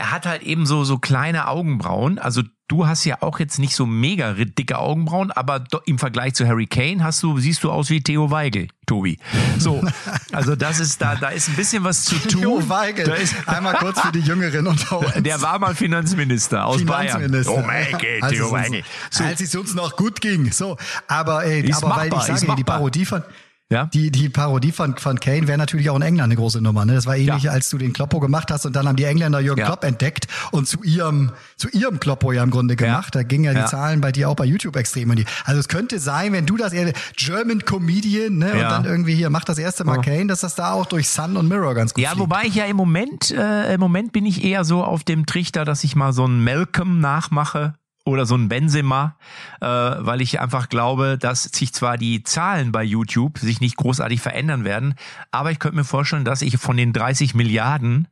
Er 0.00 0.12
hat 0.12 0.24
halt 0.24 0.42
eben 0.42 0.64
so, 0.64 0.82
so 0.82 0.96
kleine 0.96 1.46
Augenbrauen, 1.46 2.18
also 2.18 2.42
Du 2.70 2.86
hast 2.86 3.04
ja 3.04 3.20
auch 3.20 3.40
jetzt 3.40 3.58
nicht 3.58 3.74
so 3.74 3.84
mega 3.84 4.32
dicke 4.32 4.78
Augenbrauen, 4.78 5.32
aber 5.32 5.64
im 5.86 5.98
Vergleich 5.98 6.34
zu 6.34 6.46
Harry 6.46 6.68
Kane 6.68 7.02
hast 7.02 7.20
du, 7.20 7.36
siehst 7.40 7.64
du 7.64 7.72
aus 7.72 7.90
wie 7.90 8.00
Theo 8.00 8.30
Weigel, 8.30 8.68
Tobi. 8.86 9.18
So, 9.58 9.82
also 10.32 10.54
das 10.54 10.78
ist 10.78 11.02
da, 11.02 11.16
da 11.16 11.30
ist 11.30 11.48
ein 11.48 11.56
bisschen 11.56 11.82
was 11.82 12.04
zu 12.04 12.14
tun. 12.14 12.42
Theo 12.42 12.68
Weigel. 12.68 13.06
Da 13.06 13.14
ist, 13.14 13.34
Einmal 13.48 13.74
kurz 13.74 14.00
für 14.00 14.12
die 14.12 14.20
Jüngeren 14.20 14.68
unter 14.68 15.00
uns. 15.00 15.14
Der 15.16 15.42
war 15.42 15.58
mal 15.58 15.74
Finanzminister 15.74 16.64
aus 16.64 16.76
Finanzminister. 16.76 17.50
Bayern. 17.50 17.64
Oh 17.64 17.66
mein 17.66 17.90
Gott, 17.90 18.30
Theo 18.30 18.52
Weigel. 18.52 18.84
So. 19.10 19.24
Als 19.24 19.40
es 19.40 19.52
uns 19.56 19.74
noch 19.74 19.96
gut 19.96 20.20
ging. 20.20 20.52
So, 20.52 20.76
aber, 21.08 21.44
ey, 21.44 21.72
aber 21.72 21.96
weil 21.96 22.12
ich 22.14 22.38
sage, 22.38 22.54
die 22.54 22.62
Parodie 22.62 23.04
von, 23.04 23.24
ja? 23.70 23.86
Die, 23.86 24.10
die 24.10 24.28
Parodie 24.28 24.72
von, 24.72 24.96
von 24.96 25.20
Kane 25.20 25.46
wäre 25.46 25.56
natürlich 25.56 25.90
auch 25.90 25.96
in 25.96 26.02
England 26.02 26.26
eine 26.26 26.36
große 26.36 26.60
Nummer. 26.60 26.84
Ne? 26.84 26.94
Das 26.94 27.06
war 27.06 27.16
ähnlich, 27.16 27.44
ja. 27.44 27.52
als 27.52 27.70
du 27.70 27.78
den 27.78 27.92
Kloppo 27.92 28.18
gemacht 28.18 28.50
hast 28.50 28.66
und 28.66 28.74
dann 28.74 28.88
haben 28.88 28.96
die 28.96 29.04
Engländer 29.04 29.38
Jürgen 29.38 29.60
ja. 29.60 29.66
Klopp 29.66 29.84
entdeckt 29.84 30.26
und 30.50 30.66
zu 30.66 30.82
ihrem, 30.82 31.30
zu 31.56 31.68
ihrem 31.68 32.00
Kloppo 32.00 32.32
ja 32.32 32.42
im 32.42 32.50
Grunde 32.50 32.74
gemacht. 32.74 33.14
Ja. 33.14 33.20
Da 33.20 33.22
gingen 33.22 33.44
ja 33.44 33.54
die 33.54 33.64
Zahlen 33.66 34.00
bei 34.00 34.10
dir 34.10 34.28
auch 34.28 34.34
bei 34.34 34.44
YouTube 34.44 34.74
extrem 34.74 35.12
in 35.12 35.18
die. 35.18 35.24
Also 35.44 35.60
es 35.60 35.68
könnte 35.68 36.00
sein, 36.00 36.32
wenn 36.32 36.46
du 36.46 36.56
das 36.56 36.72
eher 36.72 36.92
German 37.16 37.64
Comedian 37.64 38.38
ne, 38.38 38.52
und 38.52 38.60
dann 38.62 38.84
irgendwie 38.86 39.14
hier 39.14 39.30
macht 39.30 39.48
das 39.48 39.58
erste 39.58 39.84
Mal 39.84 39.98
oh. 39.98 40.02
Kane, 40.02 40.26
dass 40.26 40.40
das 40.40 40.56
da 40.56 40.72
auch 40.72 40.86
durch 40.86 41.08
Sun 41.08 41.36
und 41.36 41.46
Mirror 41.46 41.74
ganz 41.74 41.94
gut 41.94 42.02
Ja, 42.02 42.10
fliegt. 42.10 42.22
wobei 42.22 42.42
ich 42.46 42.56
ja 42.56 42.64
im 42.64 42.76
Moment, 42.76 43.30
äh, 43.30 43.74
im 43.74 43.80
Moment 43.80 44.12
bin 44.12 44.26
ich 44.26 44.42
eher 44.42 44.64
so 44.64 44.82
auf 44.82 45.04
dem 45.04 45.26
Trichter, 45.26 45.64
dass 45.64 45.84
ich 45.84 45.94
mal 45.94 46.12
so 46.12 46.24
einen 46.24 46.42
Malcolm 46.42 46.98
nachmache 46.98 47.74
oder 48.10 48.26
so 48.26 48.34
ein 48.34 48.48
Benzema, 48.48 49.16
äh, 49.60 49.66
weil 49.66 50.20
ich 50.20 50.40
einfach 50.40 50.68
glaube, 50.68 51.16
dass 51.18 51.44
sich 51.44 51.72
zwar 51.72 51.96
die 51.96 52.22
Zahlen 52.22 52.72
bei 52.72 52.82
YouTube 52.82 53.38
sich 53.38 53.60
nicht 53.60 53.76
großartig 53.76 54.20
verändern 54.20 54.64
werden, 54.64 54.94
aber 55.30 55.50
ich 55.50 55.58
könnte 55.58 55.76
mir 55.76 55.84
vorstellen, 55.84 56.24
dass 56.24 56.42
ich 56.42 56.58
von 56.58 56.76
den 56.76 56.92
30 56.92 57.34
Milliarden 57.34 58.08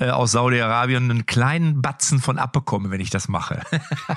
äh, 0.00 0.08
aus 0.08 0.32
Saudi-Arabien 0.32 1.10
einen 1.10 1.26
kleinen 1.26 1.82
Batzen 1.82 2.20
von 2.20 2.38
abbekomme, 2.38 2.90
wenn 2.90 3.00
ich 3.00 3.10
das 3.10 3.28
mache. 3.28 3.60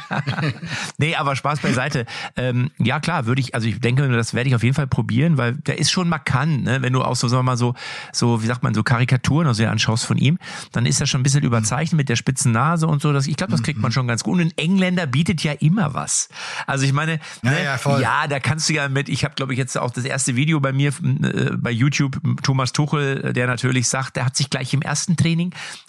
nee, 0.98 1.16
aber 1.16 1.36
Spaß 1.36 1.60
beiseite. 1.60 2.06
Ähm, 2.38 2.72
ja 2.78 3.02
klar, 3.02 3.26
würde 3.26 3.42
ich, 3.42 3.54
also 3.54 3.68
ich 3.68 3.80
denke, 3.82 4.08
das 4.08 4.34
werde 4.34 4.48
ich 4.48 4.56
auf 4.56 4.64
jeden 4.64 4.76
Fall 4.76 4.88
probieren, 4.88 5.38
weil 5.38 5.54
der 5.54 5.78
ist 5.80 5.92
schon 5.92 6.08
markant, 6.08 6.64
ne? 6.64 6.82
wenn 6.82 6.94
du 6.94 7.02
auch 7.02 7.18
so, 7.18 7.28
sagen 7.28 7.40
wir 7.40 7.52
mal 7.52 7.58
so, 7.58 7.76
so, 8.14 8.42
wie 8.42 8.48
sagt 8.48 8.64
man, 8.64 8.74
so 8.74 8.82
Karikaturen 8.82 9.46
also 9.46 9.66
anschaust 9.66 10.06
von 10.06 10.18
ihm, 10.18 10.40
dann 10.72 10.86
ist 10.86 11.02
er 11.02 11.08
schon 11.08 11.20
ein 11.20 11.24
bisschen 11.24 11.44
überzeichnet 11.44 11.98
mit 11.98 12.08
der 12.08 12.16
spitzen 12.16 12.54
Nase 12.54 12.88
und 12.88 13.02
so. 13.02 13.12
Das, 13.12 13.28
ich 13.28 13.36
glaube, 13.36 13.52
das 13.52 13.62
kriegt 13.62 13.80
man 13.80 13.92
schon 13.92 14.08
ganz 14.08 14.24
gut. 14.24 14.36
Und 14.36 14.42
ein 14.42 14.58
Engländer 14.58 15.06
bietet 15.06 15.44
ja 15.44 15.52
immer 15.52 15.94
was. 15.94 16.30
Also 16.66 16.86
ich 16.86 16.94
meine, 16.94 17.20
ja, 17.44 17.52
ne, 17.52 17.64
ja, 17.64 18.00
ja 18.00 18.28
da 18.28 18.40
kannst 18.40 18.70
du 18.70 18.74
ja 18.74 18.88
mit, 18.88 19.10
ich 19.10 19.26
habe, 19.26 19.36
glaube 19.36 19.52
ich, 19.52 19.60
jetzt 19.60 19.78
auch 19.78 19.92
das 19.92 20.06
erste 20.06 20.38
Video 20.38 20.62
bei 20.62 20.72
mir 20.72 20.90
äh, 20.90 21.52
bei 21.58 21.72
YouTube, 21.72 22.22
Thomas 22.42 22.72
Tuchel, 22.72 23.34
der 23.34 23.48
natürlich 23.48 23.90
sagt, 23.90 24.16
der 24.16 24.26
hat 24.26 24.38
sich 24.38 24.50
gleich 24.50 24.74
im 24.74 24.82
ersten 24.82 25.18
Training 25.18 25.33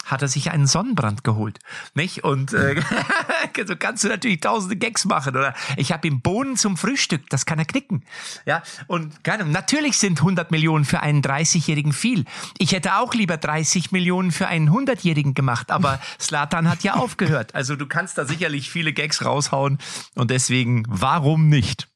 hat 0.05 0.21
er 0.21 0.27
sich 0.27 0.51
einen 0.51 0.67
Sonnenbrand 0.67 1.23
geholt. 1.23 1.59
Nicht? 1.93 2.23
Und 2.23 2.53
äh, 2.53 2.81
so 3.65 3.75
kannst 3.75 4.03
du 4.03 4.07
natürlich 4.07 4.41
tausende 4.41 4.75
Gags 4.75 5.05
machen. 5.05 5.35
Oder 5.35 5.53
ich 5.77 5.91
habe 5.91 6.07
ihm 6.07 6.21
Bohnen 6.21 6.57
zum 6.57 6.77
Frühstück, 6.77 7.29
das 7.29 7.45
kann 7.45 7.59
er 7.59 7.65
knicken. 7.65 8.03
Ja, 8.45 8.63
und 8.87 9.23
keine, 9.23 9.45
natürlich 9.45 9.97
sind 9.97 10.19
100 10.19 10.51
Millionen 10.51 10.85
für 10.85 10.99
einen 10.99 11.21
30-Jährigen 11.21 11.93
viel. 11.93 12.25
Ich 12.57 12.71
hätte 12.71 12.97
auch 12.97 13.13
lieber 13.13 13.37
30 13.37 13.91
Millionen 13.91 14.31
für 14.31 14.47
einen 14.47 14.69
100-Jährigen 14.69 15.33
gemacht, 15.33 15.71
aber 15.71 15.99
Slatan 16.19 16.69
hat 16.69 16.83
ja 16.83 16.95
aufgehört. 16.95 17.55
Also 17.55 17.75
du 17.75 17.87
kannst 17.87 18.17
da 18.17 18.25
sicherlich 18.25 18.69
viele 18.69 18.93
Gags 18.93 19.23
raushauen 19.23 19.79
und 20.15 20.31
deswegen, 20.31 20.83
warum 20.87 21.49
nicht? 21.49 21.87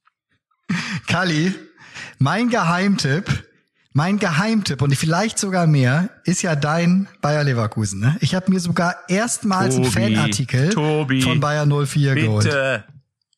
Kali, 1.08 1.56
mein 2.20 2.50
Geheimtipp 2.50 3.49
mein 4.00 4.18
Geheimtipp 4.18 4.82
und 4.82 4.96
vielleicht 4.96 5.38
sogar 5.38 5.68
mehr 5.68 6.10
ist 6.24 6.42
ja 6.42 6.56
dein 6.56 7.10
Bayer 7.20 7.44
Leverkusen. 7.44 8.00
Ne? 8.00 8.16
Ich 8.22 8.34
habe 8.34 8.50
mir 8.50 8.62
sogar 8.62 8.96
erstmals 9.10 9.76
Tobi, 9.76 9.88
einen 9.88 10.16
Fanartikel 10.16 10.70
Tobi, 10.70 11.22
von 11.22 11.42
Bayer 11.42 11.66
04 11.66 12.14
bitte, 12.14 12.26
geholt. 12.26 12.84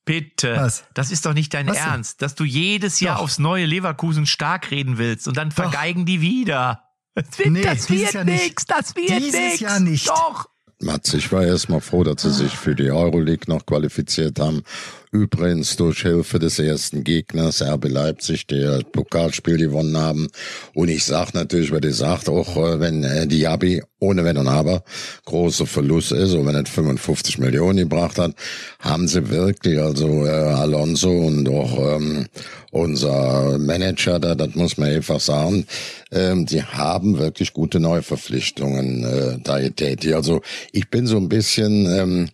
Bitte, 0.05 0.55
Was? 0.55 0.83
das 0.93 1.09
ist 1.09 1.25
doch 1.25 1.33
nicht 1.33 1.51
dein 1.55 1.65
Was 1.65 1.77
Ernst, 1.77 2.21
dass 2.21 2.35
du 2.35 2.43
jedes 2.43 2.99
Jahr 2.99 3.15
doch. 3.15 3.23
aufs 3.23 3.39
neue 3.39 3.65
Leverkusen 3.65 4.27
stark 4.27 4.69
reden 4.69 4.99
willst 4.99 5.27
und 5.27 5.35
dann 5.35 5.49
doch. 5.49 5.55
vergeigen 5.55 6.05
die 6.05 6.21
wieder. 6.21 6.83
Das 7.15 7.39
wird, 7.39 7.49
nee, 7.49 7.61
das 7.63 7.89
wird 7.89 8.13
ja 8.13 8.23
nix, 8.23 8.65
das 8.67 8.95
wird 8.95 9.09
dieses 9.09 9.33
nix. 9.33 9.59
Jahr 9.61 9.79
nicht. 9.79 10.09
Doch. 10.09 10.45
Mats, 10.79 11.11
ich 11.15 11.31
war 11.31 11.43
erstmal 11.43 11.81
froh, 11.81 12.03
dass 12.03 12.21
sie 12.21 12.31
sich 12.31 12.55
für 12.55 12.75
die 12.75 12.91
Euroleague 12.91 13.51
noch 13.51 13.65
qualifiziert 13.65 14.39
haben 14.39 14.61
Übrigens 15.13 15.75
durch 15.75 16.03
Hilfe 16.03 16.39
des 16.39 16.57
ersten 16.57 17.03
Gegners, 17.03 17.61
RB 17.61 17.89
Leipzig, 17.89 18.47
der 18.47 18.81
Pokalspiel 18.93 19.57
gewonnen 19.57 19.97
haben. 19.97 20.29
Und 20.73 20.87
ich 20.87 21.03
sag 21.03 21.33
natürlich, 21.33 21.69
weil 21.73 21.81
die 21.81 21.91
sagt 21.91 22.29
auch, 22.29 22.55
äh, 22.55 22.79
wenn 22.79 23.03
äh, 23.03 23.27
Diaby 23.27 23.83
ohne 23.99 24.23
Wenn 24.23 24.37
und 24.37 24.47
Aber 24.47 24.83
große 25.25 25.65
Verlust 25.65 26.13
ist, 26.13 26.33
und 26.33 26.45
wenn 26.47 26.55
er 26.55 26.65
55 26.65 27.39
Millionen 27.39 27.79
gebracht 27.79 28.17
hat, 28.17 28.35
haben 28.79 29.09
sie 29.09 29.29
wirklich, 29.29 29.79
also 29.79 30.25
äh, 30.25 30.29
Alonso 30.29 31.11
und 31.11 31.47
auch 31.49 31.95
ähm, 31.97 32.27
unser 32.71 33.59
Manager, 33.59 34.17
da, 34.17 34.33
das 34.33 34.55
muss 34.55 34.77
man 34.77 34.89
einfach 34.89 35.19
sagen, 35.19 35.65
ähm, 36.11 36.45
die 36.45 36.63
haben 36.63 37.19
wirklich 37.19 37.51
gute 37.51 37.81
Neuverpflichtungen 37.81 39.03
äh, 39.03 39.39
da 39.43 39.59
getätigt. 39.59 40.15
Also 40.15 40.41
ich 40.71 40.89
bin 40.89 41.05
so 41.05 41.17
ein 41.17 41.27
bisschen 41.27 41.85
ähm, 41.85 42.29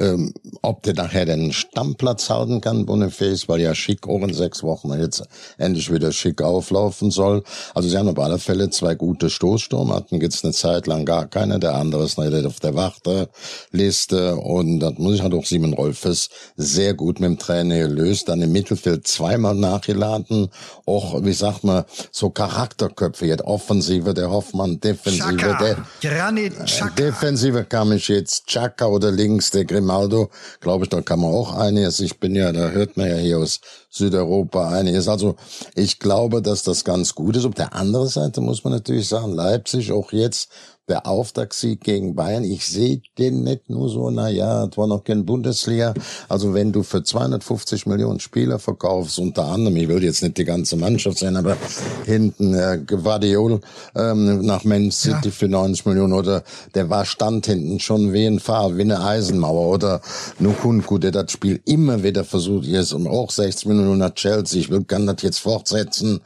ähm, 0.00 0.32
ob 0.62 0.82
der 0.82 0.94
nachher 0.94 1.26
den 1.26 1.52
Stammplatz 1.52 2.30
halten 2.30 2.60
kann, 2.60 2.86
Boniface, 2.86 3.48
weil 3.48 3.60
ja 3.60 3.74
Schick 3.74 4.08
auch 4.08 4.22
in 4.22 4.32
sechs 4.32 4.62
Wochen 4.62 4.90
jetzt 4.98 5.22
endlich 5.58 5.92
wieder 5.92 6.10
Schick 6.10 6.40
auflaufen 6.40 7.10
soll. 7.10 7.42
Also 7.74 7.88
sie 7.88 7.98
haben 7.98 8.08
auf 8.08 8.18
alle 8.18 8.38
Fälle 8.38 8.70
zwei 8.70 8.94
gute 8.94 9.28
Stoßstürmer, 9.28 9.96
hatten 9.96 10.20
jetzt 10.20 10.42
eine 10.44 10.54
Zeit 10.54 10.86
lang 10.86 11.04
gar 11.04 11.26
keine, 11.26 11.60
der 11.60 11.74
andere 11.74 12.04
ist 12.04 12.18
nicht 12.18 12.46
auf 12.46 12.60
der 12.60 12.74
Warteliste 12.74 14.36
und 14.36 14.80
das 14.80 14.94
muss 14.96 15.16
ich 15.16 15.22
halt 15.22 15.34
auch 15.34 15.44
Simon 15.44 15.74
Rolfes 15.74 16.30
sehr 16.56 16.94
gut 16.94 17.20
mit 17.20 17.28
dem 17.28 17.38
Trainer 17.38 17.78
gelöst, 17.78 18.28
dann 18.28 18.40
im 18.40 18.52
Mittelfeld 18.52 19.06
zweimal 19.06 19.54
nachgeladen, 19.54 20.48
auch, 20.86 21.22
wie 21.22 21.32
sagt 21.32 21.64
man, 21.64 21.84
so 22.10 22.30
Charakterköpfe, 22.30 23.26
jetzt 23.26 23.44
Offensive, 23.44 24.14
der 24.14 24.30
Hoffmann, 24.30 24.80
Defensive, 24.80 25.36
Chaka. 25.36 25.58
der 25.58 25.76
Granit 26.00 26.54
Chaka. 26.64 26.94
Defensive 26.94 27.64
kam 27.64 27.92
ich 27.92 28.08
jetzt 28.08 28.46
Chaka 28.46 28.86
oder 28.86 29.10
links 29.10 29.50
der 29.50 29.66
Grimm 29.66 29.89
Ronaldo, 29.90 30.30
glaube 30.60 30.84
ich, 30.84 30.90
da 30.90 31.00
kann 31.02 31.20
man 31.20 31.32
auch 31.32 31.54
einiges. 31.54 32.00
Ich 32.00 32.18
bin 32.20 32.34
ja, 32.34 32.52
da 32.52 32.70
hört 32.70 32.96
man 32.96 33.08
ja 33.08 33.16
hier 33.16 33.38
aus 33.38 33.60
Südeuropa 33.90 34.68
einiges. 34.68 35.08
Also 35.08 35.34
ich 35.74 35.98
glaube, 35.98 36.42
dass 36.42 36.62
das 36.62 36.84
ganz 36.84 37.14
gut 37.14 37.36
ist. 37.36 37.44
Auf 37.44 37.54
der 37.54 37.74
anderen 37.74 38.08
Seite 38.08 38.40
muss 38.40 38.64
man 38.64 38.72
natürlich 38.72 39.08
sagen, 39.08 39.32
Leipzig 39.32 39.92
auch 39.92 40.12
jetzt 40.12 40.50
der 40.88 41.06
Auftaktsieg 41.06 41.82
gegen 41.82 42.16
Bayern, 42.16 42.42
ich 42.42 42.66
sehe 42.66 43.00
den 43.16 43.44
nicht 43.44 43.70
nur 43.70 43.88
so, 43.88 44.10
na 44.10 44.28
ja, 44.28 44.64
es 44.64 44.76
war 44.76 44.88
noch 44.88 45.04
kein 45.04 45.24
Bundesliga. 45.24 45.94
Also 46.28 46.52
wenn 46.52 46.72
du 46.72 46.82
für 46.82 47.04
250 47.04 47.86
Millionen 47.86 48.18
Spieler 48.18 48.58
verkaufst, 48.58 49.18
unter 49.20 49.44
anderem, 49.44 49.76
ich 49.76 49.88
will 49.88 50.02
jetzt 50.02 50.22
nicht 50.22 50.36
die 50.36 50.44
ganze 50.44 50.76
Mannschaft 50.76 51.18
sein, 51.18 51.36
aber 51.36 51.56
hinten 52.04 52.54
äh, 52.54 52.80
Guardiol 52.84 53.60
ähm, 53.94 54.44
nach 54.44 54.64
Man 54.64 54.90
City 54.90 55.28
ja. 55.28 55.30
für 55.30 55.48
90 55.48 55.86
Millionen 55.86 56.12
oder 56.12 56.42
der 56.74 56.90
war 56.90 57.04
stand 57.04 57.46
hinten 57.46 57.78
schon 57.78 58.12
wie 58.12 58.26
ein 58.26 58.40
Fahr, 58.40 58.76
wie 58.76 58.82
eine 58.82 59.00
Eisenmauer 59.00 59.68
oder 59.68 60.00
Nukunku, 60.40 60.98
der 60.98 61.12
das 61.12 61.30
Spiel 61.30 61.60
immer 61.66 62.02
wieder 62.02 62.24
versucht, 62.24 62.64
jetzt 62.64 62.92
und 62.92 63.06
auch 63.06 63.30
60 63.30 63.66
Millionen 63.66 63.98
nach 63.98 64.14
Chelsea, 64.14 64.60
ich 64.60 64.70
will, 64.70 64.82
kann 64.82 65.06
das 65.06 65.22
jetzt 65.22 65.38
fortsetzen. 65.38 66.20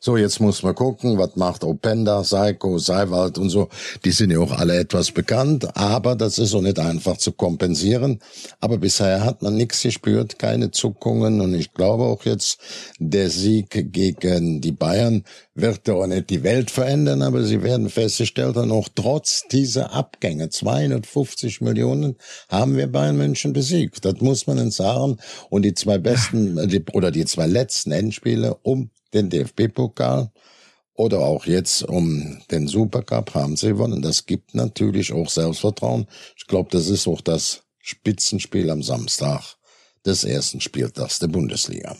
So, 0.00 0.16
jetzt 0.16 0.38
muss 0.38 0.62
man 0.62 0.74
gucken, 0.74 1.18
was 1.18 1.34
macht 1.34 1.64
Openda, 1.64 2.22
Seiko, 2.22 2.78
Seiwald 2.78 3.38
und 3.38 3.48
so 3.48 3.68
die 4.04 4.10
sind 4.10 4.30
ja 4.30 4.38
auch 4.38 4.52
alle 4.52 4.78
etwas 4.78 5.12
bekannt, 5.12 5.76
aber 5.76 6.14
das 6.14 6.38
ist 6.38 6.54
auch 6.54 6.60
nicht 6.60 6.78
einfach 6.78 7.16
zu 7.16 7.32
kompensieren. 7.32 8.20
Aber 8.60 8.78
bisher 8.78 9.24
hat 9.24 9.42
man 9.42 9.56
nichts 9.56 9.82
gespürt, 9.82 10.38
keine 10.38 10.70
Zuckungen 10.70 11.40
und 11.40 11.54
ich 11.54 11.72
glaube 11.72 12.04
auch 12.04 12.24
jetzt, 12.24 12.58
der 12.98 13.30
Sieg 13.30 13.92
gegen 13.92 14.60
die 14.60 14.72
Bayern 14.72 15.24
wird 15.54 15.88
auch 15.88 16.06
nicht 16.06 16.30
die 16.30 16.42
Welt 16.42 16.70
verändern, 16.70 17.22
aber 17.22 17.44
sie 17.44 17.62
werden 17.62 17.88
festgestellt 17.88 18.56
haben, 18.56 18.72
auch 18.72 18.88
trotz 18.94 19.44
dieser 19.50 19.92
Abgänge, 19.92 20.50
250 20.50 21.60
Millionen, 21.60 22.16
haben 22.48 22.76
wir 22.76 22.88
Bayern 22.88 23.16
München 23.16 23.52
besiegt. 23.52 24.04
Das 24.04 24.20
muss 24.20 24.46
man 24.46 24.58
uns 24.58 24.76
sagen. 24.76 25.16
Und 25.50 25.62
die 25.62 25.74
zwei 25.74 25.98
besten, 25.98 26.58
oder 26.92 27.10
die 27.10 27.24
zwei 27.24 27.46
letzten 27.46 27.92
Endspiele 27.92 28.56
um 28.62 28.90
den 29.14 29.30
DFB-Pokal 29.30 30.30
oder 30.94 31.20
auch 31.20 31.46
jetzt 31.46 31.82
um 31.82 32.38
den 32.50 32.68
Supercup 32.68 33.34
haben 33.34 33.56
sie 33.56 33.68
gewonnen. 33.68 34.02
Das 34.02 34.26
gibt 34.26 34.54
natürlich 34.54 35.12
auch 35.12 35.28
Selbstvertrauen. 35.28 36.06
Ich 36.36 36.46
glaube, 36.46 36.70
das 36.70 36.88
ist 36.88 37.06
auch 37.08 37.20
das 37.20 37.62
Spitzenspiel 37.80 38.70
am 38.70 38.82
Samstag 38.82 39.56
des 40.06 40.24
ersten 40.24 40.60
Spieltags 40.60 41.18
der 41.18 41.28
Bundesliga. 41.28 41.96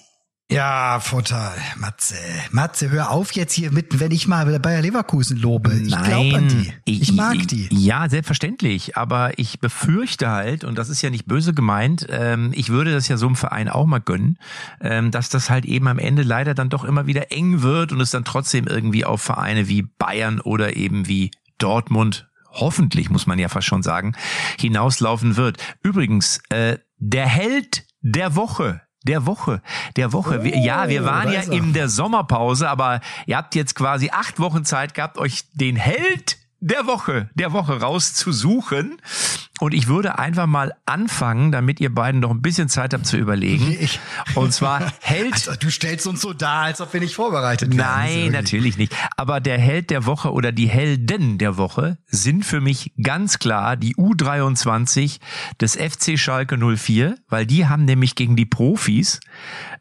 Ja, 0.51 1.01
Vorteil, 1.01 1.59
Matze. 1.77 2.17
Matze, 2.51 2.91
hör 2.91 3.11
auf 3.11 3.33
jetzt 3.33 3.55
hier 3.55 3.73
mitten, 3.73 3.99
wenn 3.99 4.11
ich 4.11 4.29
mal 4.29 4.59
Bayer 4.61 4.83
Leverkusen 4.83 5.39
lobe. 5.39 5.73
Ich 5.75 5.89
glaube 5.89 6.37
an 6.37 6.49
die. 6.49 6.73
Ich, 6.85 7.03
ich 7.03 7.13
mag 7.13 7.49
die. 7.49 7.69
Ja, 7.71 8.09
selbstverständlich. 8.11 8.97
Aber 8.97 9.39
ich 9.39 9.59
befürchte 9.59 10.29
halt, 10.29 10.63
und 10.63 10.77
das 10.77 10.91
ist 10.91 11.01
ja 11.01 11.09
nicht 11.09 11.27
böse 11.27 11.55
gemeint, 11.55 12.07
ähm, 12.11 12.53
ich 12.55 12.69
würde 12.69 12.93
das 12.93 13.09
ja 13.09 13.17
so 13.17 13.27
einem 13.27 13.37
Verein 13.37 13.71
auch 13.71 13.87
mal 13.87 14.01
gönnen, 14.01 14.39
ähm, 14.81 15.11
dass 15.11 15.31
das 15.31 15.49
halt 15.49 15.65
eben 15.65 15.89
am 15.89 15.99
Ende 15.99 16.23
leider 16.23 16.55
dann 16.55 16.69
doch 16.69 16.85
immer 16.85 17.07
wieder 17.07 17.33
eng 17.33 17.63
wird 17.63 17.91
und 17.91 18.01
es 18.03 18.11
dann 18.11 18.25
trotzdem 18.25 18.67
irgendwie 18.67 19.07
auf 19.07 19.23
Vereine 19.23 19.67
wie 19.69 19.83
Bayern 19.83 20.41
oder 20.41 20.77
eben 20.77 21.09
wie 21.09 21.31
Dortmund 21.57 22.29
hoffentlich, 22.51 23.11
muss 23.11 23.27
man 23.27 23.39
ja 23.39 23.49
fast 23.49 23.67
schon 23.67 23.83
sagen, 23.83 24.15
hinauslaufen 24.61 25.37
wird. 25.37 25.57
Übrigens, 25.83 26.41
äh, 26.51 26.79
der 26.99 27.27
Held 27.27 27.85
der 28.03 28.37
Woche 28.37 28.83
der 29.05 29.27
Woche, 29.27 29.63
der 29.97 30.13
Woche. 30.13 30.41
Oh, 30.43 30.47
ja, 30.47 30.89
wir 30.89 31.05
waren 31.05 31.33
ja 31.33 31.43
in 31.43 31.73
der 31.73 31.89
Sommerpause, 31.89 32.69
aber 32.69 33.01
ihr 33.27 33.37
habt 33.37 33.55
jetzt 33.55 33.75
quasi 33.75 34.11
acht 34.11 34.41
Wochen 34.41 34.65
Zeit 34.65 34.95
gehabt, 34.95 35.19
euch 35.19 35.45
den 35.53 35.77
Held 35.77 36.39
der 36.65 36.87
Woche, 36.87 37.29
der 37.35 37.53
Woche 37.53 37.81
rauszusuchen. 37.81 38.97
Und 39.61 39.75
ich 39.75 39.87
würde 39.87 40.19
einfach 40.19 40.47
mal 40.47 40.75
anfangen, 40.87 41.53
damit 41.53 41.79
ihr 41.79 41.95
beiden 41.95 42.21
noch 42.21 42.31
ein 42.31 42.43
bisschen 42.43 42.69
Zeit 42.69 42.95
habt 42.95 43.07
zu 43.07 43.17
überlegen. 43.17 43.77
Ich, 43.79 44.01
und 44.35 44.53
zwar 44.53 44.93
Held. 45.01 45.33
Also, 45.35 45.53
du 45.55 45.71
stellst 45.71 46.07
uns 46.07 46.23
so 46.23 46.33
dar, 46.33 46.63
als 46.63 46.81
ob 46.81 46.93
wir 46.93 47.01
nicht 47.01 47.15
vorbereitet 47.15 47.77
wären. 47.77 47.87
Nein, 47.87 48.33
natürlich 48.33 48.79
nicht. 48.79 48.97
Aber 49.17 49.41
der 49.41 49.59
Held 49.59 49.91
der 49.91 50.07
Woche 50.07 50.33
oder 50.33 50.53
die 50.53 50.69
Helden 50.69 51.39
der 51.39 51.59
Woche 51.59 51.99
sind 52.07 52.45
für 52.45 52.61
mich 52.61 52.93
ganz 53.01 53.39
klar 53.39 53.77
die 53.77 53.95
U23 53.95 55.21
des 55.61 55.77
FC 55.77 56.19
Schalke 56.19 56.57
04, 56.57 57.17
weil 57.29 57.47
die 57.47 57.67
haben 57.67 57.85
nämlich 57.85 58.15
gegen 58.15 58.37
die 58.37 58.47
Profis 58.47 59.21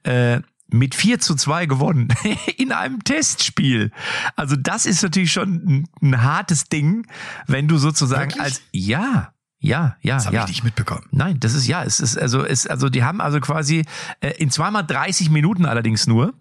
äh, 0.04 0.42
mit 0.74 0.96
4 0.96 1.20
zu 1.20 1.36
2 1.36 1.68
gewonnen 1.68 2.10
in 2.58 2.72
einem 2.72 3.04
Testspiel. 3.04 3.92
Also 4.36 4.56
das 4.56 4.86
ist 4.86 5.04
natürlich 5.04 5.32
schon 5.32 5.54
ein, 5.54 5.90
ein 6.02 6.24
hartes 6.24 6.66
Ding, 6.66 7.08
wenn 7.48 7.68
du 7.68 7.78
sozusagen 7.78 8.32
Wirklich? 8.32 8.42
als 8.42 8.62
ja, 8.72 9.33
ja, 9.64 9.96
ja, 10.02 10.16
das 10.16 10.26
habe 10.26 10.36
ja. 10.36 10.44
ich 10.44 10.50
nicht 10.50 10.64
mitbekommen. 10.66 11.06
Nein, 11.12 11.40
das 11.40 11.54
ist 11.54 11.66
ja, 11.68 11.84
es 11.84 12.02
ist 12.02 12.18
also 12.18 12.44
es 12.44 12.68
also 12.68 12.90
die 12.90 13.06
haben 13.06 13.22
also 13.22 13.40
quasi 13.40 13.86
äh, 14.20 14.32
in 14.32 14.52
zweimal 14.52 14.86
30 14.86 15.30
Minuten 15.30 15.66
allerdings 15.66 16.06
nur 16.06 16.34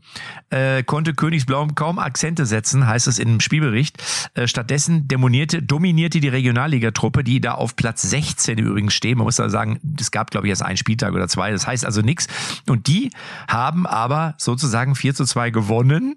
äh, 0.51 0.83
konnte 0.83 1.15
Königsblau 1.15 1.69
kaum 1.77 2.01
Akzente 2.01 2.47
setzen, 2.47 2.85
heißt 2.85 3.07
es 3.07 3.21
im 3.21 3.39
Spielbericht. 3.39 4.03
Äh, 4.35 4.49
stattdessen 4.49 5.07
demonierte 5.07 5.63
dominierte 5.63 6.19
die 6.19 6.27
Regionalligatruppe, 6.27 7.23
die 7.23 7.41
da 7.41 7.55
auf 7.55 7.77
Platz 7.77 8.03
16 8.03 8.59
übrigens 8.59 8.93
stehen. 8.93 9.19
Man 9.19 9.25
muss 9.25 9.37
da 9.37 9.49
sagen, 9.49 9.79
es 10.01 10.11
gab 10.11 10.33
glaube 10.33 10.49
ich 10.49 10.51
erst 10.51 10.63
einen 10.63 10.77
Spieltag 10.77 11.13
oder 11.13 11.29
zwei, 11.29 11.53
das 11.53 11.65
heißt 11.65 11.87
also 11.87 12.01
nichts 12.01 12.27
und 12.69 12.89
die 12.89 13.13
haben 13.47 13.87
aber 13.87 14.35
sozusagen 14.37 14.97
4 14.97 15.15
zu 15.15 15.27
2 15.27 15.51
gewonnen 15.51 16.17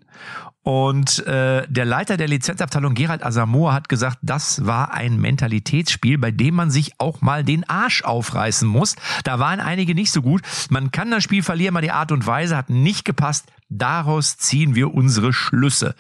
und 0.66 1.20
äh, 1.28 1.68
der 1.70 1.86
Leiter 1.86 2.18
der 2.18 2.28
Lizenzabteilung 2.28 2.96
Gerald 2.96 3.24
Asamoah 3.24 3.72
hat 3.72 3.88
gesagt, 3.88 4.18
das 4.24 4.66
war 4.66 4.96
ein 4.96 5.22
Mentalitätsspiel, 5.22 6.18
bei 6.18 6.32
dem 6.32 6.56
man 6.56 6.72
sich 6.72 6.94
auch 6.98 7.22
mal 7.22 7.44
den 7.44 7.70
Arsch 7.70 8.04
aufreißen 8.04 8.68
muss. 8.68 8.96
Da 9.24 9.38
waren 9.38 9.60
einige 9.60 9.94
nicht 9.94 10.12
so 10.12 10.24
gut. 10.24 10.42
Man 10.72 10.90
kann 10.90 11.12
das 11.12 11.24
Spiel 11.24 11.44
verlieren, 11.44 11.76
aber 11.76 11.84
die 11.84 11.92
Art 11.92 12.12
und 12.12 12.26
Weise 12.26 12.58
hat 12.58 12.72
nicht 12.72 13.06
gepasst. 13.06 13.46
Daraus 13.70 14.38
ziehen 14.38 14.74
wir 14.74 14.96
unsere 14.96 15.34
Schlüsse. 15.34 15.94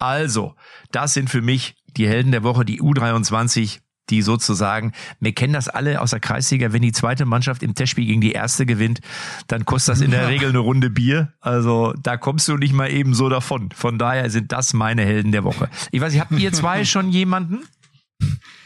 Also, 0.00 0.56
das 0.90 1.14
sind 1.14 1.30
für 1.30 1.40
mich 1.40 1.76
die 1.96 2.08
Helden 2.08 2.32
der 2.32 2.42
Woche, 2.42 2.64
die 2.64 2.82
U23 2.82 3.78
die 4.10 4.22
sozusagen, 4.22 4.92
wir 5.20 5.32
kennen 5.32 5.52
das 5.52 5.68
alle 5.68 6.00
aus 6.00 6.10
der 6.10 6.20
Kreisliga, 6.20 6.72
wenn 6.72 6.82
die 6.82 6.92
zweite 6.92 7.24
Mannschaft 7.24 7.62
im 7.62 7.74
Testspiel 7.74 8.06
gegen 8.06 8.20
die 8.20 8.32
erste 8.32 8.66
gewinnt, 8.66 9.00
dann 9.46 9.64
kostet 9.64 9.94
das 9.94 10.00
in 10.00 10.10
der 10.10 10.28
Regel 10.28 10.48
eine 10.50 10.58
Runde 10.58 10.90
Bier. 10.90 11.32
Also 11.40 11.94
da 12.02 12.16
kommst 12.16 12.48
du 12.48 12.56
nicht 12.56 12.72
mal 12.72 12.90
eben 12.90 13.14
so 13.14 13.28
davon. 13.28 13.70
Von 13.74 13.98
daher 13.98 14.30
sind 14.30 14.52
das 14.52 14.72
meine 14.72 15.02
Helden 15.04 15.32
der 15.32 15.44
Woche. 15.44 15.68
Ich 15.90 16.00
weiß 16.00 16.12
nicht, 16.12 16.20
habt 16.20 16.32
ihr 16.32 16.52
zwei 16.52 16.84
schon 16.86 17.10
jemanden? 17.10 17.60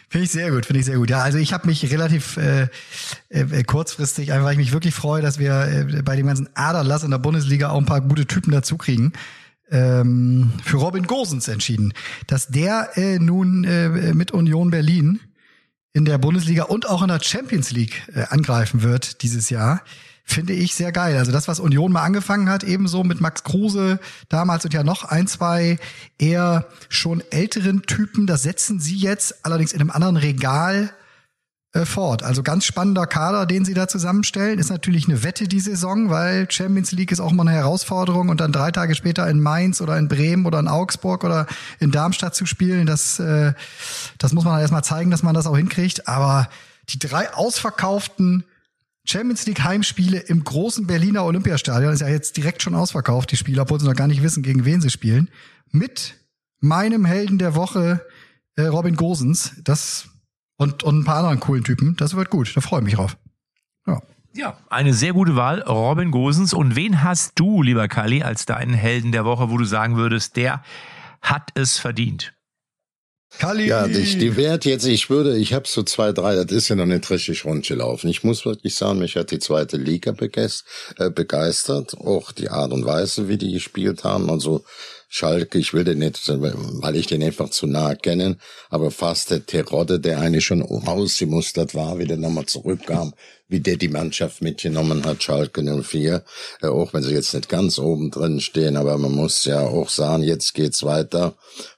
Finde 0.09 0.24
ich 0.26 0.30
sehr 0.30 0.51
gut, 0.51 0.66
finde 0.66 0.80
ich 0.80 0.86
sehr 0.86 0.99
gut. 0.99 1.09
Ja, 1.09 1.22
also 1.22 1.38
ich 1.38 1.55
habe 1.55 1.66
mich 1.66 1.90
relativ 1.90 2.36
äh, 2.36 2.68
äh, 3.30 3.62
kurzfristig, 3.64 4.32
einfach 4.32 4.45
weil 4.45 4.53
ich 4.53 4.59
mich 4.59 4.72
wirklich 4.72 4.95
freue, 4.95 5.22
dass 5.22 5.38
wir 5.38 5.88
äh, 5.88 6.03
bei 6.03 6.16
dem 6.16 6.26
ganzen 6.26 6.51
Aderlass 6.55 7.03
in 7.03 7.11
der 7.11 7.18
Bundesliga 7.18 7.70
auch 7.70 7.78
ein 7.78 7.86
paar 7.86 8.03
gute 8.03 8.26
Typen 8.26 8.51
dazu 8.51 8.76
kriegen 8.76 9.14
ähm, 9.72 10.53
für 10.62 10.76
Robin 10.76 11.07
Gosens 11.07 11.49
entschieden, 11.49 11.95
dass 12.26 12.49
der 12.49 12.90
äh, 12.97 13.18
nun 13.18 13.64
äh, 13.64 14.12
mit 14.14 14.30
Union 14.30 14.70
Berlin 14.70 15.20
in 15.93 16.05
der 16.05 16.18
Bundesliga 16.18 16.64
und 16.64 16.88
auch 16.88 17.03
in 17.03 17.09
der 17.09 17.20
Champions 17.22 17.70
League 17.70 18.03
äh, 18.14 18.24
angreifen 18.30 18.82
wird 18.82 19.22
dieses 19.22 19.51
Jahr, 19.51 19.82
finde 20.24 20.53
ich 20.53 20.74
sehr 20.74 20.93
geil. 20.93 21.16
Also 21.16 21.32
das, 21.32 21.49
was 21.49 21.61
Union 21.61 21.93
mal 21.93 22.03
angefangen 22.03 22.49
hat, 22.49 22.64
ebenso 22.64 23.05
mit 23.05 23.20
Max 23.20 23.45
Kruse 23.45 23.99
damals 24.28 24.64
und 24.64 24.72
ja 24.72 24.84
noch 24.84 25.05
ein, 25.05 25.26
zwei 25.26 25.78
eher 26.18 26.66
schon 26.88 27.22
älteren 27.30 27.82
Typen, 27.82 28.26
das 28.26 28.43
setzen 28.43 28.80
sie 28.80 28.97
jetzt 28.97 29.45
allerdings 29.45 29.72
in 29.72 29.80
einem 29.80 29.90
anderen 29.90 30.16
Regal 30.16 30.95
äh, 31.74 31.86
fort. 31.86 32.22
Also 32.22 32.42
ganz 32.42 32.66
spannender 32.66 33.06
Kader, 33.06 33.46
den 33.46 33.64
sie 33.64 33.72
da 33.72 33.88
zusammenstellen. 33.88 34.58
Ist 34.58 34.70
natürlich 34.70 35.08
eine 35.08 35.22
Wette 35.22 35.48
die 35.48 35.60
Saison, 35.60 36.10
weil 36.10 36.50
Champions 36.50 36.92
League 36.92 37.10
ist 37.12 37.20
auch 37.20 37.32
mal 37.32 37.46
eine 37.46 37.56
Herausforderung 37.56 38.28
und 38.28 38.40
dann 38.40 38.52
drei 38.52 38.70
Tage 38.70 38.94
später 38.94 39.26
in 39.28 39.40
Mainz 39.40 39.80
oder 39.80 39.96
in 39.96 40.08
Bremen 40.08 40.44
oder 40.44 40.58
in 40.58 40.68
Augsburg 40.68 41.24
oder 41.24 41.46
in 41.80 41.90
Darmstadt 41.90 42.34
zu 42.34 42.44
spielen, 42.44 42.86
das, 42.86 43.18
äh, 43.18 43.54
das 44.18 44.34
muss 44.34 44.44
man 44.44 44.60
erstmal 44.60 44.84
zeigen, 44.84 45.10
dass 45.10 45.22
man 45.22 45.34
das 45.34 45.46
auch 45.46 45.56
hinkriegt. 45.56 46.08
Aber 46.08 46.48
die 46.90 46.98
drei 46.98 47.32
ausverkauften 47.32 48.44
Champions 49.04 49.46
League 49.46 49.64
Heimspiele 49.64 50.18
im 50.18 50.44
großen 50.44 50.86
Berliner 50.86 51.24
Olympiastadion 51.24 51.92
ist 51.92 52.00
ja 52.00 52.08
jetzt 52.08 52.36
direkt 52.36 52.62
schon 52.62 52.74
ausverkauft, 52.74 53.32
die 53.32 53.36
Spieler, 53.36 53.62
obwohl 53.62 53.80
sie 53.80 53.86
noch 53.86 53.96
gar 53.96 54.08
nicht 54.08 54.22
wissen, 54.22 54.42
gegen 54.42 54.64
wen 54.64 54.80
sie 54.80 54.90
spielen. 54.90 55.30
Mit 55.70 56.16
meinem 56.60 57.06
Helden 57.06 57.38
der 57.38 57.54
Woche, 57.54 58.04
äh, 58.56 58.62
Robin 58.62 58.94
Gosens. 58.94 59.52
Das 59.64 60.11
und, 60.62 60.82
und 60.82 61.00
ein 61.00 61.04
paar 61.04 61.18
anderen 61.18 61.40
coolen 61.40 61.64
Typen. 61.64 61.96
Das 61.96 62.14
wird 62.14 62.30
gut. 62.30 62.56
Da 62.56 62.60
freue 62.60 62.80
ich 62.80 62.84
mich 62.84 62.94
drauf. 62.94 63.16
Ja. 63.86 64.00
Ja, 64.34 64.56
eine 64.70 64.94
sehr 64.94 65.12
gute 65.12 65.36
Wahl, 65.36 65.60
Robin 65.60 66.10
Gosens. 66.10 66.54
Und 66.54 66.74
wen 66.74 67.02
hast 67.02 67.32
du, 67.34 67.62
lieber 67.62 67.86
Kali, 67.88 68.22
als 68.22 68.46
deinen 68.46 68.72
Helden 68.72 69.12
der 69.12 69.26
Woche, 69.26 69.50
wo 69.50 69.58
du 69.58 69.64
sagen 69.64 69.96
würdest, 69.96 70.36
der 70.36 70.62
hat 71.20 71.50
es 71.54 71.78
verdient? 71.78 72.32
Kali. 73.38 73.66
Ja, 73.66 73.86
die, 73.86 74.18
die 74.18 74.36
Wert 74.36 74.64
jetzt, 74.64 74.84
ich 74.84 75.10
würde, 75.10 75.36
ich 75.36 75.52
habe 75.52 75.66
so 75.66 75.82
zwei, 75.82 76.12
drei, 76.12 76.34
das 76.36 76.52
ist 76.52 76.68
ja 76.68 76.76
noch 76.76 76.86
nicht 76.86 77.08
richtig 77.10 77.44
rund 77.44 77.66
gelaufen. 77.66 78.08
Ich 78.08 78.24
muss 78.24 78.44
wirklich 78.44 78.74
sagen, 78.74 78.98
mich 78.98 79.16
hat 79.16 79.30
die 79.30 79.38
zweite 79.38 79.76
Liga 79.76 80.12
äh, 80.12 81.10
begeistert, 81.10 81.94
auch 81.98 82.32
die 82.32 82.50
Art 82.50 82.72
und 82.72 82.84
Weise, 82.84 83.28
wie 83.28 83.38
die 83.38 83.52
gespielt 83.52 84.04
haben. 84.04 84.30
Also 84.30 84.64
Schalke, 85.14 85.58
ich 85.58 85.74
will 85.74 85.84
den 85.84 85.98
nicht, 85.98 86.26
weil 86.26 86.96
ich 86.96 87.06
den 87.06 87.22
einfach 87.22 87.50
zu 87.50 87.66
nah 87.66 87.94
kenne, 87.94 88.38
aber 88.70 88.90
fast 88.90 89.30
der 89.30 89.44
Terodde, 89.44 90.00
der 90.00 90.18
eigentlich 90.18 90.46
schon 90.46 90.62
ausgemustert 90.62 91.74
war, 91.74 91.98
wie 91.98 92.06
der 92.06 92.16
nochmal 92.16 92.46
zurückkam, 92.46 93.12
wie 93.53 93.61
der 93.61 93.76
die 93.76 93.88
Mannschaft 93.88 94.40
mitgenommen 94.40 95.05
hat, 95.05 95.22
Schalke 95.22 95.62
04, 95.62 96.24
äh, 96.62 96.66
auch 96.66 96.92
wenn 96.94 97.03
sie 97.03 97.12
jetzt 97.12 97.34
nicht 97.34 97.48
ganz 97.48 97.78
oben 97.78 98.11
drin 98.11 98.40
stehen, 98.40 98.76
aber 98.76 98.96
man 98.98 99.12
muss 99.12 99.44
ja 99.44 99.61
auch 99.61 99.90
sagen, 99.90 100.22
jetzt 100.22 100.55
geht's 100.55 100.82
weiter. 100.82 101.34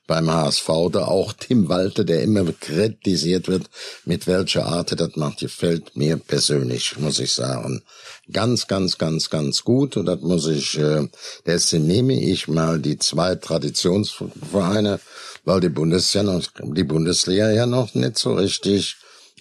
beim 0.06 0.30
HSV, 0.30 0.68
da 0.92 1.06
auch 1.06 1.32
Tim 1.32 1.70
Walter, 1.70 2.04
der 2.04 2.22
immer 2.22 2.44
kritisiert 2.52 3.48
wird, 3.48 3.70
mit 4.04 4.26
welcher 4.26 4.66
Art 4.66 4.90
er 4.92 4.96
das 4.98 5.16
macht, 5.16 5.40
gefällt 5.40 5.96
mir 5.96 6.18
persönlich, 6.18 6.98
muss 6.98 7.18
ich 7.18 7.32
sagen. 7.32 7.82
Ganz, 8.30 8.66
ganz, 8.66 8.98
ganz, 8.98 9.30
ganz 9.30 9.64
gut. 9.64 9.96
Und 9.96 10.04
das 10.06 10.20
muss 10.20 10.46
ich, 10.46 10.78
äh, 10.78 11.08
deswegen 11.46 11.86
nehme 11.86 12.20
ich 12.20 12.48
mal 12.48 12.78
die 12.80 12.98
zwei 12.98 13.34
Traditionsvereine, 13.34 15.00
weil 15.46 15.60
die 15.60 15.70
Bundesliga 15.70 16.22
noch, 16.24 16.42
die 16.62 16.84
Bundesliga 16.84 17.50
ja 17.50 17.64
noch 17.64 17.94
nicht 17.94 18.18
so 18.18 18.34
richtig 18.34 18.96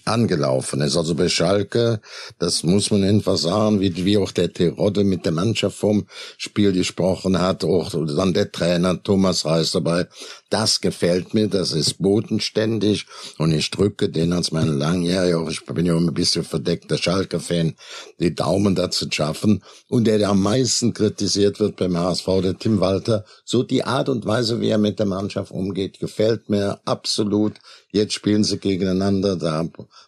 angelaufen 0.05 0.81
ist. 0.81 0.97
Also 0.97 1.15
bei 1.15 1.29
Schalke, 1.29 2.01
das 2.39 2.63
muss 2.63 2.91
man 2.91 3.03
einfach 3.03 3.37
sagen, 3.37 3.79
wie, 3.79 4.05
wie 4.05 4.17
auch 4.17 4.31
der 4.31 4.51
Terodde 4.51 5.03
mit 5.03 5.25
der 5.25 5.31
Mannschaft 5.31 5.77
vom 5.77 6.07
Spiel 6.37 6.73
gesprochen 6.73 7.39
hat, 7.39 7.63
auch 7.63 7.89
dann 7.91 8.33
der 8.33 8.51
Trainer 8.51 9.01
Thomas 9.01 9.45
Reis 9.45 9.71
dabei. 9.71 10.07
Das 10.49 10.81
gefällt 10.81 11.33
mir, 11.33 11.47
das 11.47 11.71
ist 11.71 11.99
bodenständig 11.99 13.05
und 13.37 13.51
ich 13.53 13.71
drücke 13.71 14.09
den 14.09 14.33
als 14.33 14.51
mein 14.51 14.77
langjähriger, 14.77 15.47
ich 15.49 15.65
bin 15.65 15.85
ja 15.85 15.95
ein 15.95 16.13
bisschen 16.13 16.43
verdeckter 16.43 16.97
Schalke-Fan, 16.97 17.75
die 18.19 18.35
Daumen 18.35 18.75
dazu 18.75 19.07
schaffen. 19.09 19.63
Und 19.89 20.05
der, 20.05 20.17
der 20.17 20.29
am 20.29 20.41
meisten 20.41 20.93
kritisiert 20.93 21.59
wird 21.59 21.77
beim 21.77 21.97
HSV, 21.97 22.25
der 22.41 22.57
Tim 22.57 22.79
Walter, 22.79 23.25
so 23.45 23.63
die 23.63 23.83
Art 23.83 24.09
und 24.09 24.25
Weise, 24.25 24.59
wie 24.59 24.69
er 24.69 24.77
mit 24.77 24.99
der 24.99 25.05
Mannschaft 25.05 25.51
umgeht, 25.51 25.99
gefällt 25.99 26.49
mir 26.49 26.79
absolut. 26.85 27.53
Jetzt 27.93 28.13
spielen 28.13 28.43
sie 28.43 28.57
gegeneinander, 28.57 29.35
da 29.35 29.67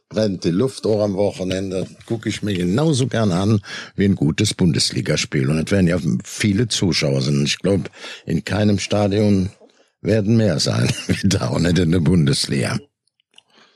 brennt 0.09 0.43
die 0.43 0.49
Luft 0.49 0.87
auch 0.87 1.03
am 1.03 1.13
Wochenende. 1.13 1.85
Gucke 2.07 2.29
ich 2.29 2.41
mir 2.41 2.55
genauso 2.55 3.05
gern 3.05 3.31
an 3.31 3.61
wie 3.95 4.05
ein 4.05 4.15
gutes 4.15 4.55
Bundesligaspiel. 4.55 5.47
Und 5.51 5.59
es 5.59 5.71
werden 5.71 5.87
ja 5.87 5.99
viele 6.23 6.67
Zuschauer 6.67 7.21
sind. 7.21 7.43
Ich 7.43 7.59
glaube, 7.59 7.83
in 8.25 8.43
keinem 8.43 8.79
Stadion 8.79 9.51
werden 10.01 10.35
mehr 10.35 10.59
sein 10.59 10.91
wie 11.07 11.29
da 11.29 11.49
und 11.49 11.61
nicht 11.61 11.77
in 11.77 11.91
der 11.91 11.99
Bundesliga. 11.99 12.79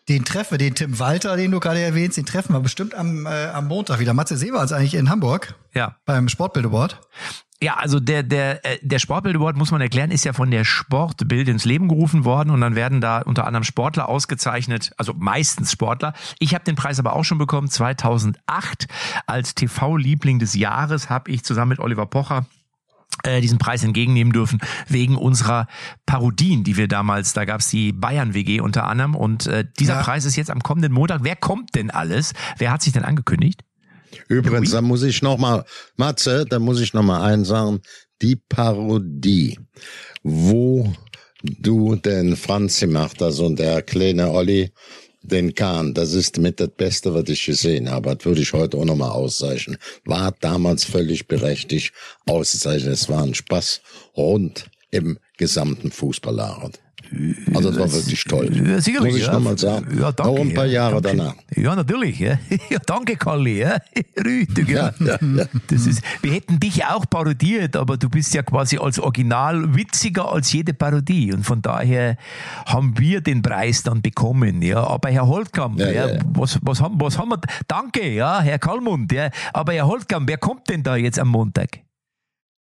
Den 0.10 0.26
treffen 0.26 0.54
wir, 0.54 0.58
den 0.58 0.74
Tim 0.74 0.98
Walter, 0.98 1.38
den 1.38 1.52
du 1.52 1.60
gerade 1.60 1.80
erwähnst, 1.80 2.18
den 2.18 2.26
treffen 2.26 2.54
wir 2.54 2.62
bestimmt 2.62 2.96
am, 2.96 3.28
äh, 3.28 3.46
am 3.46 3.68
Montag 3.68 4.00
wieder. 4.00 4.16
Matze 4.16 4.42
war 4.52 4.62
uns 4.62 4.72
eigentlich 4.72 4.96
in 4.96 5.12
Hamburg. 5.12 5.54
Ja. 5.76 5.98
Beim 6.06 6.30
Sportbildewort. 6.30 7.00
Ja, 7.62 7.76
also 7.76 8.00
der, 8.00 8.24
der, 8.24 8.66
äh, 8.66 8.78
der 8.82 9.00
Sportbild 9.00 9.36
Award, 9.36 9.58
muss 9.58 9.72
man 9.72 9.82
erklären, 9.82 10.12
ist 10.12 10.24
ja 10.24 10.32
von 10.32 10.50
der 10.50 10.64
Sportbild 10.64 11.50
ins 11.50 11.66
Leben 11.66 11.90
gerufen 11.90 12.24
worden 12.24 12.52
und 12.52 12.62
dann 12.62 12.76
werden 12.76 13.02
da 13.02 13.20
unter 13.20 13.46
anderem 13.46 13.66
Sportler 13.66 14.08
ausgezeichnet, 14.08 14.92
also 14.98 15.14
meistens 15.14 15.74
Sportler. 15.74 16.14
Ich 16.40 16.54
habe 16.56 16.64
den 16.64 16.76
Preis 16.76 17.00
aber 17.00 17.14
auch 17.18 17.26
schon 17.26 17.38
bekommen, 17.38 17.70
2008 17.70 18.88
als 19.28 19.56
TV-Liebling 19.56 20.40
des 20.40 20.56
Jahres 20.56 21.10
habe 21.10 21.32
ich 21.32 21.44
zusammen 21.44 21.70
mit 21.70 21.80
Oliver 21.80 22.06
Pocher 22.06 22.46
äh, 23.24 23.42
diesen 23.42 23.58
Preis 23.58 23.84
entgegennehmen 23.84 24.32
dürfen 24.32 24.60
wegen 24.88 25.18
unserer 25.18 25.68
Parodien, 26.06 26.64
die 26.64 26.78
wir 26.78 26.88
damals, 26.88 27.34
da 27.34 27.44
gab's 27.44 27.70
die 27.70 27.92
Bayern 27.92 28.34
WG 28.34 28.62
unter 28.62 28.86
anderem 28.86 29.16
und 29.16 29.48
äh, 29.48 29.66
dieser 29.78 29.96
Ja. 29.96 30.02
Preis 30.02 30.24
ist 30.24 30.38
jetzt 30.38 30.52
am 30.52 30.62
kommenden 30.64 30.94
Montag. 30.94 31.24
Wer 31.24 31.36
kommt 31.36 31.76
denn 31.76 31.92
alles? 31.92 32.34
Wer 32.58 32.72
hat 32.72 32.82
sich 32.82 32.94
denn 32.94 33.04
angekündigt? 33.04 33.64
Übrigens, 34.28 34.72
da 34.72 34.82
muss 34.82 35.04
ich 35.04 35.22
noch 35.22 35.38
mal, 35.38 35.66
Matze, 35.96 36.46
da 36.46 36.60
muss 36.60 36.80
ich 36.80 36.94
noch 36.94 37.04
mal 37.04 37.22
eins 37.22 37.50
sagen, 37.50 37.82
die 38.22 38.36
Parodie, 38.36 39.60
wo 40.24 40.94
du 41.44 41.96
den 41.96 42.36
Franz 42.36 42.80
gemacht 42.80 43.18
hast 43.22 43.40
und 43.40 43.60
der 43.60 43.82
kleine 43.82 44.32
Olli 44.32 44.72
den 45.22 45.54
Kahn, 45.54 45.94
das 45.94 46.14
ist 46.14 46.38
mit 46.38 46.60
das 46.60 46.70
Beste, 46.70 47.14
was 47.14 47.30
ich 47.30 47.46
gesehen 47.46 47.90
habe. 47.90 48.16
Das 48.16 48.26
würde 48.26 48.42
ich 48.42 48.54
heute 48.54 48.78
auch 48.78 48.86
noch 48.86 48.96
mal 48.96 49.12
auszeichnen. 49.12 49.78
War 50.06 50.34
damals 50.40 50.86
völlig 50.86 51.28
berechtigt 51.28 51.94
auszeichnen. 52.26 52.94
Es 52.94 53.10
war 53.10 53.24
ein 53.24 53.34
Spaß 53.34 53.82
rund 54.16 54.70
im 54.92 55.20
gesamten 55.38 55.92
Fußballabend. 55.92 56.80
Also 57.54 57.72
das 57.72 57.80
war 57.80 57.92
wirklich 57.92 58.24
toll. 58.24 58.50
Ja, 58.54 58.80
sicherlich. 58.80 59.14
Muss 59.14 59.22
ich 59.22 59.28
ja. 59.28 59.34
noch 59.34 59.40
mal 59.40 59.58
sagen. 59.58 60.00
Ja, 60.00 60.12
danke. 60.12 60.32
Auch 60.32 60.40
ein 60.40 60.54
paar 60.54 60.66
ja, 60.66 60.90
Jahre 60.90 61.02
danke. 61.02 61.18
danach. 61.18 61.36
Ja, 61.56 61.76
natürlich. 61.76 62.20
Ja, 62.20 62.38
ja 62.70 62.78
danke, 62.86 63.16
Kalli. 63.16 63.60
Ja. 63.60 63.78
Richtig, 64.24 64.70
ja. 64.70 64.92
Das 65.68 65.88
ist, 65.88 66.02
wir 66.22 66.32
hätten 66.32 66.60
dich 66.60 66.86
auch 66.86 67.10
parodiert, 67.10 67.76
aber 67.76 67.98
du 67.98 68.10
bist 68.10 68.34
ja 68.34 68.44
quasi 68.44 68.78
als 68.78 69.00
Original 69.00 69.76
witziger 69.76 70.32
als 70.32 70.54
jede 70.54 70.74
Parodie. 70.74 71.34
Und 71.34 71.44
von 71.44 71.62
daher 71.62 72.18
haben 72.66 72.98
wir 72.98 73.22
den 73.22 73.42
Preis 73.42 73.82
dann 73.82 74.02
bekommen. 74.02 74.62
Ja. 74.62 74.84
Aber 74.84 75.10
Herr 75.10 75.28
Holtkamp. 75.28 75.80
Was, 76.34 76.60
was, 76.62 76.82
haben, 76.82 77.00
was 77.02 77.18
haben 77.18 77.30
wir? 77.30 77.42
Danke, 77.68 78.08
ja, 78.08 78.40
Herr 78.42 78.60
Kallmund. 78.60 79.12
Ja. 79.12 79.30
Aber 79.54 79.74
Herr 79.74 79.88
Holtkamp, 79.88 80.28
wer 80.30 80.38
kommt 80.38 80.70
denn 80.70 80.84
da 80.84 80.96
jetzt 80.96 81.20
am 81.20 81.30
Montag? 81.30 81.80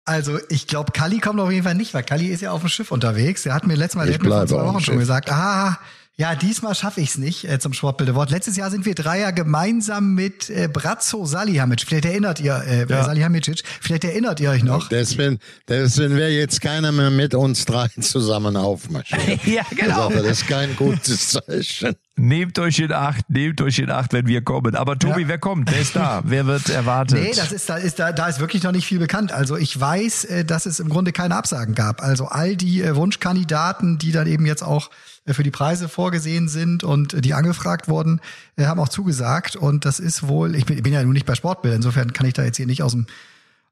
Also 0.09 0.39
ich 0.49 0.67
glaube, 0.67 0.93
Kalli 0.93 1.19
kommt 1.19 1.39
auf 1.39 1.51
jeden 1.51 1.65
Fall 1.65 1.75
nicht, 1.75 1.93
weil 1.95 2.03
Kalli 2.03 2.29
ist 2.29 2.41
ja 2.41 2.51
auf 2.53 2.61
dem 2.61 2.69
Schiff 2.71 2.91
unterwegs. 2.91 3.45
Er 3.45 3.55
hat 3.55 3.67
mir 3.67 3.75
letztes 3.75 3.97
Mal, 3.97 4.09
Ich 4.09 4.19
mir 4.21 4.29
vor 4.31 4.47
zwei 4.47 4.65
Wochen 4.65 4.81
schon 4.81 4.99
gesagt, 4.99 5.31
ah, 5.31 5.79
ja, 6.17 6.35
diesmal 6.35 6.75
schaffe 6.75 7.01
ich 7.01 7.11
es 7.11 7.19
nicht 7.19 7.45
äh, 7.45 7.61
zum 7.61 7.73
Sportbildewort. 7.73 8.31
Letztes 8.31 8.57
Jahr 8.57 8.73
sind 8.73 8.85
wir 8.87 8.97
Dreier 8.97 9.33
gemeinsam 9.33 10.15
mit 10.15 10.51
äh, 10.51 10.67
Bratzo 10.67 11.25
Salihamidzic. 11.27 11.87
Vielleicht 11.89 12.07
erinnert 12.07 12.41
ihr, 12.41 12.57
äh, 12.67 12.87
Ja. 12.89 13.05
Salihamidzic, 13.05 13.63
vielleicht 13.81 14.03
erinnert 14.03 14.41
ihr 14.41 14.51
euch 14.51 14.65
noch. 14.65 14.89
Deswegen, 14.89 15.39
deswegen 15.69 16.17
wäre 16.17 16.31
jetzt 16.31 16.61
keiner 16.61 16.91
mehr 16.91 17.11
mit 17.11 17.35
uns 17.35 17.67
drei 17.67 17.87
zusammen 18.01 18.57
aufmarschiert. 18.57 19.45
Ja, 19.47 19.63
genau. 19.71 20.09
Also, 20.09 20.23
das 20.23 20.41
ist 20.41 20.49
kein 20.49 20.75
gutes 20.75 21.29
Zeichen. 21.47 21.95
Nehmt 22.19 22.59
euch 22.59 22.79
in 22.81 22.93
Acht, 22.93 23.31
nehmt 23.31 23.61
euch 23.61 23.79
in 23.79 23.91
Acht, 23.91 24.13
wenn 24.13 24.27
wir 24.27 24.43
kommen. 24.43 24.75
Aber 24.75 24.99
Tobi, 24.99 25.23
Ja. 25.23 25.29
wer 25.29 25.39
kommt? 25.39 25.71
Wer 25.71 25.81
ist 25.81 25.95
da? 25.97 26.23
Wer 26.25 26.47
wird 26.47 26.69
erwartet? 26.69 27.19
Nee, 27.21 27.33
das 27.35 27.53
ist 27.53 27.69
da 27.69 27.77
ist 27.77 27.99
da 27.99 28.13
da 28.13 28.27
ist 28.27 28.41
wirklich 28.41 28.63
noch 28.63 28.73
nicht 28.73 28.87
viel 28.87 28.99
bekannt. 28.99 29.33
Also 29.33 29.57
ich 29.57 29.79
weiß, 29.79 30.25
äh, 30.25 30.45
dass 30.45 30.67
es 30.67 30.81
im 30.81 30.89
Grunde 30.89 31.13
keine 31.13 31.37
Absagen 31.37 31.75
gab. 31.75 32.03
Also 32.03 32.27
all 32.27 32.57
die 32.57 32.83
äh, 32.83 32.97
Wunschkandidaten, 32.97 33.99
die 33.99 34.13
dann 34.13 34.27
eben 34.27 34.47
jetzt 34.47 34.63
auch 34.63 34.91
äh, 35.27 35.33
für 35.33 35.43
die 35.43 35.51
Preise 35.51 35.89
vorgesehen 35.89 36.49
sind 36.49 36.85
und 36.85 37.25
die 37.25 37.35
angefragt 37.35 37.89
wurden, 37.89 38.21
haben 38.61 38.81
auch 38.81 38.89
zugesagt. 38.89 39.57
Und 39.57 39.85
das 39.85 40.01
ist 40.01 40.27
wohl, 40.27 40.55
ich 40.57 40.67
bin, 40.67 40.77
ich 40.77 40.83
bin 40.83 40.93
ja 40.93 41.03
nun 41.03 41.13
nicht 41.13 41.27
bei 41.27 41.35
Sportbild, 41.37 41.75
insofern 41.77 42.13
kann 42.13 42.27
ich 42.27 42.35
da 42.35 42.43
jetzt 42.43 42.57
hier 42.57 42.67
nicht 42.67 42.83
aus 42.83 42.93
dem 42.93 43.07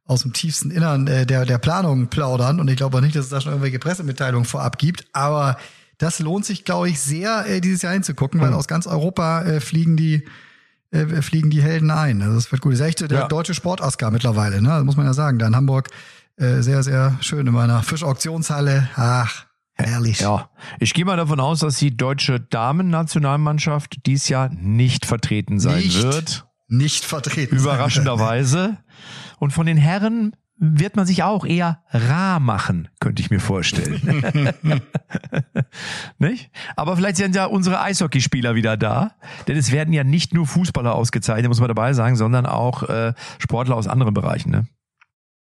aus 0.08 0.22
dem 0.22 0.32
tiefsten 0.32 0.70
Innern 0.70 1.04
der 1.06 1.24
der 1.26 1.58
Planung 1.58 2.06
plaudern. 2.06 2.60
Und 2.60 2.68
ich 2.68 2.76
glaube 2.76 2.96
auch 2.98 3.00
nicht, 3.00 3.16
dass 3.16 3.24
es 3.24 3.30
da 3.30 3.40
schon 3.40 3.50
irgendwelche 3.50 3.80
Pressemitteilungen 3.80 4.44
vorab 4.44 4.78
gibt. 4.78 5.04
Aber 5.12 5.56
das 5.98 6.18
lohnt 6.18 6.44
sich, 6.44 6.64
glaube 6.64 6.88
ich, 6.88 7.00
sehr, 7.00 7.46
äh, 7.46 7.60
dieses 7.60 7.82
Jahr 7.82 7.92
hinzugucken, 7.92 8.40
weil 8.40 8.52
aus 8.52 8.68
ganz 8.68 8.86
Europa 8.86 9.42
äh, 9.42 9.60
fliegen 9.60 9.96
die 9.96 10.24
äh, 10.92 11.20
fliegen 11.20 11.50
die 11.50 11.62
Helden 11.62 11.90
ein. 11.90 12.22
Also 12.22 12.34
das 12.36 12.52
wird 12.52 12.62
gut. 12.62 12.72
Das 12.72 12.80
ist 12.80 12.86
echt 12.86 13.00
der 13.10 13.18
Ja. 13.18 13.28
deutsche 13.28 13.54
Sport-Oscar 13.54 14.10
mittlerweile, 14.12 14.62
ne? 14.62 14.68
Das 14.68 14.84
muss 14.84 14.96
man 14.96 15.04
ja 15.06 15.14
sagen. 15.14 15.38
Da 15.38 15.46
in 15.48 15.56
Hamburg 15.56 15.88
äh, 16.36 16.60
sehr, 16.62 16.82
sehr 16.82 17.16
schön 17.20 17.46
in 17.46 17.52
meiner 17.52 17.82
Fischauktionshalle. 17.82 18.88
Ach, 18.94 19.46
herrlich. 19.74 20.20
Ja, 20.20 20.48
ich 20.78 20.94
gehe 20.94 21.04
mal 21.04 21.16
davon 21.16 21.40
aus, 21.40 21.58
dass 21.60 21.76
die 21.78 21.96
deutsche 21.96 22.38
Damen-Nationalmannschaft 22.40 24.06
dies 24.06 24.28
Jahr 24.28 24.48
nicht 24.50 25.06
vertreten 25.06 25.58
sein 25.58 25.78
Nicht 25.78 26.02
wird. 26.02 26.46
Nicht 26.68 27.04
vertreten. 27.04 27.56
Überraschenderweise. 27.56 28.76
Und 29.38 29.52
von 29.52 29.66
den 29.66 29.76
Herren 29.76 30.34
wird 30.58 30.96
man 30.96 31.06
sich 31.06 31.22
auch 31.22 31.44
eher 31.44 31.82
rar 31.90 32.40
machen, 32.40 32.88
könnte 33.00 33.20
ich 33.20 33.30
mir 33.30 33.40
vorstellen. 33.40 34.52
nicht? 36.18 36.50
Aber 36.76 36.96
vielleicht 36.96 37.16
sind 37.16 37.34
ja 37.34 37.44
unsere 37.44 37.80
Eishockeyspieler 37.80 38.54
wieder 38.54 38.76
da, 38.76 39.12
denn 39.48 39.56
es 39.56 39.70
werden 39.70 39.92
ja 39.92 40.04
nicht 40.04 40.32
nur 40.32 40.46
Fußballer 40.46 40.94
ausgezeichnet, 40.94 41.48
muss 41.48 41.60
man 41.60 41.68
dabei 41.68 41.92
sagen, 41.92 42.16
sondern 42.16 42.46
auch 42.46 42.84
äh, 42.84 43.12
Sportler 43.38 43.76
aus 43.76 43.86
anderen 43.86 44.14
Bereichen. 44.14 44.50
Ne? 44.50 44.66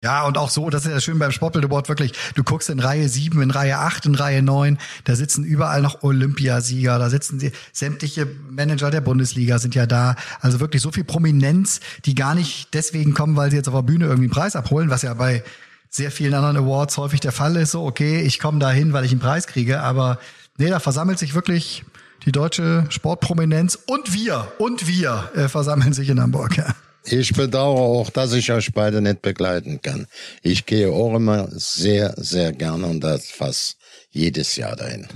Ja, 0.04 0.26
und 0.26 0.40
auch 0.40 0.50
so, 0.50 0.72
das 0.72 0.86
ist 0.86 0.92
ja 0.92 1.00
schön 1.00 1.20
beim 1.20 1.32
Sportbildewort 1.32 1.88
wirklich. 1.88 2.14
Du 2.34 2.44
guckst 2.44 2.72
in 2.72 2.80
Reihe 2.80 3.08
7, 3.08 3.40
in 3.40 3.52
Reihe 3.52 3.78
8, 3.78 4.08
in 4.08 4.16
Reihe 4.16 4.42
9, 4.42 4.80
da 5.04 5.16
sitzen 5.16 5.44
überall 5.44 5.84
noch 5.84 6.02
Olympiasieger, 6.02 6.98
da 6.98 7.08
sitzen 7.12 7.38
die, 7.38 7.52
sämtliche 7.72 8.28
Manager 8.50 8.90
der 8.90 9.02
Bundesliga 9.02 9.60
sind 9.60 9.76
ja 9.76 9.86
da. 9.86 10.16
Also 10.40 10.60
wirklich 10.60 10.82
so 10.82 10.92
viel 10.92 11.04
Prominenz, 11.04 11.82
die 12.06 12.16
gar 12.16 12.34
nicht 12.34 12.74
deswegen 12.74 13.14
kommen, 13.14 13.36
weil 13.36 13.52
sie 13.52 13.58
jetzt 13.58 13.68
auf 13.68 13.76
der 13.76 13.84
Bühne 13.84 14.06
irgendwie 14.06 14.24
einen 14.24 14.34
Preis 14.34 14.56
abholen, 14.56 14.90
was 14.90 15.04
ja 15.04 15.14
bei 15.14 15.44
sehr 15.92 16.10
vielen 16.10 16.34
anderen 16.34 16.58
Awards 16.58 16.98
häufig 16.98 17.20
der 17.20 17.32
Fall 17.32 17.56
ist. 17.58 17.70
So, 17.72 17.86
okay, 17.86 18.22
ich 18.22 18.40
komme 18.40 18.58
da 18.58 18.72
hin, 18.72 18.94
weil 18.94 19.06
ich 19.06 19.12
einen 19.12 19.22
Preis 19.22 19.46
kriege, 19.46 19.82
aber 19.82 20.18
nee, 20.58 20.70
da 20.70 20.80
versammelt 20.80 21.20
sich 21.20 21.36
wirklich 21.36 21.84
die 22.26 22.32
deutsche 22.32 22.88
Sportprominenz 22.90 23.78
und 23.86 24.14
wir, 24.14 24.52
und 24.58 24.88
wir 24.88 25.30
äh, 25.36 25.48
versammeln 25.48 25.94
sich 25.94 26.10
in 26.10 26.20
Hamburg. 26.20 26.58
Ja. 26.58 26.74
Ich 27.04 27.34
bedauere 27.34 27.80
auch, 27.80 28.10
dass 28.10 28.34
ich 28.34 28.52
euch 28.52 28.72
beide 28.74 29.02
nicht 29.02 29.22
begleiten 29.22 29.82
kann. 29.82 30.08
Ich 30.44 30.66
gehe 30.66 30.92
auch 30.92 31.16
immer 31.16 31.48
sehr, 31.52 32.14
sehr 32.18 32.52
gerne 32.52 32.86
und 32.86 33.02
das 33.02 33.32
fast 33.32 33.78
jedes 34.12 34.56
Jahr 34.56 34.76
dahin. 34.76 35.08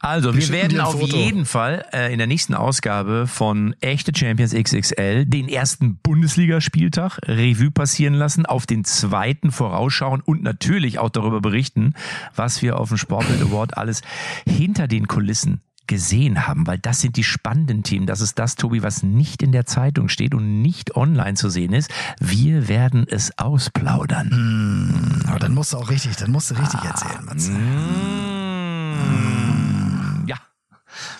Also, 0.00 0.34
wir 0.34 0.48
werden 0.48 0.80
auf 0.80 0.98
Foto. 0.98 1.14
jeden 1.14 1.44
Fall 1.44 1.84
äh, 1.92 2.10
in 2.10 2.18
der 2.18 2.26
nächsten 2.26 2.54
Ausgabe 2.54 3.26
von 3.26 3.76
Echte 3.80 4.12
Champions 4.16 4.54
XXL 4.54 5.26
den 5.26 5.48
ersten 5.48 5.98
Bundesligaspieltag 5.98 7.18
Revue 7.26 7.70
passieren 7.70 8.14
lassen, 8.14 8.46
auf 8.46 8.66
den 8.66 8.84
zweiten 8.84 9.52
vorausschauen 9.52 10.22
und 10.24 10.42
natürlich 10.42 10.98
auch 10.98 11.10
darüber 11.10 11.40
berichten, 11.40 11.94
was 12.34 12.62
wir 12.62 12.78
auf 12.80 12.88
dem 12.88 12.96
Sportbild 12.96 13.42
Award 13.42 13.76
alles 13.76 14.00
hinter 14.46 14.88
den 14.88 15.06
Kulissen 15.06 15.60
gesehen 15.90 16.46
haben, 16.46 16.68
weil 16.68 16.78
das 16.78 17.00
sind 17.00 17.16
die 17.16 17.24
spannenden 17.24 17.82
Themen. 17.82 18.06
Das 18.06 18.20
ist 18.20 18.38
das, 18.38 18.54
Tobi, 18.54 18.84
was 18.84 19.02
nicht 19.02 19.42
in 19.42 19.50
der 19.50 19.66
Zeitung 19.66 20.08
steht 20.08 20.36
und 20.36 20.62
nicht 20.62 20.94
online 20.94 21.34
zu 21.34 21.50
sehen 21.50 21.72
ist. 21.72 21.90
Wir 22.20 22.68
werden 22.68 23.06
es 23.10 23.36
ausplaudern. 23.38 25.24
Aber 25.26 25.40
dann 25.40 25.52
musst 25.52 25.72
du 25.72 25.78
auch 25.78 25.90
richtig, 25.90 26.14
dann 26.16 26.30
musst 26.30 26.52
du 26.52 26.54
richtig 26.54 26.80
erzählen, 26.84 27.24
Matze. 27.24 27.50
Mm. 27.50 29.40
Ja. 29.46 29.49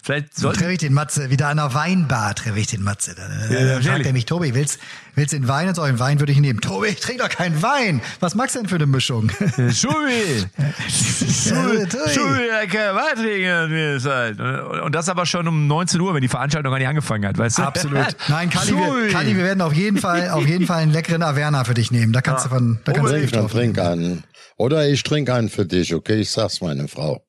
Vielleicht 0.02 0.34
So 0.34 0.42
sollten 0.42 0.58
treffe 0.58 0.72
ich 0.72 0.78
den 0.78 0.92
Matze, 0.92 1.30
wieder 1.30 1.48
an 1.48 1.58
einer 1.58 1.74
Weinbar 1.74 2.34
treffe 2.34 2.58
ich 2.58 2.66
den 2.66 2.82
Matze. 2.82 3.14
Dann, 3.14 3.30
Ja, 3.50 3.64
dann 3.74 3.82
fragt 3.82 4.06
er 4.06 4.12
mich, 4.12 4.26
Tobi, 4.26 4.54
willst, 4.54 4.78
willst 5.14 5.32
du 5.32 5.38
den 5.38 5.48
Wein? 5.48 5.68
Und 5.68 5.74
so 5.74 5.82
einen 5.82 5.98
Wein 5.98 6.20
würde 6.20 6.32
ich 6.32 6.38
nehmen. 6.38 6.60
Tobi, 6.60 6.88
ich 6.88 7.00
trinke 7.00 7.22
doch 7.22 7.28
keinen 7.28 7.62
Wein. 7.62 8.00
Was 8.20 8.34
magst 8.34 8.54
du 8.56 8.60
denn 8.60 8.68
für 8.68 8.76
eine 8.76 8.86
Mischung? 8.86 9.30
Schubi! 9.72 10.46
Ja, 11.50 11.86
Tobi. 11.86 12.10
Schubi, 12.10 12.38
der 12.48 12.66
kann 12.66 12.96
Wein 12.96 13.16
trinken, 13.16 14.04
halt. 14.04 14.40
Und 14.84 14.94
das 14.94 15.08
aber 15.08 15.26
schon 15.26 15.46
um 15.48 15.66
19 15.66 16.00
Uhr, 16.00 16.14
wenn 16.14 16.22
die 16.22 16.28
Veranstaltung 16.28 16.70
gar 16.70 16.78
nicht 16.78 16.88
angefangen 16.88 17.26
hat, 17.26 17.38
weißt 17.38 17.58
du? 17.58 17.62
Absolut. 17.62 18.06
Nein, 18.28 18.50
Kali, 18.50 18.72
wir, 18.72 18.84
Schubi. 18.84 19.08
Kali, 19.08 19.36
wir 19.36 19.44
werden 19.44 19.60
auf 19.60 19.72
jeden 19.72 19.98
Fall, 19.98 20.30
auf 20.30 20.46
jeden 20.46 20.66
Fall 20.66 20.82
einen 20.82 20.92
leckeren 20.92 21.22
Averna 21.22 21.64
für 21.64 21.74
dich 21.74 21.90
nehmen. 21.90 22.12
Da 22.12 22.20
kannst 22.20 22.46
du 22.46 22.48
von, 22.50 22.78
da 22.84 22.92
kannst 22.92 23.12
du 23.12 23.46
Trink, 23.48 23.78
einen. 23.78 24.24
Oder 24.56 24.88
ich 24.88 25.02
trinke 25.02 25.34
einen 25.34 25.48
für 25.48 25.64
dich, 25.66 25.94
okay? 25.94 26.20
Ich 26.20 26.30
sag's 26.30 26.60
meine 26.60 26.86
Frau. 26.88 27.22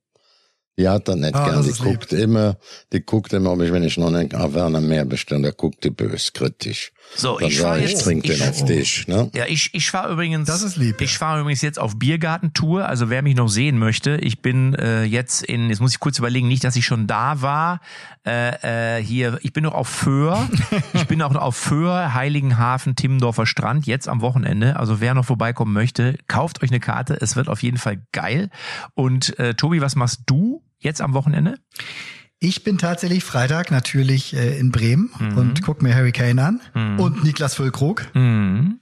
Die 0.79 0.87
hat 0.87 1.07
dann 1.07 1.19
nicht 1.19 1.35
Ah, 1.35 1.45
gern, 1.45 1.55
das 1.57 1.65
die 1.65 1.71
ist 1.71 1.79
lieb. 1.83 1.99
guckt 1.99 2.13
immer, 2.13 2.57
die 2.93 3.01
guckt 3.05 3.33
immer, 3.33 3.51
ob 3.51 3.61
ich, 3.61 3.71
wenn 3.71 3.83
ich 3.83 3.97
noch 3.97 4.07
einen 4.07 4.33
Averna 4.33 4.79
mehr 4.79 5.05
bestelle, 5.05 5.41
da 5.41 5.51
guckt 5.51 5.83
die 5.83 5.89
bös 5.91 6.33
kritisch. 6.33 6.91
So, 7.13 7.37
Dann 7.39 7.49
ich 7.49 7.57
sag 7.57 7.63
fahr 7.67 7.79
ich, 7.79 7.91
jetzt- 7.91 8.03
trink 8.03 8.23
den 8.23 8.41
auf 8.41 8.63
dich, 8.65 9.07
ne? 9.07 9.29
Ja, 9.33 9.45
ich, 9.47 9.69
ich 9.73 9.91
fahre 9.91 10.13
übrigens. 10.13 10.47
Das 10.47 10.61
ist 10.63 10.77
lieb, 10.77 11.01
ja. 11.01 11.05
Ich 11.05 11.17
fahre 11.17 11.41
übrigens 11.41 11.61
jetzt 11.61 11.77
auf 11.77 11.99
Biergartentour. 11.99 12.85
Also 12.87 13.09
wer 13.09 13.21
mich 13.21 13.35
noch 13.35 13.49
sehen 13.49 13.77
möchte, 13.77 14.15
ich 14.17 14.41
bin 14.41 14.73
äh, 14.75 15.03
jetzt 15.03 15.43
in. 15.43 15.69
Jetzt 15.69 15.81
muss 15.81 15.91
ich 15.91 15.99
kurz 15.99 16.17
überlegen, 16.19 16.47
nicht, 16.47 16.63
dass 16.63 16.75
ich 16.77 16.85
schon 16.85 17.07
da 17.07 17.41
war. 17.41 17.81
Äh, 18.25 18.97
äh, 18.99 19.03
hier, 19.03 19.39
ich 19.41 19.51
bin 19.51 19.63
noch 19.63 19.73
auf 19.73 19.89
Föhr. 19.89 20.47
ich 20.93 21.05
bin 21.07 21.21
auch 21.21 21.31
noch 21.33 21.41
auf 21.41 21.57
Föhr, 21.57 22.13
Heiligenhafen, 22.13 22.95
Timmendorfer 22.95 23.45
Strand 23.45 23.85
jetzt 23.87 24.07
am 24.07 24.21
Wochenende. 24.21 24.77
Also 24.79 25.01
wer 25.01 25.13
noch 25.13 25.25
vorbeikommen 25.25 25.73
möchte, 25.73 26.17
kauft 26.27 26.63
euch 26.63 26.69
eine 26.71 26.79
Karte. 26.79 27.17
Es 27.19 27.35
wird 27.35 27.49
auf 27.49 27.61
jeden 27.61 27.77
Fall 27.77 28.01
geil. 28.13 28.49
Und 28.93 29.37
äh, 29.37 29.53
Tobi, 29.55 29.81
was 29.81 29.95
machst 29.95 30.21
du 30.27 30.63
jetzt 30.79 31.01
am 31.01 31.13
Wochenende? 31.13 31.55
Ich 32.43 32.63
bin 32.63 32.79
tatsächlich 32.79 33.23
Freitag 33.23 33.69
natürlich 33.69 34.33
äh, 34.35 34.57
in 34.57 34.71
Bremen 34.71 35.11
Mhm. 35.19 35.37
und 35.37 35.61
guck 35.61 35.83
mir 35.83 35.93
Harry 35.93 36.11
Kane 36.11 36.43
an 36.43 36.97
und 36.97 37.23
Niklas 37.23 37.53
Füllkrug. 37.53 38.07
Mhm. 38.15 38.79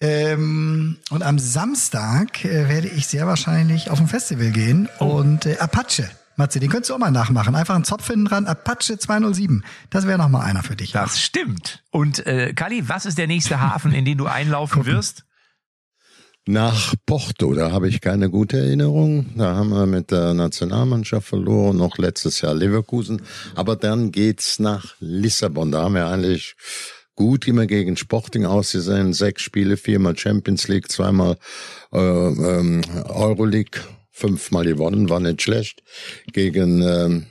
Ähm, 0.00 0.96
und 1.10 1.22
am 1.22 1.38
Samstag 1.38 2.44
äh, 2.44 2.68
werde 2.68 2.88
ich 2.88 3.06
sehr 3.06 3.26
wahrscheinlich 3.28 3.90
auf 3.90 4.00
ein 4.00 4.08
Festival 4.08 4.50
gehen 4.50 4.88
und 4.98 5.46
äh, 5.46 5.58
Apache. 5.58 6.10
Matze, 6.36 6.60
den 6.60 6.68
könntest 6.70 6.90
du 6.90 6.94
auch 6.94 6.98
mal 6.98 7.10
nachmachen. 7.10 7.54
Einfach 7.56 7.74
einen 7.76 7.82
Zopf 7.84 8.06
hinten 8.08 8.24
dran, 8.26 8.46
Apache 8.46 8.98
207. 8.98 9.64
Das 9.90 10.06
wäre 10.06 10.18
noch 10.18 10.28
mal 10.28 10.40
einer 10.42 10.62
für 10.62 10.76
dich. 10.76 10.92
Das 10.92 11.20
stimmt. 11.20 11.82
Und 11.90 12.26
äh, 12.26 12.54
Kali, 12.54 12.88
was 12.88 13.06
ist 13.06 13.18
der 13.18 13.26
nächste 13.28 13.60
Hafen, 13.60 13.92
in 13.92 14.04
den 14.04 14.18
du 14.18 14.26
einlaufen 14.26 14.84
wirst? 14.86 15.24
Nach 16.50 16.94
Porto, 17.04 17.52
da 17.52 17.72
habe 17.72 17.90
ich 17.90 18.00
keine 18.00 18.30
gute 18.30 18.56
Erinnerung. 18.56 19.26
Da 19.36 19.54
haben 19.54 19.68
wir 19.68 19.84
mit 19.84 20.10
der 20.10 20.32
Nationalmannschaft 20.32 21.28
verloren, 21.28 21.76
noch 21.76 21.98
letztes 21.98 22.40
Jahr 22.40 22.54
Leverkusen. 22.54 23.20
Aber 23.54 23.76
dann 23.76 24.12
geht's 24.12 24.58
nach 24.58 24.94
Lissabon. 24.98 25.70
Da 25.70 25.82
haben 25.82 25.96
wir 25.96 26.06
eigentlich 26.06 26.54
gut 27.14 27.46
immer 27.46 27.66
gegen 27.66 27.98
Sporting 27.98 28.46
ausgesehen. 28.46 29.12
Sechs 29.12 29.42
Spiele, 29.42 29.76
viermal 29.76 30.16
Champions 30.16 30.68
League, 30.68 30.90
zweimal 30.90 31.36
äh, 31.92 31.98
ähm, 31.98 32.80
Euroleague, 33.10 33.82
fünfmal 34.10 34.64
gewonnen, 34.64 35.10
war 35.10 35.20
nicht 35.20 35.42
schlecht. 35.42 35.82
Gegen 36.32 36.80
ähm, 36.80 37.26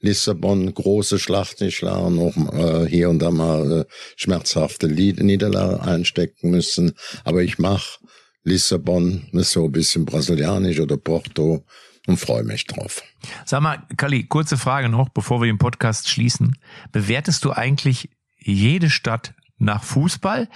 Lissabon 0.00 0.72
große 0.72 1.18
Schlacht 1.18 1.58
geschlagen, 1.58 2.18
auch 2.18 2.54
äh, 2.54 2.88
hier 2.88 3.10
und 3.10 3.20
da 3.20 3.30
mal 3.30 3.80
äh, 3.80 3.84
schmerzhafte 4.16 4.86
Lied 4.86 5.22
Niederlage 5.22 5.82
einstecken 5.82 6.50
müssen. 6.50 6.92
Aber 7.24 7.42
ich 7.42 7.58
mach 7.58 7.98
Lissabon 8.44 9.28
ist 9.32 9.52
so 9.52 9.64
ein 9.64 9.72
bisschen 9.72 10.04
brasilianisch 10.04 10.80
oder 10.80 10.96
Porto 10.96 11.64
und 12.06 12.18
freue 12.18 12.42
mich 12.42 12.66
drauf. 12.66 13.02
Sag 13.44 13.62
mal, 13.62 13.86
Kali, 13.96 14.24
kurze 14.24 14.56
Frage 14.56 14.88
noch, 14.88 15.08
bevor 15.08 15.40
wir 15.40 15.46
den 15.46 15.58
Podcast 15.58 16.08
schließen. 16.08 16.58
Bewertest 16.90 17.44
du 17.44 17.52
eigentlich 17.52 18.10
jede 18.38 18.90
Stadt 18.90 19.34
nach 19.58 19.84
Fußball? 19.84 20.48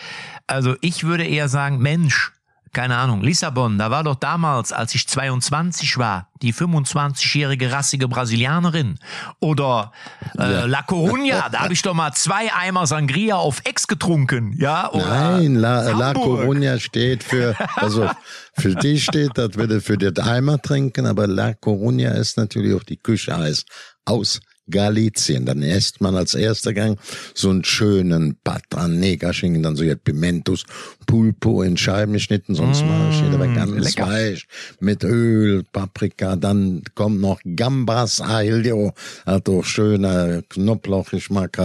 Also 0.46 0.74
ich 0.80 1.04
würde 1.04 1.24
eher 1.24 1.48
sagen, 1.48 1.78
Mensch, 1.78 2.32
keine 2.72 2.96
Ahnung, 2.96 3.22
Lissabon, 3.22 3.78
da 3.78 3.90
war 3.90 4.04
doch 4.04 4.16
damals, 4.16 4.72
als 4.72 4.94
ich 4.94 5.08
22 5.08 5.98
war, 5.98 6.28
die 6.42 6.52
25-jährige 6.52 7.72
rassige 7.72 8.08
Brasilianerin. 8.08 8.98
Oder 9.40 9.92
äh, 10.38 10.66
La 10.66 10.80
Coruña, 10.80 11.48
da 11.50 11.60
habe 11.60 11.72
ich 11.72 11.82
doch 11.82 11.94
mal 11.94 12.12
zwei 12.12 12.52
Eimer 12.52 12.86
Sangria 12.86 13.36
auf 13.36 13.62
Ex 13.64 13.86
getrunken. 13.86 14.54
Ja, 14.58 14.90
oder 14.92 15.06
Nein, 15.06 15.54
La, 15.54 15.90
La. 15.92 16.12
Coruña 16.12 16.78
steht 16.78 17.24
für, 17.24 17.54
also 17.76 18.10
für 18.54 18.74
dich 18.74 19.04
steht, 19.04 19.32
das 19.38 19.54
würde 19.54 19.80
für 19.80 19.96
den 19.96 20.18
Eimer 20.18 20.60
trinken, 20.60 21.06
aber 21.06 21.26
La 21.26 21.50
Coruña 21.50 22.10
ist 22.10 22.36
natürlich 22.36 22.74
auch 22.74 22.84
die 22.84 22.98
Küche 22.98 23.36
heißt 23.36 23.66
aus 24.04 24.40
Galizien. 24.70 25.46
Dann 25.46 25.62
isst 25.62 26.00
man 26.00 26.16
als 26.16 26.34
erster 26.34 26.74
Gang 26.74 26.98
so 27.34 27.50
einen 27.50 27.64
schönen 27.64 28.36
Pata 28.42 28.88
Negra 28.88 29.32
Schinken, 29.32 29.62
dann 29.62 29.76
so 29.76 29.84
jetzt 29.84 30.04
Pimentos, 30.04 30.64
Pulpo 31.06 31.62
in 31.62 31.76
Scheiben 31.76 32.12
geschnitten, 32.12 32.54
sonst 32.54 32.82
mal 32.82 33.12
steht 33.12 33.32
aber 33.32 33.48
ganz 33.48 33.72
lecker. 33.72 34.08
weich 34.08 34.46
mit 34.80 35.04
Öl, 35.04 35.64
Paprika, 35.72 36.36
dann 36.36 36.82
kommt 36.94 37.20
noch 37.20 37.40
Gambas 37.56 38.20
Aglio, 38.20 38.92
hat 39.24 39.48
auch 39.48 39.64
schöner 39.64 40.42
Knoblauchgeschmack 40.48 41.58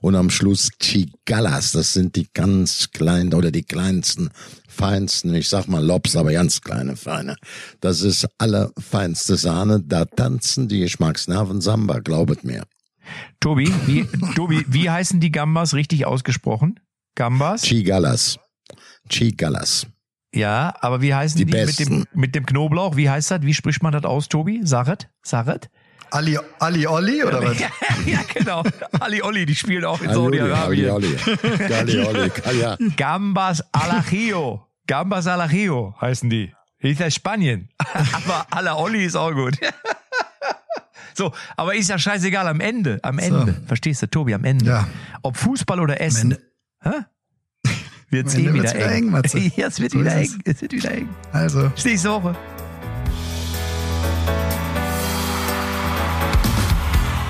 und 0.00 0.14
am 0.14 0.30
Schluss 0.30 0.70
Chigalas, 0.78 1.72
das 1.72 1.92
sind 1.94 2.16
die 2.16 2.28
ganz 2.32 2.90
kleinen 2.92 3.34
oder 3.34 3.50
die 3.50 3.64
kleinsten 3.64 4.30
feinsten, 4.72 5.34
ich 5.34 5.48
sag 5.48 5.68
mal 5.68 5.84
Lobs, 5.84 6.16
aber 6.16 6.32
ganz 6.32 6.60
kleine 6.60 6.96
feine. 6.96 7.36
Das 7.80 8.00
ist 8.02 8.26
allerfeinste 8.38 9.36
Sahne, 9.36 9.80
da 9.80 10.04
tanzen 10.04 10.68
die 10.68 10.80
Geschmacksnerven 10.80 11.60
Samba, 11.60 11.98
glaubet 11.98 12.44
mir. 12.44 12.64
Tobi, 13.40 13.72
wie, 13.86 14.06
Tobi, 14.34 14.64
wie 14.68 14.88
heißen 14.88 15.20
die 15.20 15.32
Gambas 15.32 15.74
richtig 15.74 16.06
ausgesprochen? 16.06 16.80
Gambas? 17.14 17.62
Chigalas. 17.62 18.38
Chigalas. 19.08 19.86
Ja, 20.34 20.74
aber 20.80 21.02
wie 21.02 21.14
heißen 21.14 21.36
die, 21.38 21.44
Die 21.44 21.52
mit, 21.52 21.78
dem, 21.78 22.06
mit 22.14 22.34
dem 22.34 22.46
Knoblauch? 22.46 22.96
Wie 22.96 23.10
heißt 23.10 23.30
das? 23.30 23.42
Wie 23.42 23.52
spricht 23.52 23.82
man 23.82 23.92
das 23.92 24.04
aus, 24.04 24.28
Tobi? 24.28 24.60
Saret? 24.64 25.08
Saret? 25.22 25.68
Ali, 26.12 26.38
Ali 26.58 26.86
Olli 26.86 27.24
oder 27.24 27.42
was? 27.42 27.58
ja, 27.58 27.68
ja, 28.04 28.20
genau. 28.34 28.62
Ali 29.00 29.22
Olli, 29.22 29.46
die 29.46 29.54
spielen 29.54 29.84
auch 29.86 30.00
in 30.02 30.08
Ali, 30.08 30.14
Saudi-Arabien. 30.16 30.90
Ali, 30.90 31.16
Ali, 31.70 32.00
Ali, 32.44 32.60
ja. 32.60 32.76
Gambas 32.96 33.64
Alajillo. 33.72 34.66
Gambas 34.86 35.26
Alajillo 35.26 35.94
heißen 36.00 36.28
die. 36.28 36.52
Ist 36.80 37.00
ja 37.00 37.10
Spanien. 37.10 37.70
aber 38.12 38.46
Ala 38.50 38.76
Olli 38.76 39.04
ist 39.04 39.16
auch 39.16 39.32
gut. 39.32 39.56
so, 41.14 41.32
aber 41.56 41.74
ist 41.76 41.88
ja 41.88 41.98
scheißegal 41.98 42.46
am 42.46 42.60
Ende. 42.60 42.98
Am 43.02 43.18
Ende. 43.18 43.62
Verstehst 43.66 44.02
du, 44.02 44.06
Tobi, 44.08 44.34
am 44.34 44.44
Ende. 44.44 44.66
Ja. 44.66 44.88
Ob 45.22 45.36
Fußball 45.38 45.80
oder 45.80 45.98
Essen. 46.00 46.32
Ende. 46.32 46.42
Hä? 46.82 47.70
Wird's 48.10 48.34
Am 48.34 48.40
eh 48.40 48.46
Ende 48.48 48.54
wieder 48.54 48.64
wird's 48.64 48.74
wieder 48.74 48.90
eng. 48.90 49.04
eng, 49.04 49.10
Matze. 49.10 49.38
ja, 49.56 49.66
es 49.68 49.80
wird 49.80 49.92
So 49.92 50.00
wieder 50.00 50.14
eng. 50.14 50.42
Es 50.44 50.60
wird 50.60 50.72
wieder 50.72 50.90
eng. 50.90 51.08
Also, 51.32 51.70
Bis 51.70 51.84
nächste 51.86 52.10
Woche. 52.10 52.36